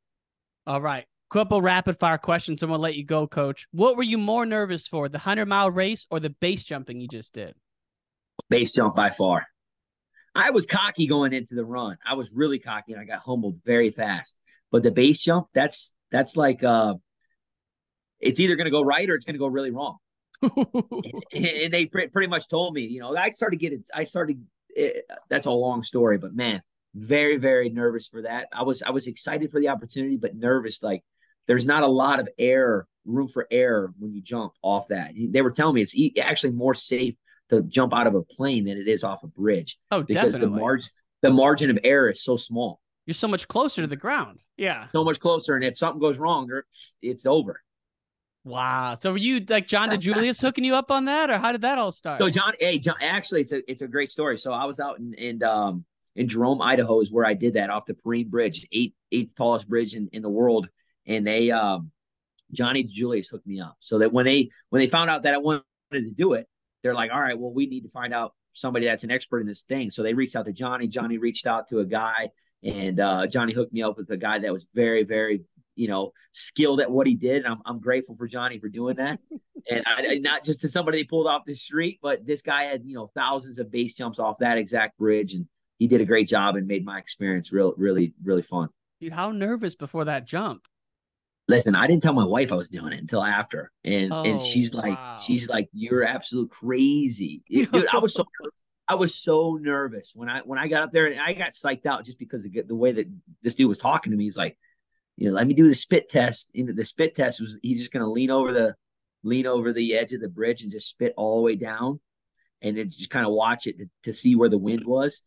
All 0.68 0.80
right 0.80 1.06
couple 1.33 1.62
rapid 1.62 1.99
fire 1.99 2.18
questions. 2.18 2.62
I'm 2.62 2.70
gonna 2.70 2.83
let 2.83 2.95
you 2.95 3.05
go, 3.05 3.26
coach. 3.26 3.66
What 3.72 3.97
were 3.97 4.03
you 4.03 4.18
more 4.18 4.45
nervous 4.45 4.87
for, 4.87 5.09
the 5.09 5.18
hundred 5.18 5.47
mile 5.47 5.70
race 5.70 6.07
or 6.11 6.20
the 6.20 6.30
base 6.30 6.62
jumping 6.62 7.01
you 7.01 7.09
just 7.09 7.33
did? 7.33 7.55
Base 8.51 8.72
jump 8.72 8.95
by 8.95 9.11
far. 9.11 9.47
I 10.35 10.51
was 10.51 10.66
cocky 10.66 11.07
going 11.07 11.33
into 11.33 11.55
the 11.55 11.64
run. 11.64 11.97
I 12.07 12.14
was 12.14 12.33
really 12.33 12.59
cocky 12.59 12.93
and 12.93 13.01
I 13.01 13.05
got 13.05 13.20
humbled 13.20 13.61
very 13.64 13.91
fast. 13.91 14.39
But 14.70 14.83
the 14.83 14.91
base 14.91 15.20
jump, 15.20 15.49
that's 15.55 15.97
that's 16.11 16.37
like 16.37 16.62
uh 16.62 16.95
it's 18.20 18.39
either 18.39 18.57
gonna 18.57 18.70
go 18.70 18.83
right 18.83 19.09
or 19.09 19.14
it's 19.14 19.24
gonna 19.24 19.39
go 19.39 19.47
really 19.47 19.70
wrong. 19.70 19.97
and, 20.43 21.47
and, 21.47 21.72
they 21.72 21.87
pre- 21.87 22.09
pretty 22.09 22.26
much 22.26 22.49
told 22.49 22.74
me, 22.74 22.83
you 22.83 23.01
know, 23.01 23.16
I 23.16 23.30
started 23.30 23.61
getting 23.61 23.85
I 23.95 24.05
started 24.05 24.45
it, 24.74 25.07
eh, 25.09 25.14
that's 25.30 25.47
a 25.47 25.53
long 25.53 25.83
story, 25.83 26.18
but 26.18 26.35
man, 26.35 26.62
very 26.95 27.37
very 27.37 27.70
nervous 27.70 28.09
for 28.09 28.22
that. 28.22 28.49
I 28.53 28.62
was 28.62 28.83
I 28.83 28.91
was 28.91 29.07
excited 29.07 29.51
for 29.51 29.61
the 29.61 29.68
opportunity, 29.68 30.16
but 30.16 30.35
nervous 30.35 30.83
like 30.83 31.05
there's 31.47 31.66
not 31.66 31.82
a 31.82 31.88
lot 31.88 32.20
of 32.20 32.28
air, 32.38 32.86
room 33.05 33.28
for 33.28 33.47
air 33.51 33.90
when 33.99 34.12
you 34.12 34.22
jump 34.22 34.53
off 34.62 34.88
that. 34.88 35.12
They 35.16 35.43
were 35.43 35.51
telling 35.51 35.74
me 35.74 35.82
it's 35.82 35.97
actually 36.18 36.53
more 36.53 36.74
safe 36.74 37.16
to 37.51 37.62
jump 37.62 37.93
out 37.93 38.07
of 38.07 38.14
a 38.14 38.22
plane 38.22 38.64
than 38.64 38.78
it 38.78 38.88
is 38.88 39.05
off 39.05 39.22
a 39.22 39.26
bridge. 39.26 39.78
Oh, 39.90 40.03
because 40.03 40.32
definitely. 40.32 40.57
the 40.57 40.61
margin 40.61 40.88
the 41.22 41.30
margin 41.30 41.70
of 41.70 41.78
error 41.84 42.11
is 42.11 42.22
so 42.22 42.36
small. 42.36 42.80
You're 43.07 43.14
so 43.14 43.28
much 43.28 43.49
closer 43.49 43.82
to 43.82 43.86
the 43.86 43.97
ground. 43.97 44.40
Yeah. 44.57 44.88
So 44.93 45.05
much 45.05 45.20
closer. 45.20 45.55
And 45.55 45.64
if 45.64 45.78
something 45.78 46.01
goes 46.01 46.18
wrong, 46.18 46.49
it's 47.01 47.26
over. 47.26 47.61
Wow. 48.45 48.97
So 48.97 49.12
were 49.12 49.18
you 49.18 49.40
like 49.49 49.66
John 49.66 49.90
DeJulius 49.90 50.40
hooking 50.40 50.64
you 50.64 50.74
up 50.74 50.90
on 50.90 51.05
that, 51.05 51.30
or 51.30 51.38
how 51.38 51.53
did 51.53 51.62
that 51.62 51.78
all 51.78 51.93
start? 51.93 52.20
So 52.20 52.28
John, 52.28 52.53
hey, 52.59 52.78
John, 52.78 52.97
actually, 53.01 53.43
it's 53.43 53.53
a 53.53 53.70
it's 53.70 53.82
a 53.82 53.88
great 53.88 54.11
story. 54.11 54.38
So 54.38 54.53
I 54.53 54.64
was 54.64 54.80
out 54.80 54.99
in 54.99 55.14
in 55.14 55.43
um 55.45 55.84
in 56.16 56.28
Jerome, 56.28 56.61
Idaho, 56.61 57.01
is 57.01 57.12
where 57.12 57.24
I 57.24 57.34
did 57.34 57.55
that 57.55 57.70
off 57.70 57.86
the 57.86 57.95
Perrine 57.95 58.28
Bridge, 58.28 58.66
eight 58.72 58.95
eighth 59.12 59.34
tallest 59.36 59.68
bridge 59.68 59.95
in, 59.95 60.09
in 60.12 60.22
the 60.22 60.28
world 60.28 60.68
and 61.07 61.26
they 61.26 61.50
um, 61.50 61.90
Johnny 62.53 62.84
Julius 62.84 63.28
hooked 63.28 63.46
me 63.46 63.61
up 63.61 63.76
so 63.80 63.98
that 63.98 64.12
when 64.12 64.24
they 64.24 64.50
when 64.70 64.80
they 64.80 64.88
found 64.88 65.11
out 65.11 65.22
that 65.24 65.34
I 65.34 65.38
wanted 65.38 65.64
to 65.92 66.11
do 66.11 66.34
it, 66.34 66.48
they're 66.82 66.94
like, 66.94 67.11
all 67.12 67.20
right, 67.20 67.38
well, 67.38 67.53
we 67.53 67.66
need 67.66 67.82
to 67.82 67.88
find 67.88 68.12
out 68.12 68.34
somebody 68.53 68.86
that's 68.86 69.05
an 69.05 69.11
expert 69.11 69.40
in 69.40 69.46
this 69.46 69.62
thing. 69.62 69.90
So 69.90 70.03
they 70.03 70.14
reached 70.14 70.36
out 70.36 70.46
to 70.46 70.53
Johnny. 70.53 70.88
Johnny 70.88 71.18
reached 71.18 71.46
out 71.46 71.68
to 71.68 71.80
a 71.80 71.84
guy, 71.84 72.30
and 72.62 73.00
uh, 73.00 73.26
Johnny 73.26 73.53
hooked 73.53 73.72
me 73.72 73.82
up 73.82 73.96
with 73.96 74.11
a 74.11 74.16
guy 74.16 74.38
that 74.40 74.53
was 74.53 74.66
very, 74.74 75.05
very 75.05 75.44
you 75.74 75.88
know, 75.88 76.12
skilled 76.32 76.80
at 76.80 76.90
what 76.90 77.07
he 77.07 77.14
did. 77.14 77.46
I'm 77.46 77.61
I'm 77.64 77.80
grateful 77.80 78.16
for 78.16 78.28
Johnny 78.28 78.59
for 78.59 78.68
doing 78.68 78.96
that, 78.96 79.20
and 79.70 79.84
I, 79.86 80.18
not 80.18 80.44
just 80.44 80.61
to 80.62 80.68
somebody 80.68 80.98
they 80.98 81.05
pulled 81.05 81.26
off 81.26 81.42
the 81.46 81.55
street, 81.55 81.98
but 82.03 82.26
this 82.26 82.42
guy 82.42 82.64
had 82.64 82.82
you 82.84 82.94
know 82.94 83.11
thousands 83.14 83.59
of 83.59 83.70
base 83.70 83.94
jumps 83.94 84.18
off 84.18 84.38
that 84.38 84.59
exact 84.59 84.98
bridge, 84.98 85.34
and 85.34 85.46
he 85.78 85.86
did 85.86 86.00
a 86.00 86.05
great 86.05 86.28
job 86.28 86.57
and 86.57 86.66
made 86.66 86.84
my 86.84 86.98
experience 86.98 87.53
real, 87.53 87.74
really, 87.76 88.14
really 88.22 88.42
fun. 88.42 88.68
Dude, 89.00 89.12
how 89.12 89.30
nervous 89.30 89.74
before 89.74 90.05
that 90.05 90.26
jump? 90.26 90.66
Listen, 91.49 91.74
I 91.74 91.86
didn't 91.86 92.03
tell 92.03 92.12
my 92.12 92.24
wife 92.24 92.53
I 92.53 92.57
was 92.57 92.68
doing 92.70 92.93
it 92.93 93.01
until 93.01 93.22
after, 93.22 93.72
and 93.84 94.12
Oh, 94.12 94.22
and 94.22 94.40
she's 94.40 94.74
like, 94.74 94.95
wow. 94.95 95.18
she's 95.22 95.49
like, 95.49 95.68
you're 95.72 96.05
absolute 96.05 96.51
crazy, 96.51 97.43
dude. 97.49 97.86
I 97.93 97.99
was 97.99 98.14
so 98.14 98.24
I 98.88 98.95
was 98.95 99.14
so 99.14 99.59
nervous 99.61 100.12
when 100.14 100.28
I 100.28 100.40
when 100.40 100.59
I 100.59 100.68
got 100.68 100.82
up 100.82 100.93
there 100.93 101.07
and 101.07 101.20
I 101.20 101.32
got 101.32 101.53
psyched 101.53 101.86
out 101.86 102.05
just 102.05 102.18
because 102.18 102.45
of 102.45 102.53
the, 102.53 102.62
the 102.62 102.74
way 102.74 102.93
that 102.93 103.07
this 103.43 103.55
dude 103.55 103.68
was 103.68 103.78
talking 103.78 104.11
to 104.12 104.16
me. 104.16 104.24
He's 104.24 104.36
like, 104.36 104.57
you 105.16 105.28
know, 105.28 105.34
let 105.34 105.47
me 105.47 105.55
do 105.55 105.68
the 105.68 105.74
spit 105.74 106.09
test. 106.09 106.51
You 106.55 106.64
know, 106.64 106.72
the 106.72 106.84
spit 106.84 107.14
test 107.14 107.40
was 107.40 107.59
he's 107.62 107.80
just 107.80 107.93
gonna 107.93 108.11
lean 108.11 108.30
over 108.30 108.53
the 108.53 108.74
lean 109.24 109.47
over 109.47 109.72
the 109.72 109.95
edge 109.97 110.12
of 110.12 110.20
the 110.20 110.28
bridge 110.28 110.62
and 110.62 110.70
just 110.72 110.90
spit 110.90 111.12
all 111.16 111.36
the 111.36 111.43
way 111.43 111.57
down, 111.57 112.01
and 112.61 112.76
then 112.76 112.90
just 112.90 113.11
kind 113.11 113.26
of 113.26 113.32
watch 113.32 113.66
it 113.66 113.78
to, 113.78 113.86
to 114.05 114.12
see 114.12 114.36
where 114.36 114.49
the 114.49 114.59
wind 114.59 114.84
was, 114.84 115.22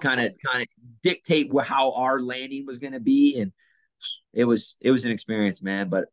kind 0.00 0.20
of 0.20 0.32
kind 0.44 0.62
of 0.62 0.68
dictate 1.02 1.52
where, 1.52 1.64
how 1.64 1.92
our 1.92 2.20
landing 2.20 2.66
was 2.66 2.78
gonna 2.78 3.00
be, 3.00 3.38
and 3.40 3.52
it 4.32 4.44
was 4.44 4.76
it 4.80 4.90
was 4.90 5.04
an 5.04 5.10
experience, 5.12 5.62
man. 5.62 5.88
But 5.88 6.06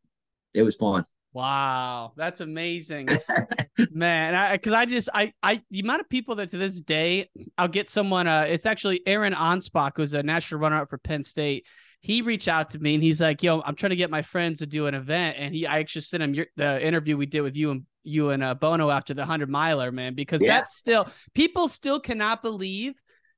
it 0.53 0.63
was 0.63 0.75
fun. 0.75 1.03
Wow, 1.33 2.13
that's 2.15 2.41
amazing, 2.41 3.09
man. 3.91 4.35
I 4.35 4.51
Because 4.53 4.73
I, 4.73 4.85
just 4.85 5.09
I 5.13 5.33
I 5.41 5.61
the 5.71 5.79
amount 5.79 6.01
of 6.01 6.09
people 6.09 6.35
that 6.35 6.49
to 6.51 6.57
this 6.57 6.79
day 6.79 7.29
I'll 7.57 7.67
get 7.67 7.89
someone. 7.89 8.27
Uh, 8.27 8.45
it's 8.47 8.65
actually 8.67 9.01
Aaron 9.07 9.33
Onspach, 9.33 9.93
who's 9.95 10.13
a 10.13 10.21
national 10.21 10.59
runner-up 10.61 10.89
for 10.89 10.99
Penn 10.99 11.23
State. 11.23 11.65
He 12.01 12.21
reached 12.21 12.47
out 12.49 12.71
to 12.71 12.79
me 12.79 12.93
and 12.93 13.03
he's 13.03 13.19
like, 13.21 13.41
"Yo, 13.41 13.61
I'm 13.61 13.75
trying 13.75 13.91
to 13.91 13.95
get 13.95 14.11
my 14.11 14.21
friends 14.21 14.59
to 14.59 14.67
do 14.67 14.85
an 14.87 14.93
event," 14.93 15.37
and 15.39 15.55
he 15.55 15.65
I 15.65 15.79
actually 15.79 16.01
sent 16.01 16.21
him 16.21 16.33
your, 16.35 16.45
the 16.55 16.85
interview 16.85 17.17
we 17.17 17.25
did 17.25 17.41
with 17.41 17.55
you 17.57 17.71
and 17.71 17.85
you 18.03 18.29
and 18.29 18.43
uh, 18.43 18.53
Bono 18.53 18.89
after 18.91 19.13
the 19.13 19.25
hundred 19.25 19.49
miler, 19.49 19.91
man, 19.91 20.13
because 20.13 20.41
Yeah. 20.41 20.59
that's 20.59 20.75
still 20.75 21.07
people 21.33 21.67
still 21.67 21.99
cannot 21.99 22.43
believe 22.43 22.93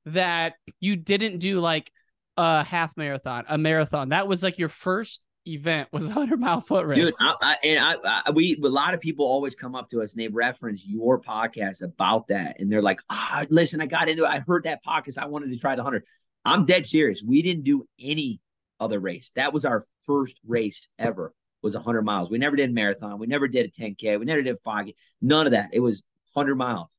that 0.06 0.54
you 0.80 0.96
didn't 0.96 1.38
do 1.38 1.60
like 1.60 1.90
a 2.36 2.64
half 2.64 2.96
marathon, 2.96 3.44
a 3.48 3.58
marathon. 3.58 4.10
That 4.10 4.28
was 4.28 4.42
like 4.42 4.58
your 4.58 4.68
first 4.68 5.26
event 5.46 5.88
was 5.92 6.06
a 6.08 6.12
hundred 6.12 6.40
mile 6.40 6.60
foot 6.60 6.86
race. 6.86 6.98
Dude, 6.98 7.14
I, 7.20 7.34
I, 7.40 7.56
and 7.64 7.84
I, 7.84 8.22
I, 8.26 8.30
we 8.30 8.60
a 8.62 8.68
lot 8.68 8.94
of 8.94 9.00
people 9.00 9.26
always 9.26 9.54
come 9.54 9.74
up 9.74 9.90
to 9.90 10.02
us 10.02 10.14
and 10.14 10.22
they 10.22 10.28
reference 10.28 10.84
your 10.86 11.20
podcast 11.20 11.82
about 11.82 12.28
that, 12.28 12.60
and 12.60 12.70
they're 12.70 12.82
like, 12.82 13.00
"Ah, 13.10 13.44
listen, 13.48 13.80
I 13.80 13.86
got 13.86 14.08
into 14.08 14.24
it. 14.24 14.28
I 14.28 14.40
heard 14.40 14.64
that 14.64 14.84
podcast. 14.84 15.18
I 15.18 15.26
wanted 15.26 15.50
to 15.50 15.58
try 15.58 15.76
the 15.76 15.82
hundred. 15.82 16.04
I'm 16.44 16.66
dead 16.66 16.86
serious. 16.86 17.22
We 17.26 17.42
didn't 17.42 17.64
do 17.64 17.86
any 17.98 18.40
other 18.78 19.00
race. 19.00 19.32
That 19.36 19.52
was 19.52 19.64
our 19.64 19.86
first 20.06 20.38
race 20.46 20.88
ever. 20.98 21.34
Was 21.62 21.74
a 21.74 21.80
hundred 21.80 22.02
miles. 22.02 22.30
We 22.30 22.38
never 22.38 22.54
did 22.54 22.70
a 22.70 22.72
marathon. 22.72 23.18
We 23.18 23.26
never 23.26 23.48
did 23.48 23.66
a 23.66 23.70
10k. 23.70 24.20
We 24.20 24.24
never 24.24 24.42
did 24.42 24.54
a 24.54 24.58
5k. 24.58 24.94
None 25.20 25.46
of 25.46 25.52
that. 25.52 25.70
It 25.72 25.80
was 25.80 26.04
hundred 26.34 26.56
miles, 26.56 26.90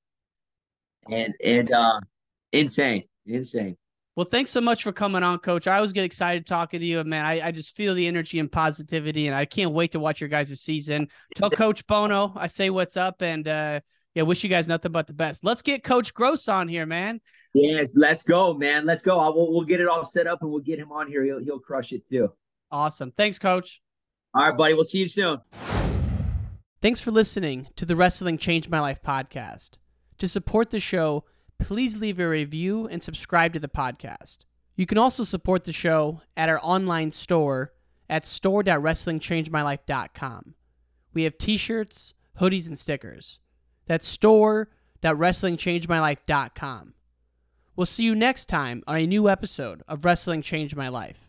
and 1.09 1.33
and 1.43 1.71
uh, 1.71 2.01
insane, 2.51 3.03
insane. 3.25 3.77
Well, 4.17 4.25
thanks 4.25 4.49
so 4.49 4.61
much 4.61 4.81
for 4.81 4.91
coming 4.91 5.21
on, 5.21 5.37
Coach. 5.37 5.67
I 5.67 5.75
always 5.75 5.93
get 5.93 6.03
excited 6.03 6.47
talking 6.47 6.79
to 6.79 6.85
you, 6.87 6.99
and 6.99 7.07
man, 7.07 7.23
I, 7.23 7.39
I 7.39 7.51
just 7.51 7.75
feel 7.75 7.93
the 7.93 8.07
energy 8.07 8.39
and 8.39 8.51
positivity, 8.51 9.27
and 9.27 9.35
I 9.35 9.45
can't 9.45 9.73
wait 9.73 9.91
to 9.91 9.99
watch 9.99 10.19
your 10.19 10.27
guys' 10.27 10.59
season. 10.59 11.09
Tell 11.35 11.51
Coach 11.51 11.85
Bono 11.85 12.33
I 12.35 12.47
say 12.47 12.71
what's 12.71 12.97
up, 12.97 13.21
and 13.21 13.47
uh, 13.47 13.79
yeah, 14.15 14.23
wish 14.23 14.43
you 14.43 14.49
guys 14.49 14.67
nothing 14.67 14.91
but 14.91 15.05
the 15.05 15.13
best. 15.13 15.43
Let's 15.43 15.61
get 15.61 15.83
Coach 15.83 16.15
Gross 16.15 16.47
on 16.47 16.67
here, 16.67 16.87
man. 16.87 17.21
Yes, 17.53 17.91
let's 17.93 18.23
go, 18.23 18.55
man. 18.55 18.87
Let's 18.87 19.03
go. 19.03 19.19
I 19.19 19.29
will, 19.29 19.53
we'll 19.53 19.65
get 19.65 19.81
it 19.81 19.87
all 19.87 20.03
set 20.03 20.25
up 20.25 20.41
and 20.41 20.49
we'll 20.49 20.61
get 20.61 20.79
him 20.79 20.91
on 20.91 21.07
here. 21.07 21.23
He'll 21.23 21.43
he'll 21.43 21.59
crush 21.59 21.91
it 21.91 22.01
too. 22.09 22.31
Awesome. 22.71 23.11
Thanks, 23.11 23.37
Coach. 23.37 23.83
All 24.33 24.47
right, 24.49 24.57
buddy. 24.57 24.73
We'll 24.73 24.83
see 24.83 24.97
you 24.97 25.07
soon. 25.07 25.41
Thanks 26.81 26.99
for 27.01 27.11
listening 27.11 27.67
to 27.75 27.85
the 27.85 27.95
Wrestling 27.95 28.39
Changed 28.39 28.71
My 28.71 28.79
Life 28.79 29.03
podcast. 29.03 29.73
To 30.17 30.27
support 30.27 30.71
the 30.71 30.79
show, 30.79 31.25
please 31.59 31.97
leave 31.97 32.19
a 32.19 32.27
review 32.27 32.87
and 32.87 33.03
subscribe 33.03 33.53
to 33.53 33.59
the 33.59 33.67
podcast. 33.67 34.39
You 34.75 34.85
can 34.85 34.97
also 34.97 35.23
support 35.23 35.63
the 35.63 35.73
show 35.73 36.21
at 36.35 36.49
our 36.49 36.59
online 36.61 37.11
store 37.11 37.73
at 38.09 38.25
store.wrestlingchangemylife.com. 38.25 40.53
We 41.13 41.23
have 41.23 41.37
t-shirts, 41.37 42.13
hoodies, 42.39 42.67
and 42.67 42.77
stickers. 42.77 43.39
That's 43.85 44.07
store.wrestlingchangemylife.com. 44.07 46.93
We'll 47.75 47.85
see 47.85 48.03
you 48.03 48.15
next 48.15 48.45
time 48.47 48.83
on 48.87 48.95
a 48.95 49.05
new 49.05 49.29
episode 49.29 49.83
of 49.87 50.05
Wrestling 50.05 50.41
Changed 50.41 50.75
My 50.75 50.89
Life. 50.89 51.26